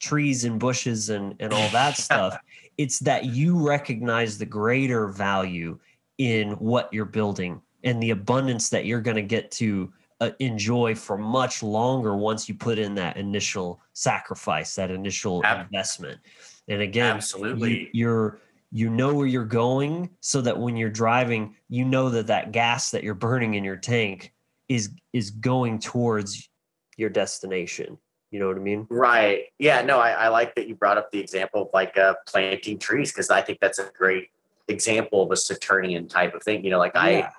trees 0.04 0.44
and 0.44 0.60
bushes 0.60 1.10
and 1.10 1.36
and 1.40 1.54
all 1.54 1.70
that 1.70 1.98
stuff 2.08 2.38
it's 2.78 3.00
that 3.00 3.26
you 3.26 3.66
recognize 3.66 4.38
the 4.38 4.46
greater 4.46 5.08
value 5.08 5.80
in 6.18 6.52
what 6.54 6.92
you're 6.92 7.06
building 7.06 7.62
and 7.84 8.02
the 8.02 8.12
abundance 8.12 8.70
that 8.70 8.86
you're 8.86 9.02
going 9.02 9.16
to 9.16 9.22
get 9.22 9.52
to 9.52 9.92
uh, 10.22 10.32
enjoy 10.40 10.96
for 10.96 11.18
much 11.18 11.64
longer 11.64 12.16
once 12.16 12.48
you 12.48 12.56
put 12.56 12.78
in 12.78 12.96
that 12.96 13.18
initial 13.18 13.82
sacrifice 13.94 14.76
that 14.76 14.92
initial 14.92 15.44
Ab- 15.46 15.66
investment. 15.66 16.20
And 16.68 16.82
again 16.82 17.16
absolutely. 17.16 17.72
you, 17.72 17.88
you're 17.94 18.40
you 18.72 18.90
know 18.90 19.14
where 19.14 19.28
you're 19.28 19.46
going 19.46 20.10
so 20.20 20.42
that 20.42 20.58
when 20.58 20.76
you're 20.76 20.90
driving 20.90 21.56
you 21.70 21.86
know 21.86 22.10
that 22.10 22.28
that 22.28 22.52
gas 22.52 22.92
that 22.92 23.04
you're 23.04 23.14
burning 23.14 23.54
in 23.54 23.64
your 23.64 23.78
tank 23.78 24.34
is 24.70 24.90
is 25.14 25.30
going 25.30 25.80
towards 25.80 26.50
your 26.98 27.10
destination 27.10 27.98
you 28.34 28.40
know 28.40 28.48
what 28.48 28.58
i 28.58 28.60
mean 28.60 28.88
right 28.90 29.46
yeah 29.60 29.82
no 29.84 30.00
i, 30.00 30.10
I 30.10 30.28
like 30.30 30.56
that 30.56 30.68
you 30.68 30.76
brought 30.76 30.98
up 30.98 31.12
the 31.12 31.20
example 31.20 31.62
of 31.62 31.70
like 31.74 31.98
uh, 31.98 32.16
planting 32.28 32.80
trees 32.80 33.12
because 33.12 33.30
i 33.30 33.42
think 33.42 33.60
that's 33.62 33.78
a 33.80 33.92
great 33.96 34.30
example 34.68 35.22
of 35.22 35.32
a 35.32 35.38
saturnian 35.38 36.08
type 36.08 36.34
of 36.34 36.42
thing 36.42 36.64
you 36.64 36.72
know 36.72 36.80
like 36.80 36.94
yeah. 36.96 37.02
i 37.02 37.30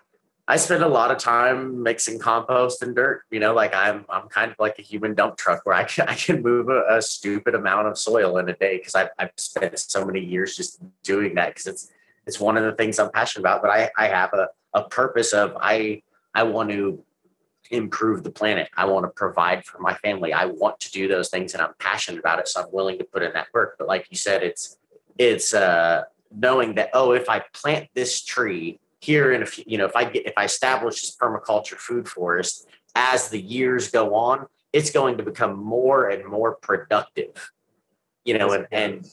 I 0.47 0.57
spend 0.57 0.83
a 0.83 0.89
lot 0.89 1.11
of 1.11 1.17
time 1.17 1.83
mixing 1.83 2.19
compost 2.19 2.83
and 2.83 2.95
dirt. 2.95 3.23
You 3.31 3.41
know, 3.41 3.55
like 3.55 3.75
I'm 3.75 4.05
I'm 4.11 4.29
kind 4.29 4.51
of 4.51 4.59
like 4.59 4.79
a 4.79 4.83
human 4.83 5.15
dump 5.15 5.39
truck 5.39 5.65
where 5.65 5.75
I 5.75 5.85
can 5.85 6.07
I 6.09 6.15
can 6.15 6.43
move 6.43 6.69
a, 6.69 6.85
a 6.97 7.01
stupid 7.01 7.55
amount 7.55 7.89
of 7.89 7.97
soil 7.97 8.37
in 8.37 8.49
a 8.51 8.53
day 8.53 8.77
because 8.77 8.95
I've 8.95 9.09
I've 9.19 9.31
spent 9.37 9.79
so 9.79 10.05
many 10.05 10.21
years 10.21 10.55
just 10.55 10.81
doing 11.03 11.35
that 11.37 11.49
because 11.55 11.67
it's 11.67 11.91
it's 12.27 12.39
one 12.39 12.59
of 12.59 12.65
the 12.65 12.73
things 12.73 12.99
I'm 12.99 13.11
passionate 13.11 13.41
about. 13.41 13.63
But 13.63 13.71
I 13.71 13.91
I 13.97 14.09
have 14.09 14.35
a 14.35 14.49
a 14.75 14.87
purpose 14.87 15.33
of 15.33 15.57
I 15.59 16.03
I 16.35 16.43
want 16.43 16.69
to 16.71 17.03
improve 17.71 18.23
the 18.23 18.31
planet. 18.31 18.69
I 18.77 18.85
want 18.85 19.05
to 19.05 19.11
provide 19.11 19.65
for 19.65 19.79
my 19.79 19.95
family. 19.95 20.33
I 20.33 20.47
want 20.47 20.81
to 20.81 20.91
do 20.91 21.09
those 21.09 21.29
things 21.29 21.55
and 21.55 21.63
I'm 21.63 21.75
passionate 21.79 22.19
about 22.19 22.39
it. 22.39 22.49
So 22.49 22.63
I'm 22.63 22.73
willing 22.73 22.99
to 22.99 23.05
put 23.05 23.23
in 23.23 23.33
that 23.33 23.49
work. 23.53 23.77
But 23.79 23.89
like 23.89 24.07
you 24.11 24.17
said, 24.17 24.43
it's 24.43 24.79
it's 25.19 25.55
uh 25.55 26.03
knowing 26.37 26.75
that 26.75 26.91
oh 26.93 27.13
if 27.13 27.29
I 27.29 27.43
plant 27.53 27.89
this 27.95 28.23
tree 28.23 28.81
here 29.01 29.33
in 29.33 29.43
a 29.43 29.47
few, 29.47 29.65
you 29.67 29.79
know, 29.79 29.85
if 29.85 29.97
I 29.97 30.05
get 30.05 30.27
if 30.27 30.35
I 30.37 30.45
establish 30.45 31.01
this 31.01 31.17
permaculture 31.17 31.77
food 31.77 32.09
forest, 32.09 32.67
as 32.95 33.29
the 33.29 33.41
years 33.41 33.91
go 33.91 34.15
on, 34.15 34.47
it's 34.73 34.91
going 34.91 35.19
to 35.19 35.23
become 35.23 35.59
more 35.59 36.09
and 36.09 36.25
more 36.25 36.57
productive. 36.57 37.51
You 38.25 38.39
know, 38.39 38.53
and 38.53 38.67
and 38.71 39.07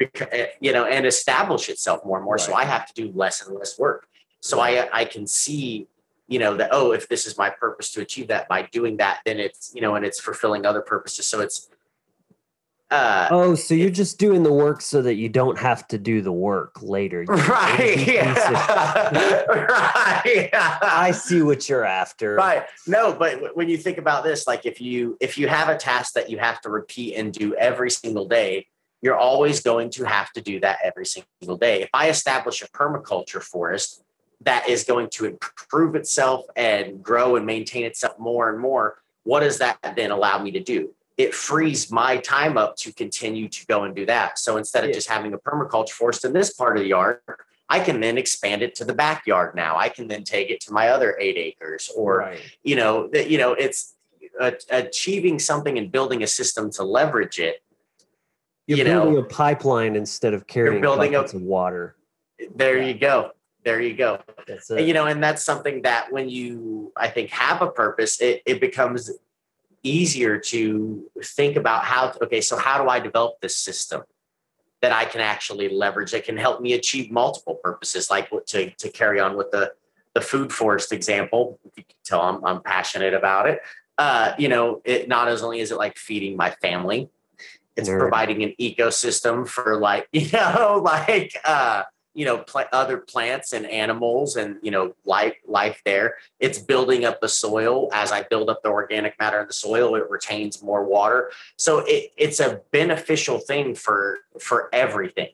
eh, 0.00 0.46
you 0.60 0.72
know, 0.72 0.84
and 0.84 1.06
establish 1.06 1.68
itself 1.68 2.04
more 2.04 2.18
and 2.18 2.24
more. 2.24 2.34
Right. 2.34 2.44
So 2.44 2.54
I 2.54 2.64
have 2.64 2.86
to 2.86 2.94
do 2.94 3.12
less 3.14 3.46
and 3.46 3.56
less 3.56 3.78
work. 3.78 4.06
So. 4.40 4.60
I 4.60 4.88
I 4.92 5.04
can 5.04 5.26
see, 5.26 5.88
you 6.28 6.38
know, 6.38 6.56
that 6.56 6.68
oh, 6.72 6.92
if 6.92 7.08
this 7.08 7.26
is 7.26 7.36
my 7.36 7.50
purpose 7.50 7.90
to 7.92 8.00
achieve 8.00 8.28
that 8.28 8.48
by 8.48 8.62
doing 8.62 8.98
that, 8.98 9.20
then 9.24 9.40
it's 9.40 9.72
you 9.74 9.80
know, 9.80 9.96
and 9.96 10.04
it's 10.04 10.20
fulfilling 10.20 10.66
other 10.66 10.82
purposes. 10.82 11.26
So 11.26 11.40
it's 11.40 11.68
uh, 12.90 13.28
oh, 13.30 13.54
so 13.54 13.74
you're 13.74 13.90
just 13.90 14.18
doing 14.18 14.42
the 14.42 14.52
work 14.52 14.80
so 14.80 15.02
that 15.02 15.16
you 15.16 15.28
don't 15.28 15.58
have 15.58 15.86
to 15.88 15.98
do 15.98 16.22
the 16.22 16.32
work 16.32 16.80
later. 16.80 17.22
right. 17.28 18.06
Yeah. 18.06 18.32
right. 19.68 20.48
I 20.54 21.10
see 21.10 21.42
what 21.42 21.68
you're 21.68 21.84
after. 21.84 22.36
Right. 22.36 22.64
No, 22.86 23.12
but 23.12 23.54
when 23.54 23.68
you 23.68 23.76
think 23.76 23.98
about 23.98 24.24
this, 24.24 24.46
like 24.46 24.64
if 24.64 24.80
you 24.80 25.18
if 25.20 25.36
you 25.36 25.48
have 25.48 25.68
a 25.68 25.76
task 25.76 26.14
that 26.14 26.30
you 26.30 26.38
have 26.38 26.62
to 26.62 26.70
repeat 26.70 27.14
and 27.16 27.32
do 27.32 27.54
every 27.56 27.90
single 27.90 28.26
day, 28.26 28.66
you're 29.02 29.18
always 29.18 29.60
going 29.60 29.90
to 29.90 30.04
have 30.04 30.32
to 30.32 30.40
do 30.40 30.58
that 30.60 30.78
every 30.82 31.04
single 31.04 31.58
day. 31.58 31.82
If 31.82 31.90
I 31.92 32.08
establish 32.08 32.62
a 32.62 32.68
permaculture 32.68 33.42
forest 33.42 34.02
that 34.48 34.68
is 34.68 34.84
going 34.84 35.08
to 35.10 35.26
improve 35.26 35.94
itself 35.94 36.46
and 36.56 37.02
grow 37.02 37.36
and 37.36 37.44
maintain 37.44 37.84
itself 37.84 38.18
more 38.18 38.50
and 38.50 38.58
more, 38.58 38.98
what 39.24 39.40
does 39.40 39.58
that 39.58 39.78
then 39.94 40.10
allow 40.10 40.42
me 40.42 40.50
to 40.52 40.60
do? 40.60 40.94
it 41.18 41.34
frees 41.34 41.90
my 41.90 42.16
time 42.18 42.56
up 42.56 42.76
to 42.76 42.92
continue 42.92 43.48
to 43.48 43.66
go 43.66 43.82
and 43.82 43.94
do 43.94 44.06
that. 44.06 44.38
So 44.38 44.56
instead 44.56 44.84
of 44.84 44.90
yeah. 44.90 44.94
just 44.94 45.08
having 45.08 45.34
a 45.34 45.38
permaculture 45.38 45.90
forest 45.90 46.24
in 46.24 46.32
this 46.32 46.52
part 46.52 46.76
of 46.76 46.84
the 46.84 46.88
yard, 46.88 47.18
I 47.68 47.80
can 47.80 48.00
then 48.00 48.16
expand 48.16 48.62
it 48.62 48.76
to 48.76 48.84
the 48.84 48.94
backyard 48.94 49.56
now. 49.56 49.76
I 49.76 49.88
can 49.88 50.06
then 50.06 50.22
take 50.22 50.48
it 50.48 50.60
to 50.62 50.72
my 50.72 50.88
other 50.88 51.18
eight 51.20 51.36
acres, 51.36 51.90
or 51.94 52.18
right. 52.18 52.40
you 52.62 52.76
know, 52.76 53.08
that 53.08 53.28
you 53.28 53.36
know, 53.36 53.52
it's 53.52 53.94
uh, 54.40 54.52
achieving 54.70 55.38
something 55.40 55.76
and 55.76 55.90
building 55.90 56.22
a 56.22 56.26
system 56.26 56.70
to 56.72 56.84
leverage 56.84 57.40
it. 57.40 57.62
You're 58.66 58.78
you 58.78 58.84
building 58.84 59.14
know, 59.14 59.20
a 59.20 59.24
pipeline 59.24 59.96
instead 59.96 60.34
of 60.34 60.46
carrying 60.46 60.80
building 60.80 61.12
buckets 61.12 61.34
a, 61.34 61.36
of 61.36 61.42
water. 61.42 61.96
There 62.54 62.78
yeah. 62.78 62.88
you 62.88 62.94
go. 62.94 63.32
There 63.64 63.80
you 63.80 63.94
go. 63.94 64.20
You 64.70 64.94
know, 64.94 65.06
and 65.06 65.22
that's 65.22 65.42
something 65.42 65.82
that 65.82 66.12
when 66.12 66.28
you, 66.28 66.92
I 66.96 67.08
think, 67.08 67.30
have 67.30 67.60
a 67.60 67.70
purpose, 67.70 68.20
it, 68.20 68.42
it 68.46 68.60
becomes 68.60 69.10
easier 69.82 70.38
to 70.38 71.08
think 71.22 71.56
about 71.56 71.84
how 71.84 72.08
to, 72.08 72.24
okay 72.24 72.40
so 72.40 72.56
how 72.56 72.82
do 72.82 72.88
i 72.88 72.98
develop 72.98 73.40
this 73.40 73.56
system 73.56 74.02
that 74.82 74.92
i 74.92 75.04
can 75.04 75.20
actually 75.20 75.68
leverage 75.68 76.10
that 76.10 76.24
can 76.24 76.36
help 76.36 76.60
me 76.60 76.72
achieve 76.72 77.10
multiple 77.10 77.54
purposes 77.62 78.10
like 78.10 78.28
to, 78.46 78.70
to 78.70 78.88
carry 78.90 79.20
on 79.20 79.36
with 79.36 79.50
the 79.50 79.72
the 80.14 80.20
food 80.20 80.52
forest 80.52 80.92
example 80.92 81.58
If 81.64 81.78
you 81.78 81.84
can 81.84 81.96
tell 82.04 82.20
i'm, 82.20 82.44
I'm 82.44 82.62
passionate 82.62 83.14
about 83.14 83.48
it 83.48 83.60
uh, 83.98 84.32
you 84.38 84.48
know 84.48 84.80
it 84.84 85.08
not 85.08 85.28
as 85.28 85.42
only 85.42 85.60
is 85.60 85.72
it 85.72 85.78
like 85.78 85.96
feeding 85.96 86.36
my 86.36 86.50
family 86.50 87.08
it's 87.76 87.88
Nerd. 87.88 87.98
providing 87.98 88.42
an 88.42 88.54
ecosystem 88.60 89.46
for 89.46 89.76
like 89.76 90.08
you 90.12 90.28
know 90.32 90.80
like 90.84 91.36
uh 91.44 91.84
you 92.18 92.24
know 92.24 92.38
pl- 92.38 92.64
other 92.72 92.96
plants 92.96 93.52
and 93.52 93.64
animals 93.64 94.34
and 94.34 94.56
you 94.60 94.72
know 94.72 94.92
life 95.04 95.36
life 95.46 95.80
there. 95.84 96.16
It's 96.40 96.58
building 96.58 97.04
up 97.04 97.20
the 97.20 97.28
soil. 97.28 97.88
As 97.92 98.10
i 98.10 98.22
build 98.22 98.50
up 98.50 98.60
the 98.64 98.70
organic 98.70 99.16
matter 99.20 99.40
in 99.40 99.46
the 99.46 99.52
soil 99.52 99.94
it 99.94 100.10
retains 100.10 100.60
more 100.60 100.82
water. 100.84 101.30
So 101.56 101.84
it, 101.86 102.10
it's 102.16 102.40
a 102.40 102.60
beneficial 102.72 103.38
thing 103.38 103.76
for 103.76 104.18
for 104.40 104.68
everything. 104.72 105.28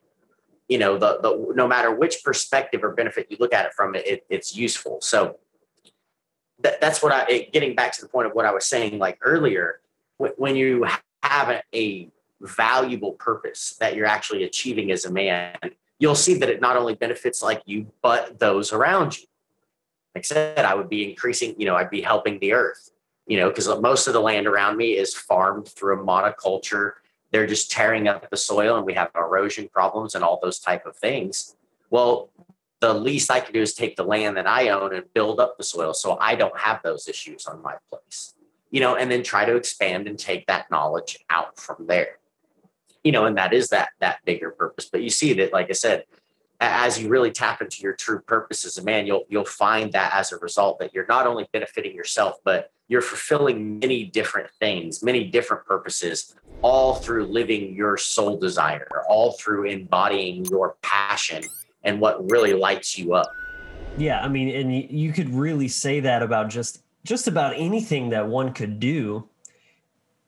You 0.68 0.76
know 0.76 0.98
the, 0.98 1.20
the 1.22 1.54
no 1.54 1.66
matter 1.66 1.90
which 1.90 2.22
perspective 2.22 2.84
or 2.84 2.92
benefit 2.92 3.28
you 3.30 3.38
look 3.40 3.54
at 3.54 3.64
it 3.64 3.72
from 3.72 3.94
it, 3.94 4.06
it 4.06 4.26
it's 4.28 4.54
useful. 4.54 4.98
So 5.00 5.38
that, 6.60 6.82
that's 6.82 7.02
what 7.02 7.12
i 7.12 7.24
it, 7.28 7.52
getting 7.54 7.74
back 7.74 7.92
to 7.92 8.02
the 8.02 8.08
point 8.08 8.26
of 8.26 8.32
what 8.32 8.46
i 8.46 8.52
was 8.52 8.64
saying 8.64 8.98
like 8.98 9.18
earlier 9.22 9.80
when 10.36 10.54
you 10.54 10.86
have 11.22 11.48
a, 11.48 11.62
a 11.74 12.10
valuable 12.40 13.12
purpose 13.12 13.76
that 13.80 13.96
you're 13.96 14.06
actually 14.06 14.44
achieving 14.44 14.92
as 14.92 15.04
a 15.04 15.10
man 15.10 15.56
you'll 15.98 16.14
see 16.14 16.34
that 16.34 16.48
it 16.48 16.60
not 16.60 16.76
only 16.76 16.94
benefits 16.94 17.42
like 17.42 17.62
you, 17.66 17.86
but 18.02 18.38
those 18.38 18.72
around 18.72 19.18
you. 19.18 19.26
Like 20.14 20.24
I 20.24 20.26
said, 20.26 20.64
I 20.64 20.74
would 20.74 20.88
be 20.88 21.08
increasing, 21.08 21.54
you 21.58 21.66
know, 21.66 21.76
I'd 21.76 21.90
be 21.90 22.00
helping 22.00 22.38
the 22.38 22.52
earth, 22.52 22.90
you 23.26 23.36
know, 23.36 23.48
because 23.48 23.68
most 23.80 24.06
of 24.06 24.12
the 24.12 24.20
land 24.20 24.46
around 24.46 24.76
me 24.76 24.92
is 24.92 25.14
farmed 25.14 25.68
through 25.68 26.00
a 26.00 26.04
monoculture. 26.04 26.92
They're 27.32 27.46
just 27.46 27.70
tearing 27.70 28.06
up 28.06 28.30
the 28.30 28.36
soil 28.36 28.76
and 28.76 28.86
we 28.86 28.94
have 28.94 29.10
erosion 29.16 29.68
problems 29.68 30.14
and 30.14 30.22
all 30.22 30.38
those 30.40 30.60
type 30.60 30.86
of 30.86 30.96
things. 30.96 31.56
Well, 31.90 32.30
the 32.80 32.94
least 32.94 33.30
I 33.30 33.40
can 33.40 33.52
do 33.52 33.62
is 33.62 33.74
take 33.74 33.96
the 33.96 34.04
land 34.04 34.36
that 34.36 34.46
I 34.46 34.68
own 34.68 34.94
and 34.94 35.04
build 35.14 35.40
up 35.40 35.56
the 35.56 35.64
soil 35.64 35.94
so 35.94 36.16
I 36.20 36.34
don't 36.34 36.58
have 36.58 36.82
those 36.82 37.08
issues 37.08 37.46
on 37.46 37.62
my 37.62 37.76
place, 37.90 38.34
you 38.70 38.80
know, 38.80 38.96
and 38.96 39.10
then 39.10 39.22
try 39.22 39.44
to 39.44 39.56
expand 39.56 40.06
and 40.06 40.18
take 40.18 40.46
that 40.46 40.70
knowledge 40.70 41.18
out 41.30 41.58
from 41.58 41.86
there 41.86 42.18
you 43.04 43.12
know, 43.12 43.26
and 43.26 43.36
that 43.36 43.52
is 43.52 43.68
that 43.68 43.90
that 44.00 44.18
bigger 44.24 44.50
purpose. 44.50 44.88
But 44.90 45.02
you 45.02 45.10
see 45.10 45.34
that, 45.34 45.52
like 45.52 45.68
I 45.68 45.74
said, 45.74 46.04
as 46.60 47.00
you 47.00 47.08
really 47.08 47.30
tap 47.30 47.60
into 47.60 47.82
your 47.82 47.92
true 47.92 48.20
purpose 48.20 48.64
as 48.64 48.78
a 48.78 48.82
man, 48.82 49.06
you'll 49.06 49.24
you'll 49.28 49.44
find 49.44 49.92
that 49.92 50.12
as 50.14 50.32
a 50.32 50.38
result 50.38 50.78
that 50.78 50.94
you're 50.94 51.06
not 51.06 51.26
only 51.26 51.46
benefiting 51.52 51.94
yourself, 51.94 52.36
but 52.44 52.72
you're 52.88 53.02
fulfilling 53.02 53.78
many 53.78 54.04
different 54.04 54.50
things, 54.58 55.02
many 55.02 55.24
different 55.24 55.64
purposes, 55.64 56.34
all 56.62 56.96
through 56.96 57.26
living 57.26 57.74
your 57.74 57.96
soul 57.96 58.38
desire, 58.38 58.88
all 59.08 59.32
through 59.32 59.64
embodying 59.64 60.44
your 60.46 60.76
passion 60.82 61.42
and 61.82 62.00
what 62.00 62.30
really 62.30 62.54
lights 62.54 62.98
you 62.98 63.14
up. 63.14 63.30
Yeah, 63.96 64.20
I 64.20 64.28
mean, 64.28 64.48
and 64.48 64.74
you 64.74 65.12
could 65.12 65.28
really 65.28 65.68
say 65.68 66.00
that 66.00 66.22
about 66.22 66.48
just 66.48 66.82
just 67.04 67.28
about 67.28 67.54
anything 67.56 68.10
that 68.10 68.26
one 68.26 68.52
could 68.52 68.80
do 68.80 69.28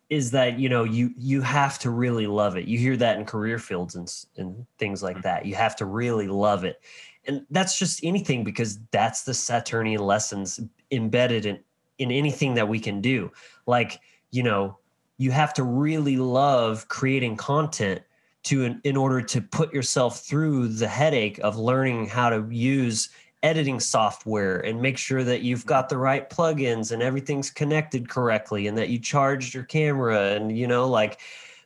is 0.09 0.31
that 0.31 0.59
you 0.59 0.69
know 0.69 0.85
you 0.85 1.13
you 1.17 1.43
have 1.43 1.79
to 1.81 1.91
really 1.91 2.27
love 2.27 2.57
it. 2.57 2.67
You 2.67 2.79
hear 2.79 2.97
that 2.97 3.19
in 3.19 3.25
career 3.25 3.59
fields 3.59 3.95
and, 3.95 4.13
and 4.37 4.67
things 4.79 5.03
like 5.03 5.17
mm-hmm. 5.17 5.23
that. 5.23 5.47
You 5.47 5.55
have 5.55 5.77
to 5.77 5.87
really 5.87 6.29
love 6.29 6.65
it. 6.65 6.81
And 7.27 7.45
that's 7.51 7.79
just 7.79 8.05
anything 8.05 8.45
because 8.45 8.79
that's 8.93 9.25
the 9.25 9.35
saturnian 9.35 10.01
lessons 10.01 10.61
embedded 10.91 11.47
in 11.47 11.59
in 11.99 12.11
anything 12.13 12.55
that 12.55 12.69
we 12.69 12.79
can 12.79 13.01
do. 13.01 13.33
Like 13.67 14.01
you 14.31 14.43
know 14.43 14.79
you 15.19 15.31
have 15.31 15.55
to 15.55 15.63
really 15.63 16.17
love 16.17 16.89
creating 16.89 17.37
content 17.37 18.03
to 18.45 18.63
in, 18.63 18.81
in 18.85 18.97
order 18.97 19.21
to 19.21 19.41
put 19.41 19.75
yourself 19.75 20.21
through 20.21 20.69
the 20.69 20.87
headache 20.87 21.41
of 21.41 21.57
learning 21.57 22.07
how 22.07 22.31
to 22.31 22.47
use 22.51 23.09
editing 23.47 23.79
software 23.79 24.59
and 24.59 24.83
make 24.83 24.99
sure 24.99 25.23
that 25.23 25.43
you've 25.43 25.65
got 25.65 25.89
the 25.89 25.97
right 25.97 26.29
plugins 26.29 26.91
and 26.91 27.01
everything's 27.01 27.49
connected 27.49 28.09
correctly 28.09 28.67
and 28.67 28.77
that 28.77 28.89
you 28.89 28.99
charged 28.99 29.55
your 29.55 29.63
camera 29.63 30.33
and 30.33 30.59
you 30.59 30.67
know 30.67 30.89
like 30.89 31.21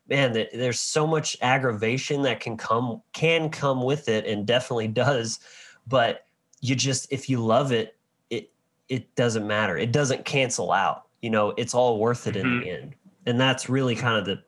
man 0.07 0.47
there's 0.53 0.79
so 0.79 1.07
much 1.07 1.39
aggravation 1.41 2.21
that 2.21 2.39
can 2.39 2.55
come 2.55 3.01
can 3.15 3.49
come 3.49 3.83
with 3.83 4.11
it 4.11 4.27
and 4.27 4.45
definitely 4.47 4.89
does 5.07 5.41
but 5.87 6.27
you 6.61 6.75
just 6.75 7.11
if 7.11 7.31
you 7.31 7.43
love 7.43 7.73
it 7.73 7.97
it 8.29 8.53
it 8.91 9.15
doesn't 9.15 9.47
matter 9.47 9.79
it 9.79 9.91
doesn't 9.91 10.27
cancel 10.27 10.73
out 10.73 11.07
you 11.23 11.31
know 11.31 11.55
it's 11.57 11.73
all 11.73 11.99
worth 11.99 12.27
it 12.27 12.35
mm-hmm. 12.35 12.47
in 12.47 12.61
the 12.61 12.67
mm-hmm. 12.67 12.83
end 12.83 12.95
and 13.25 13.41
that's 13.41 13.71
really 13.71 13.95
kind 13.97 14.19
of 14.19 14.27
the 14.27 14.43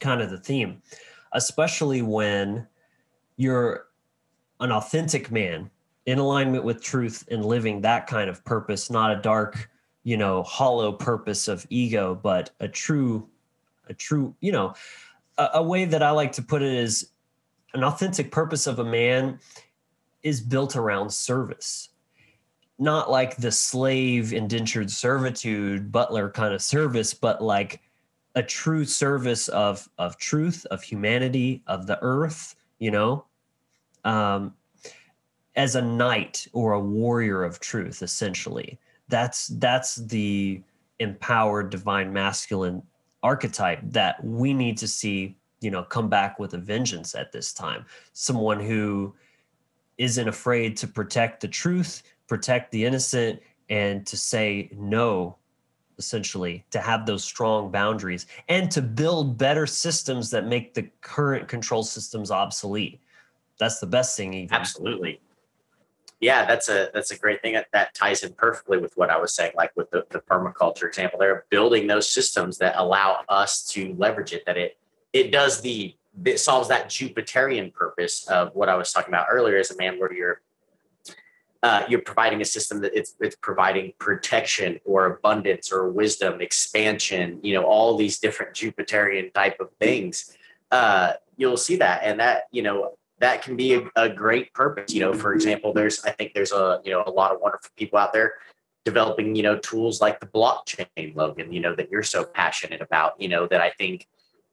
kind 0.00 0.22
of 0.22 0.30
the 0.30 0.38
theme 0.38 0.80
especially 1.32 2.00
when 2.00 2.66
you're 3.36 3.84
an 4.60 4.72
authentic 4.72 5.30
man 5.30 5.70
in 6.06 6.18
alignment 6.18 6.64
with 6.64 6.82
truth 6.82 7.26
and 7.30 7.44
living 7.44 7.80
that 7.80 8.06
kind 8.06 8.28
of 8.28 8.44
purpose, 8.44 8.90
not 8.90 9.10
a 9.10 9.20
dark, 9.20 9.70
you 10.02 10.16
know, 10.16 10.42
hollow 10.42 10.92
purpose 10.92 11.48
of 11.48 11.66
ego, 11.70 12.14
but 12.14 12.50
a 12.60 12.68
true, 12.68 13.28
a 13.88 13.94
true, 13.94 14.34
you 14.40 14.52
know, 14.52 14.74
a, 15.38 15.50
a 15.54 15.62
way 15.62 15.84
that 15.86 16.02
I 16.02 16.10
like 16.10 16.32
to 16.32 16.42
put 16.42 16.62
it 16.62 16.72
is 16.72 17.10
an 17.72 17.82
authentic 17.82 18.30
purpose 18.30 18.66
of 18.66 18.78
a 18.78 18.84
man 18.84 19.38
is 20.22 20.40
built 20.40 20.76
around 20.76 21.10
service. 21.12 21.90
Not 22.78 23.10
like 23.10 23.36
the 23.36 23.52
slave 23.52 24.32
indentured 24.32 24.90
servitude 24.90 25.92
butler 25.92 26.30
kind 26.30 26.54
of 26.54 26.62
service 26.62 27.14
but 27.14 27.42
like 27.42 27.80
a 28.34 28.42
true 28.42 28.84
service 28.84 29.48
of 29.48 29.88
of 29.98 30.16
truth 30.18 30.66
of 30.72 30.82
humanity 30.82 31.62
of 31.68 31.86
the 31.86 31.98
earth 32.02 32.56
you 32.80 32.90
know? 32.90 33.24
Um 34.04 34.54
as 35.56 35.76
a 35.76 35.82
knight 35.82 36.46
or 36.52 36.72
a 36.72 36.80
warrior 36.80 37.44
of 37.44 37.60
truth 37.60 38.02
essentially. 38.02 38.78
That's 39.08 39.48
that's 39.48 39.96
the 39.96 40.62
empowered 40.98 41.70
divine 41.70 42.12
masculine 42.12 42.82
archetype 43.22 43.80
that 43.84 44.22
we 44.24 44.52
need 44.52 44.76
to 44.78 44.88
see 44.88 45.36
you 45.60 45.70
know 45.70 45.82
come 45.82 46.08
back 46.08 46.38
with 46.38 46.54
a 46.54 46.58
vengeance 46.58 47.14
at 47.14 47.32
this 47.32 47.52
time. 47.52 47.84
Someone 48.12 48.60
who 48.60 49.14
isn't 49.98 50.28
afraid 50.28 50.76
to 50.76 50.88
protect 50.88 51.40
the 51.40 51.48
truth 51.48 52.02
protect 52.26 52.72
the 52.72 52.84
innocent 52.84 53.40
and 53.70 54.06
to 54.06 54.16
say 54.16 54.68
no 54.76 55.36
essentially 55.98 56.64
to 56.70 56.80
have 56.80 57.06
those 57.06 57.22
strong 57.22 57.70
boundaries 57.70 58.26
and 58.48 58.70
to 58.70 58.82
build 58.82 59.38
better 59.38 59.66
systems 59.66 60.30
that 60.30 60.46
make 60.46 60.74
the 60.74 60.82
current 61.02 61.46
control 61.46 61.84
systems 61.84 62.32
obsolete. 62.32 63.00
That's 63.60 63.78
the 63.78 63.86
best 63.86 64.16
thing 64.16 64.34
even. 64.34 64.52
Absolutely 64.52 65.20
yeah, 66.24 66.46
that's 66.46 66.70
a 66.70 66.90
that's 66.94 67.10
a 67.10 67.18
great 67.18 67.42
thing. 67.42 67.52
That, 67.52 67.66
that 67.74 67.94
ties 67.94 68.22
in 68.22 68.32
perfectly 68.32 68.78
with 68.78 68.96
what 68.96 69.10
I 69.10 69.18
was 69.18 69.34
saying, 69.34 69.52
like 69.56 69.72
with 69.76 69.90
the, 69.90 70.06
the 70.08 70.20
permaculture 70.20 70.84
example. 70.84 71.18
They're 71.18 71.44
building 71.50 71.86
those 71.86 72.08
systems 72.08 72.56
that 72.58 72.74
allow 72.78 73.20
us 73.28 73.66
to 73.72 73.94
leverage 73.98 74.32
it. 74.32 74.46
That 74.46 74.56
it 74.56 74.78
it 75.12 75.30
does 75.30 75.60
the 75.60 75.94
it 76.24 76.40
solves 76.40 76.68
that 76.68 76.86
Jupiterian 76.88 77.74
purpose 77.74 78.26
of 78.28 78.54
what 78.54 78.70
I 78.70 78.74
was 78.74 78.90
talking 78.90 79.12
about 79.12 79.26
earlier 79.30 79.58
as 79.58 79.70
a 79.70 79.76
man 79.76 79.98
where 79.98 80.14
you're 80.14 80.40
uh, 81.62 81.84
you're 81.90 82.00
providing 82.00 82.40
a 82.40 82.44
system 82.46 82.80
that 82.80 82.96
it's 82.98 83.16
it's 83.20 83.36
providing 83.36 83.92
protection 83.98 84.80
or 84.86 85.04
abundance 85.04 85.70
or 85.70 85.90
wisdom, 85.90 86.40
expansion, 86.40 87.38
you 87.42 87.52
know, 87.52 87.64
all 87.64 87.98
these 87.98 88.18
different 88.18 88.54
Jupiterian 88.54 89.30
type 89.34 89.60
of 89.60 89.68
things. 89.78 90.34
Uh, 90.70 91.12
you'll 91.36 91.58
see 91.58 91.76
that, 91.76 92.00
and 92.02 92.18
that 92.18 92.44
you 92.50 92.62
know 92.62 92.96
that 93.20 93.42
can 93.42 93.56
be 93.56 93.74
a, 93.74 93.82
a, 93.96 94.08
great 94.08 94.52
purpose. 94.52 94.92
You 94.92 95.00
know, 95.00 95.14
for 95.14 95.32
example, 95.34 95.72
there's 95.72 96.04
I 96.04 96.10
think 96.10 96.34
there's 96.34 96.52
a 96.52 96.80
you 96.84 96.92
know 96.92 97.04
a 97.06 97.10
lot 97.10 97.32
of 97.32 97.40
wonderful 97.40 97.70
people 97.76 97.98
out 97.98 98.12
there 98.12 98.34
developing 98.84 99.34
you 99.34 99.42
know 99.42 99.58
tools 99.58 100.00
like 100.00 100.20
the 100.20 100.26
blockchain, 100.26 101.14
Logan. 101.14 101.52
You 101.52 101.60
know 101.60 101.74
that 101.74 101.90
you're 101.90 102.02
so 102.02 102.24
passionate 102.24 102.80
about. 102.80 103.20
You 103.20 103.28
know 103.28 103.46
that 103.46 103.60
I 103.60 103.70
think 103.70 104.06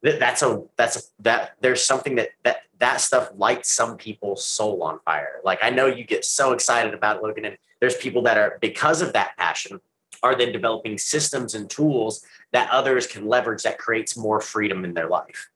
that 0.03 0.19
that's 0.19 0.41
a 0.41 0.63
that's 0.77 0.97
a, 0.97 1.01
that 1.23 1.55
there's 1.61 1.83
something 1.83 2.15
that 2.15 2.29
that 2.43 2.63
that 2.79 3.01
stuff 3.01 3.29
lights 3.35 3.71
some 3.71 3.97
people's 3.97 4.45
soul 4.45 4.83
on 4.83 4.99
fire. 5.05 5.39
Like 5.43 5.59
I 5.61 5.69
know 5.69 5.87
you 5.87 6.03
get 6.03 6.25
so 6.25 6.53
excited 6.53 6.93
about 6.93 7.23
Logan, 7.23 7.45
and 7.45 7.57
there's 7.79 7.95
people 7.97 8.21
that 8.23 8.37
are 8.37 8.57
because 8.61 9.01
of 9.01 9.13
that 9.13 9.35
passion 9.37 9.81
are 10.23 10.35
then 10.35 10.51
developing 10.51 10.97
systems 10.97 11.55
and 11.55 11.69
tools 11.69 12.23
that 12.51 12.69
others 12.71 13.07
can 13.07 13.27
leverage 13.27 13.63
that 13.63 13.79
creates 13.79 14.15
more 14.15 14.39
freedom 14.39 14.85
in 14.85 14.93
their 14.93 15.09
life. 15.09 15.49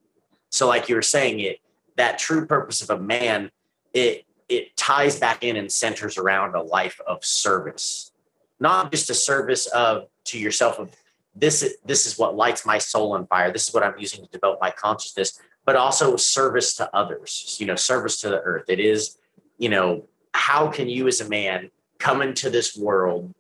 So, 0.49 0.67
like 0.67 0.89
you 0.89 0.95
were 0.95 1.01
saying, 1.01 1.39
it 1.39 1.59
that 1.97 2.19
true 2.19 2.45
purpose 2.45 2.81
of 2.81 2.89
a 2.89 2.99
man, 2.99 3.51
it 3.93 4.25
it 4.47 4.77
ties 4.77 5.19
back 5.19 5.43
in 5.43 5.55
and 5.55 5.71
centers 5.71 6.17
around 6.17 6.53
a 6.55 6.61
life 6.61 6.99
of 7.07 7.25
service, 7.25 8.11
not 8.59 8.91
just 8.91 9.09
a 9.09 9.13
service 9.13 9.65
of 9.67 10.07
to 10.25 10.39
yourself 10.39 10.79
of 10.79 10.91
this 11.35 11.77
this 11.85 12.05
is 12.05 12.17
what 12.17 12.35
lights 12.35 12.65
my 12.65 12.77
soul 12.77 13.13
on 13.13 13.27
fire. 13.27 13.51
This 13.51 13.67
is 13.67 13.73
what 13.73 13.83
I'm 13.83 13.97
using 13.97 14.23
to 14.23 14.31
develop 14.31 14.59
my 14.61 14.71
consciousness, 14.71 15.39
but 15.65 15.75
also 15.75 16.15
service 16.15 16.75
to 16.75 16.95
others. 16.95 17.57
You 17.59 17.65
know, 17.65 17.75
service 17.75 18.21
to 18.21 18.29
the 18.29 18.41
earth. 18.41 18.65
It 18.69 18.79
is, 18.79 19.17
you 19.57 19.69
know, 19.69 20.07
how 20.33 20.67
can 20.67 20.87
you 20.89 21.07
as 21.07 21.21
a 21.21 21.29
man 21.29 21.71
come 21.97 22.21
into 22.21 22.49
this 22.49 22.75
world 22.77 23.33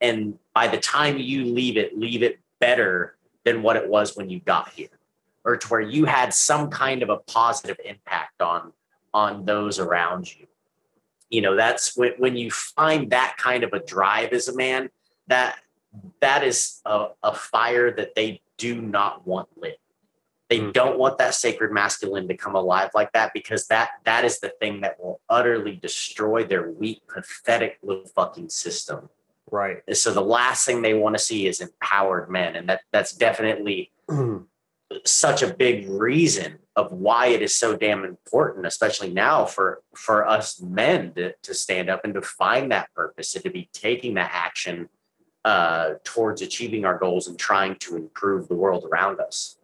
and 0.00 0.38
by 0.54 0.68
the 0.68 0.78
time 0.78 1.18
you 1.18 1.44
leave 1.44 1.76
it, 1.76 1.98
leave 1.98 2.22
it 2.22 2.38
better 2.60 3.16
than 3.44 3.62
what 3.62 3.76
it 3.76 3.88
was 3.88 4.16
when 4.16 4.28
you 4.28 4.40
got 4.40 4.70
here? 4.70 4.88
Or 5.46 5.56
to 5.56 5.68
where 5.68 5.80
you 5.80 6.04
had 6.04 6.34
some 6.34 6.68
kind 6.68 7.02
of 7.02 7.08
a 7.08 7.18
positive 7.18 7.78
impact 7.84 8.42
on 8.42 8.72
on 9.14 9.46
those 9.46 9.78
around 9.78 10.36
you. 10.36 10.46
You 11.30 11.40
know 11.40 11.56
that's 11.56 11.96
when, 11.96 12.12
when 12.18 12.36
you 12.36 12.50
find 12.50 13.10
that 13.10 13.36
kind 13.38 13.64
of 13.64 13.72
a 13.72 13.78
drive 13.78 14.32
as 14.32 14.48
a 14.48 14.56
man 14.56 14.90
that 15.28 15.58
that 16.20 16.44
is 16.44 16.82
a, 16.84 17.08
a 17.22 17.34
fire 17.34 17.90
that 17.92 18.14
they 18.14 18.42
do 18.58 18.82
not 18.82 19.26
want 19.26 19.48
lit. 19.56 19.80
They 20.48 20.58
mm-hmm. 20.58 20.72
don't 20.72 20.98
want 20.98 21.18
that 21.18 21.34
sacred 21.34 21.72
masculine 21.72 22.28
to 22.28 22.36
come 22.36 22.54
alive 22.54 22.90
like 22.94 23.12
that 23.12 23.32
because 23.32 23.68
that 23.68 23.90
that 24.04 24.24
is 24.24 24.40
the 24.40 24.50
thing 24.60 24.80
that 24.82 25.00
will 25.00 25.20
utterly 25.28 25.76
destroy 25.76 26.44
their 26.44 26.70
weak 26.70 27.02
pathetic 27.08 27.78
little 27.82 28.06
fucking 28.06 28.50
system. 28.50 29.08
Right. 29.50 29.82
So 29.96 30.12
the 30.12 30.20
last 30.20 30.66
thing 30.66 30.82
they 30.82 30.94
want 30.94 31.16
to 31.16 31.22
see 31.22 31.46
is 31.46 31.60
empowered 31.60 32.28
men 32.30 32.56
and 32.56 32.68
that 32.68 32.80
that's 32.90 33.12
definitely 33.12 33.92
such 35.04 35.42
a 35.42 35.54
big 35.54 35.88
reason 35.88 36.58
of 36.76 36.92
why 36.92 37.28
it 37.28 37.42
is 37.42 37.56
so 37.56 37.76
damn 37.76 38.04
important, 38.04 38.66
especially 38.66 39.10
now 39.10 39.44
for 39.44 39.82
for 39.94 40.26
us 40.26 40.60
men 40.60 41.12
to, 41.14 41.32
to 41.42 41.54
stand 41.54 41.88
up 41.88 42.04
and 42.04 42.14
to 42.14 42.22
find 42.22 42.70
that 42.70 42.92
purpose 42.94 43.34
and 43.34 43.44
to 43.44 43.50
be 43.50 43.68
taking 43.72 44.14
that 44.14 44.30
action 44.32 44.88
uh, 45.44 45.94
towards 46.04 46.42
achieving 46.42 46.84
our 46.84 46.98
goals 46.98 47.28
and 47.28 47.38
trying 47.38 47.76
to 47.76 47.96
improve 47.96 48.48
the 48.48 48.54
world 48.54 48.84
around 48.90 49.20
us. 49.20 49.58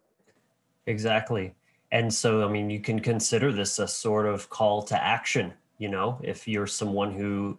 Exactly. 0.86 1.54
And 1.90 2.12
so, 2.12 2.48
I 2.48 2.50
mean, 2.50 2.70
you 2.70 2.80
can 2.80 3.00
consider 3.00 3.52
this 3.52 3.78
a 3.78 3.86
sort 3.86 4.26
of 4.26 4.48
call 4.48 4.82
to 4.84 5.02
action. 5.02 5.52
You 5.78 5.88
know, 5.88 6.18
if 6.22 6.48
you're 6.48 6.66
someone 6.66 7.12
who 7.12 7.58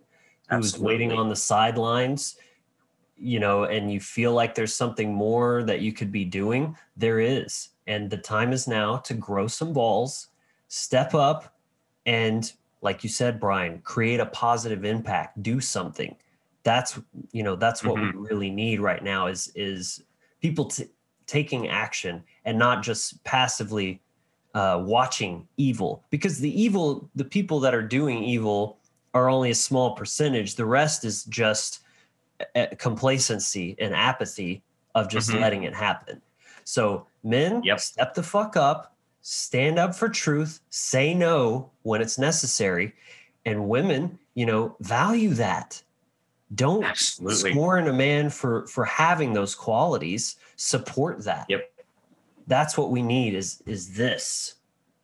who's 0.49 0.73
Absolutely. 0.73 0.87
waiting 0.87 1.11
on 1.11 1.29
the 1.29 1.35
sidelines, 1.35 2.37
you 3.23 3.39
know, 3.39 3.63
and 3.63 3.91
you 3.91 4.01
feel 4.01 4.33
like 4.33 4.53
there's 4.53 4.75
something 4.75 5.13
more 5.13 5.63
that 5.63 5.79
you 5.79 5.93
could 5.93 6.11
be 6.11 6.25
doing, 6.25 6.75
there 6.97 7.19
is. 7.19 7.69
And 7.87 8.09
the 8.09 8.17
time 8.17 8.51
is 8.51 8.67
now 8.67 8.97
to 8.97 9.13
grow 9.13 9.47
some 9.47 9.71
balls, 9.71 10.27
step 10.67 11.13
up, 11.13 11.55
and 12.05 12.51
like 12.81 13.01
you 13.01 13.09
said, 13.09 13.39
Brian, 13.39 13.79
create 13.79 14.19
a 14.19 14.25
positive 14.25 14.83
impact, 14.83 15.41
do 15.41 15.61
something. 15.61 16.15
That's 16.63 16.99
you 17.31 17.43
know 17.43 17.55
that's 17.55 17.83
what 17.83 17.95
mm-hmm. 17.95 18.21
we 18.21 18.27
really 18.27 18.49
need 18.49 18.79
right 18.79 19.03
now 19.03 19.27
is 19.27 19.51
is 19.55 20.03
people 20.41 20.65
t- 20.65 20.89
taking 21.25 21.69
action 21.69 22.23
and 22.45 22.57
not 22.57 22.83
just 22.83 23.23
passively 23.23 24.01
uh, 24.53 24.81
watching 24.85 25.47
evil 25.57 26.03
because 26.09 26.39
the 26.39 26.61
evil 26.61 27.09
the 27.15 27.25
people 27.25 27.59
that 27.61 27.73
are 27.73 27.81
doing 27.81 28.23
evil 28.23 28.77
are 29.13 29.29
only 29.29 29.49
a 29.51 29.55
small 29.55 29.95
percentage 29.95 30.55
the 30.55 30.65
rest 30.65 31.03
is 31.03 31.25
just 31.25 31.79
complacency 32.77 33.75
and 33.79 33.93
apathy 33.93 34.63
of 34.95 35.09
just 35.09 35.29
mm-hmm. 35.29 35.41
letting 35.41 35.63
it 35.63 35.73
happen. 35.73 36.21
So, 36.63 37.07
men, 37.23 37.61
yep. 37.63 37.79
step 37.79 38.13
the 38.13 38.23
fuck 38.23 38.55
up, 38.55 38.95
stand 39.21 39.79
up 39.79 39.95
for 39.95 40.09
truth, 40.09 40.61
say 40.69 41.13
no 41.13 41.71
when 41.83 42.01
it's 42.01 42.17
necessary, 42.17 42.93
and 43.45 43.67
women, 43.67 44.19
you 44.35 44.45
know, 44.45 44.75
value 44.79 45.33
that. 45.35 45.81
Don't 46.55 46.83
Absolutely. 46.83 47.51
scorn 47.51 47.87
a 47.87 47.93
man 47.93 48.29
for 48.29 48.67
for 48.67 48.85
having 48.85 49.33
those 49.33 49.55
qualities. 49.55 50.37
Support 50.55 51.23
that. 51.23 51.47
Yep. 51.49 51.71
That's 52.45 52.77
what 52.77 52.91
we 52.91 53.01
need. 53.01 53.33
Is 53.33 53.63
is 53.65 53.95
this 53.95 54.55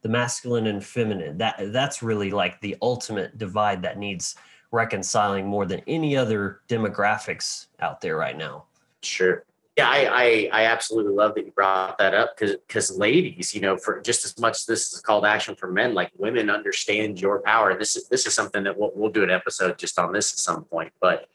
the 0.01 0.09
masculine 0.09 0.67
and 0.67 0.83
feminine? 0.83 1.37
That 1.39 1.55
that's 1.73 2.03
really 2.03 2.29
like 2.29 2.61
the 2.61 2.77
ultimate 2.81 3.37
divide 3.37 3.81
that 3.81 3.97
needs 3.97 4.35
reconciling 4.71 5.47
more 5.47 5.65
than 5.65 5.81
any 5.87 6.15
other 6.15 6.61
demographics 6.67 7.67
out 7.79 8.01
there 8.01 8.15
right 8.15 8.37
now. 8.37 8.65
Sure. 9.01 9.43
Yeah, 9.77 9.87
I, 9.87 10.09
I, 10.11 10.49
I 10.51 10.65
absolutely 10.65 11.13
love 11.13 11.35
that 11.35 11.45
you 11.45 11.51
brought 11.51 11.97
that 11.99 12.13
up 12.13 12.37
because 12.37 12.57
because 12.67 12.97
ladies, 12.97 13.55
you 13.55 13.61
know, 13.61 13.77
for 13.77 14.01
just 14.01 14.25
as 14.25 14.37
much 14.37 14.65
this 14.65 14.91
is 14.91 14.99
called 14.99 15.25
action 15.25 15.55
for 15.55 15.71
men, 15.71 15.93
like 15.93 16.11
women 16.17 16.49
understand 16.49 17.21
your 17.21 17.39
power. 17.39 17.77
This 17.77 17.95
is 17.95 18.09
this 18.09 18.27
is 18.27 18.33
something 18.33 18.63
that 18.65 18.77
we'll, 18.77 18.91
we'll 18.93 19.09
do 19.09 19.23
an 19.23 19.29
episode 19.29 19.77
just 19.77 19.97
on 19.97 20.11
this 20.11 20.33
at 20.33 20.39
some 20.39 20.65
point. 20.65 20.91
But 20.99 21.29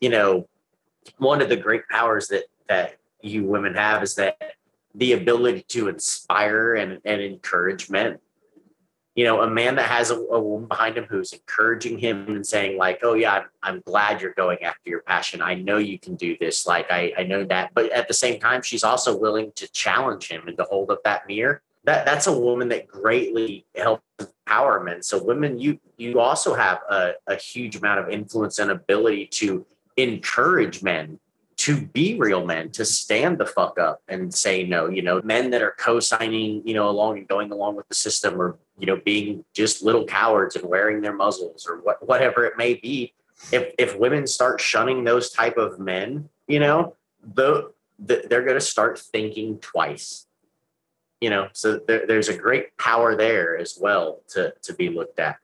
you 0.00 0.10
know, 0.10 0.48
one 1.16 1.42
of 1.42 1.48
the 1.48 1.56
great 1.56 1.88
powers 1.88 2.28
that 2.28 2.44
that 2.68 2.98
you 3.20 3.44
women 3.44 3.74
have 3.74 4.04
is 4.04 4.14
that 4.14 4.54
the 4.94 5.12
ability 5.12 5.62
to 5.68 5.88
inspire 5.88 6.74
and, 6.74 7.00
and 7.04 7.20
encourage 7.20 7.90
men 7.90 8.18
you 9.18 9.24
know, 9.24 9.42
a 9.42 9.50
man 9.50 9.74
that 9.74 9.86
has 9.86 10.12
a, 10.12 10.14
a, 10.14 10.40
woman 10.40 10.68
behind 10.68 10.96
him 10.96 11.04
who's 11.10 11.32
encouraging 11.32 11.98
him 11.98 12.28
and 12.28 12.46
saying, 12.46 12.78
like, 12.78 13.00
oh, 13.02 13.14
yeah, 13.14 13.32
I'm, 13.32 13.44
I'm, 13.64 13.80
glad 13.80 14.22
you're 14.22 14.32
going 14.34 14.62
after 14.62 14.88
your 14.88 15.00
passion. 15.00 15.42
I 15.42 15.54
know 15.54 15.78
you 15.78 15.98
can 15.98 16.14
do 16.14 16.36
this. 16.38 16.68
Like, 16.68 16.88
I, 16.88 17.12
I 17.18 17.24
know 17.24 17.42
that. 17.46 17.74
But 17.74 17.90
at 17.90 18.06
the 18.06 18.14
same 18.14 18.38
time, 18.38 18.62
she's 18.62 18.84
also 18.84 19.18
willing 19.18 19.50
to 19.56 19.66
challenge 19.72 20.28
him 20.28 20.46
and 20.46 20.56
to 20.56 20.62
hold 20.62 20.92
up 20.92 21.02
that 21.02 21.26
mirror. 21.26 21.62
That, 21.82 22.06
that's 22.06 22.28
a 22.28 22.32
woman 22.38 22.68
that 22.68 22.86
greatly 22.86 23.66
helps 23.74 24.04
empower 24.20 24.84
men. 24.84 25.02
So 25.02 25.20
women, 25.20 25.58
you 25.58 25.80
you 25.96 26.20
also 26.20 26.54
have 26.54 26.78
a, 26.88 27.14
a 27.26 27.34
huge 27.34 27.74
amount 27.74 27.98
of 27.98 28.10
influence 28.10 28.60
and 28.60 28.70
ability 28.70 29.26
to 29.32 29.66
encourage 29.96 30.80
men 30.80 31.18
to 31.68 31.82
be 31.82 32.16
real 32.18 32.46
men, 32.46 32.70
to 32.70 32.82
stand 32.82 33.36
the 33.36 33.44
fuck 33.44 33.78
up 33.78 34.00
and 34.08 34.32
say 34.32 34.64
no. 34.64 34.88
You 34.88 35.02
know, 35.02 35.20
men 35.22 35.50
that 35.50 35.60
are 35.60 35.74
co-signing, 35.78 36.66
you 36.66 36.72
know, 36.72 36.88
along 36.88 37.18
and 37.18 37.28
going 37.28 37.52
along 37.52 37.76
with 37.76 37.86
the 37.88 37.94
system 37.94 38.40
or 38.40 38.56
you 38.78 38.86
know, 38.86 38.96
being 39.04 39.44
just 39.52 39.82
little 39.82 40.06
cowards 40.06 40.56
and 40.56 40.64
wearing 40.64 41.02
their 41.02 41.12
muzzles 41.12 41.66
or 41.68 41.76
what, 41.82 42.06
whatever 42.08 42.46
it 42.46 42.56
may 42.56 42.72
be. 42.72 43.12
If, 43.52 43.74
if 43.78 43.98
women 43.98 44.26
start 44.26 44.62
shunning 44.62 45.04
those 45.04 45.30
type 45.30 45.58
of 45.58 45.78
men, 45.78 46.30
you 46.46 46.58
know, 46.58 46.96
the, 47.34 47.70
the 47.98 48.24
they're 48.30 48.44
going 48.44 48.54
to 48.54 48.64
start 48.64 48.98
thinking 48.98 49.58
twice, 49.58 50.26
you 51.20 51.28
know, 51.28 51.48
so 51.52 51.80
there, 51.86 52.06
there's 52.06 52.30
a 52.30 52.36
great 52.36 52.78
power 52.78 53.14
there 53.14 53.58
as 53.58 53.76
well 53.78 54.20
to, 54.30 54.54
to 54.62 54.72
be 54.72 54.88
looked 54.88 55.18
at 55.18 55.36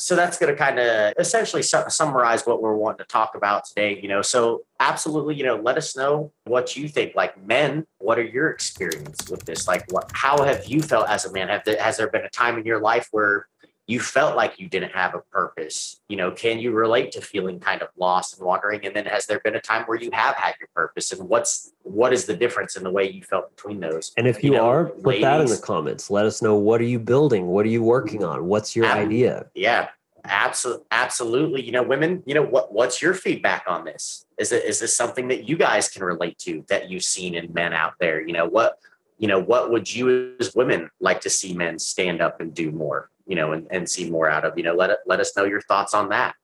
so 0.00 0.14
that's 0.14 0.38
going 0.38 0.52
to 0.52 0.56
kind 0.56 0.78
of 0.78 1.12
essentially 1.18 1.62
su- 1.62 1.82
summarize 1.88 2.42
what 2.42 2.62
we're 2.62 2.76
wanting 2.76 2.98
to 2.98 3.04
talk 3.04 3.34
about 3.34 3.64
today 3.64 3.98
you 4.00 4.08
know? 4.08 4.22
So 4.22 4.62
absolutely 4.80 5.34
you 5.34 5.44
know 5.44 5.56
let 5.56 5.76
us 5.76 5.96
know 5.96 6.32
what 6.44 6.76
you 6.76 6.88
think 6.88 7.14
like 7.14 7.42
men 7.44 7.86
what 7.98 8.18
are 8.18 8.24
your 8.24 8.50
experience 8.50 9.28
with 9.28 9.44
this? 9.44 9.68
Like 9.68 9.84
what 9.90 10.10
how 10.14 10.42
have 10.44 10.66
you 10.66 10.80
felt 10.80 11.08
as 11.08 11.24
a 11.24 11.32
man? 11.32 11.48
Have 11.48 11.64
the, 11.64 11.80
has 11.80 11.96
there 11.96 12.08
been 12.08 12.24
a 12.24 12.30
time 12.30 12.58
in 12.58 12.64
your 12.64 12.80
life 12.80 13.08
where 13.10 13.46
you 13.88 13.98
felt 13.98 14.36
like 14.36 14.60
you 14.60 14.68
didn't 14.68 14.92
have 14.92 15.14
a 15.14 15.20
purpose. 15.32 16.00
You 16.08 16.16
know 16.16 16.30
can 16.30 16.60
you 16.60 16.70
relate 16.70 17.10
to 17.12 17.20
feeling 17.20 17.58
kind 17.58 17.82
of 17.82 17.88
lost 17.96 18.38
and 18.38 18.46
wandering? 18.46 18.86
And 18.86 18.94
then 18.94 19.06
has 19.06 19.26
there 19.26 19.40
been 19.40 19.56
a 19.56 19.60
time 19.60 19.84
where 19.86 19.98
you 19.98 20.10
have 20.12 20.36
had 20.36 20.54
your 20.60 20.68
purpose? 20.74 21.10
And 21.10 21.28
what's 21.28 21.72
what 21.82 22.12
is 22.12 22.26
the 22.26 22.36
difference 22.36 22.76
in 22.76 22.84
the 22.84 22.90
way 22.90 23.10
you 23.10 23.22
felt 23.22 23.56
between 23.56 23.80
those? 23.80 24.12
And 24.16 24.28
if 24.28 24.44
you, 24.44 24.52
you 24.52 24.58
know, 24.58 24.66
are 24.66 24.84
put 24.84 25.06
ladies, 25.06 25.22
that 25.22 25.40
in 25.40 25.46
the 25.48 25.56
comments. 25.56 26.10
Let 26.10 26.26
us 26.26 26.42
know 26.42 26.54
what 26.54 26.80
are 26.80 26.84
you 26.84 26.98
building? 26.98 27.46
What 27.46 27.64
are 27.64 27.70
you 27.70 27.82
working 27.82 28.22
on? 28.22 28.44
What's 28.46 28.76
your 28.76 28.86
um, 28.86 28.98
idea? 28.98 29.46
yeah 29.54 29.88
absolutely 30.24 30.84
absolutely. 30.90 31.62
You 31.62 31.72
know 31.72 31.82
women 31.82 32.22
you 32.26 32.34
know 32.34 32.42
what 32.42 32.72
what's 32.72 33.00
your 33.00 33.14
feedback 33.14 33.64
on 33.66 33.86
this? 33.86 34.26
Is 34.38 34.52
it 34.52 34.64
is 34.64 34.80
this 34.80 34.94
something 34.94 35.28
that 35.28 35.48
you 35.48 35.56
guys 35.56 35.88
can 35.88 36.04
relate 36.04 36.38
to 36.40 36.64
that 36.68 36.90
you've 36.90 37.04
seen 37.04 37.34
in 37.34 37.52
men 37.54 37.72
out 37.72 37.94
there? 37.98 38.20
You 38.20 38.34
know 38.34 38.46
what 38.46 38.78
you 39.16 39.28
know 39.28 39.40
what 39.40 39.70
would 39.70 39.92
you 39.92 40.34
as 40.38 40.54
women 40.54 40.90
like 41.00 41.22
to 41.22 41.30
see 41.30 41.54
men 41.54 41.78
stand 41.78 42.20
up 42.20 42.42
and 42.42 42.52
do 42.52 42.70
more 42.70 43.10
you 43.28 43.36
know 43.36 43.52
and, 43.52 43.66
and 43.70 43.88
see 43.88 44.10
more 44.10 44.28
out 44.28 44.44
of 44.44 44.56
you 44.56 44.64
know 44.64 44.74
let 44.74 44.90
it, 44.90 44.98
let 45.06 45.20
us 45.20 45.36
know 45.36 45.44
your 45.44 45.60
thoughts 45.60 45.94
on 45.94 46.08
that. 46.08 46.34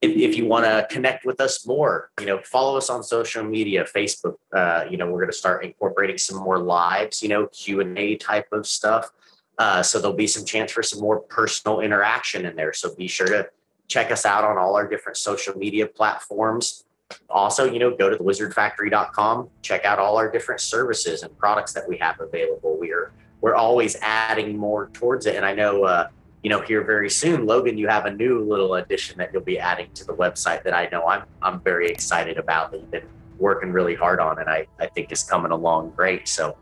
If, 0.00 0.12
if 0.16 0.36
you 0.36 0.46
want 0.46 0.64
to 0.64 0.86
connect 0.90 1.24
with 1.24 1.40
us 1.40 1.66
more 1.66 2.10
you 2.18 2.26
know 2.26 2.40
follow 2.42 2.76
us 2.76 2.90
on 2.90 3.02
social 3.02 3.44
media 3.44 3.84
facebook 3.84 4.36
uh, 4.52 4.84
you 4.90 4.96
know 4.96 5.06
we're 5.06 5.20
going 5.20 5.30
to 5.30 5.36
start 5.36 5.64
incorporating 5.64 6.18
some 6.18 6.38
more 6.38 6.58
lives 6.58 7.22
you 7.22 7.28
know 7.28 7.46
q&a 7.46 8.16
type 8.16 8.48
of 8.52 8.66
stuff. 8.66 9.10
Uh, 9.58 9.82
so 9.82 10.00
there'll 10.00 10.16
be 10.16 10.26
some 10.26 10.44
chance 10.44 10.70
for 10.70 10.84
some 10.84 11.00
more 11.00 11.18
personal 11.18 11.80
interaction 11.80 12.46
in 12.46 12.54
there. 12.54 12.72
So 12.72 12.94
be 12.94 13.08
sure 13.08 13.26
to 13.26 13.48
check 13.88 14.12
us 14.12 14.24
out 14.24 14.44
on 14.44 14.56
all 14.56 14.76
our 14.76 14.86
different 14.86 15.16
social 15.16 15.58
media 15.58 15.86
platforms. 15.86 16.84
Also 17.28 17.70
you 17.70 17.78
know 17.78 17.94
go 17.96 18.08
to 18.08 18.16
thewizardfactory.com 18.16 19.48
check 19.62 19.84
out 19.84 19.98
all 19.98 20.16
our 20.16 20.30
different 20.30 20.60
services 20.60 21.22
and 21.22 21.36
products 21.38 21.72
that 21.72 21.88
we 21.88 21.96
have 21.98 22.20
available. 22.20 22.76
We're 22.78 23.12
we're 23.40 23.54
always 23.54 23.96
adding 24.02 24.56
more 24.56 24.88
towards 24.92 25.26
it 25.26 25.36
and 25.36 25.44
i 25.44 25.54
know 25.54 25.84
uh, 25.84 26.08
you 26.42 26.50
know 26.50 26.60
here 26.60 26.82
very 26.82 27.10
soon 27.10 27.46
logan 27.46 27.76
you 27.76 27.88
have 27.88 28.06
a 28.06 28.12
new 28.12 28.40
little 28.40 28.74
addition 28.74 29.18
that 29.18 29.30
you'll 29.32 29.42
be 29.42 29.58
adding 29.58 29.88
to 29.94 30.04
the 30.04 30.14
website 30.14 30.62
that 30.62 30.74
i 30.74 30.88
know 30.90 31.06
i'm 31.06 31.22
i'm 31.42 31.60
very 31.60 31.88
excited 31.88 32.38
about 32.38 32.70
that 32.70 32.80
you've 32.80 32.90
been 32.90 33.08
working 33.38 33.70
really 33.70 33.94
hard 33.94 34.20
on 34.20 34.38
and 34.38 34.48
i 34.48 34.66
i 34.78 34.86
think 34.86 35.10
is 35.12 35.22
coming 35.22 35.52
along 35.52 35.90
great 35.90 36.26
so 36.28 36.56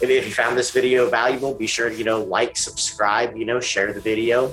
if, 0.00 0.10
if 0.10 0.26
you 0.26 0.32
found 0.32 0.56
this 0.56 0.70
video 0.70 1.08
valuable 1.08 1.54
be 1.54 1.66
sure 1.66 1.88
to 1.88 1.96
you 1.96 2.04
know 2.04 2.22
like 2.22 2.56
subscribe 2.56 3.36
you 3.36 3.44
know 3.44 3.60
share 3.60 3.92
the 3.92 4.00
video 4.00 4.46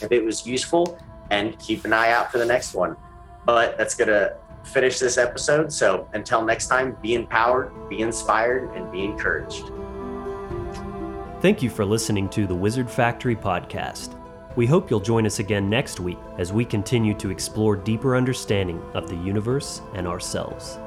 if 0.00 0.08
it 0.10 0.24
was 0.24 0.46
useful 0.46 0.98
and 1.30 1.58
keep 1.58 1.84
an 1.84 1.92
eye 1.92 2.10
out 2.10 2.30
for 2.30 2.38
the 2.38 2.46
next 2.46 2.74
one 2.74 2.96
but 3.44 3.76
that's 3.76 3.94
gonna 3.94 4.32
finish 4.64 4.98
this 4.98 5.18
episode. 5.18 5.72
So 5.72 6.08
until 6.14 6.44
next 6.44 6.68
time, 6.68 6.96
be 7.02 7.14
empowered, 7.14 7.72
be 7.88 8.00
inspired, 8.00 8.74
and 8.74 8.90
be 8.92 9.04
encouraged. 9.04 9.70
Thank 11.42 11.60
you 11.60 11.70
for 11.70 11.84
listening 11.84 12.28
to 12.28 12.46
the 12.46 12.54
Wizard 12.54 12.88
Factory 12.88 13.34
podcast. 13.34 14.14
We 14.54 14.64
hope 14.64 14.88
you'll 14.88 15.00
join 15.00 15.26
us 15.26 15.40
again 15.40 15.68
next 15.68 15.98
week 15.98 16.20
as 16.38 16.52
we 16.52 16.64
continue 16.64 17.14
to 17.14 17.30
explore 17.30 17.74
deeper 17.74 18.14
understanding 18.14 18.80
of 18.94 19.08
the 19.08 19.16
universe 19.16 19.82
and 19.94 20.06
ourselves. 20.06 20.78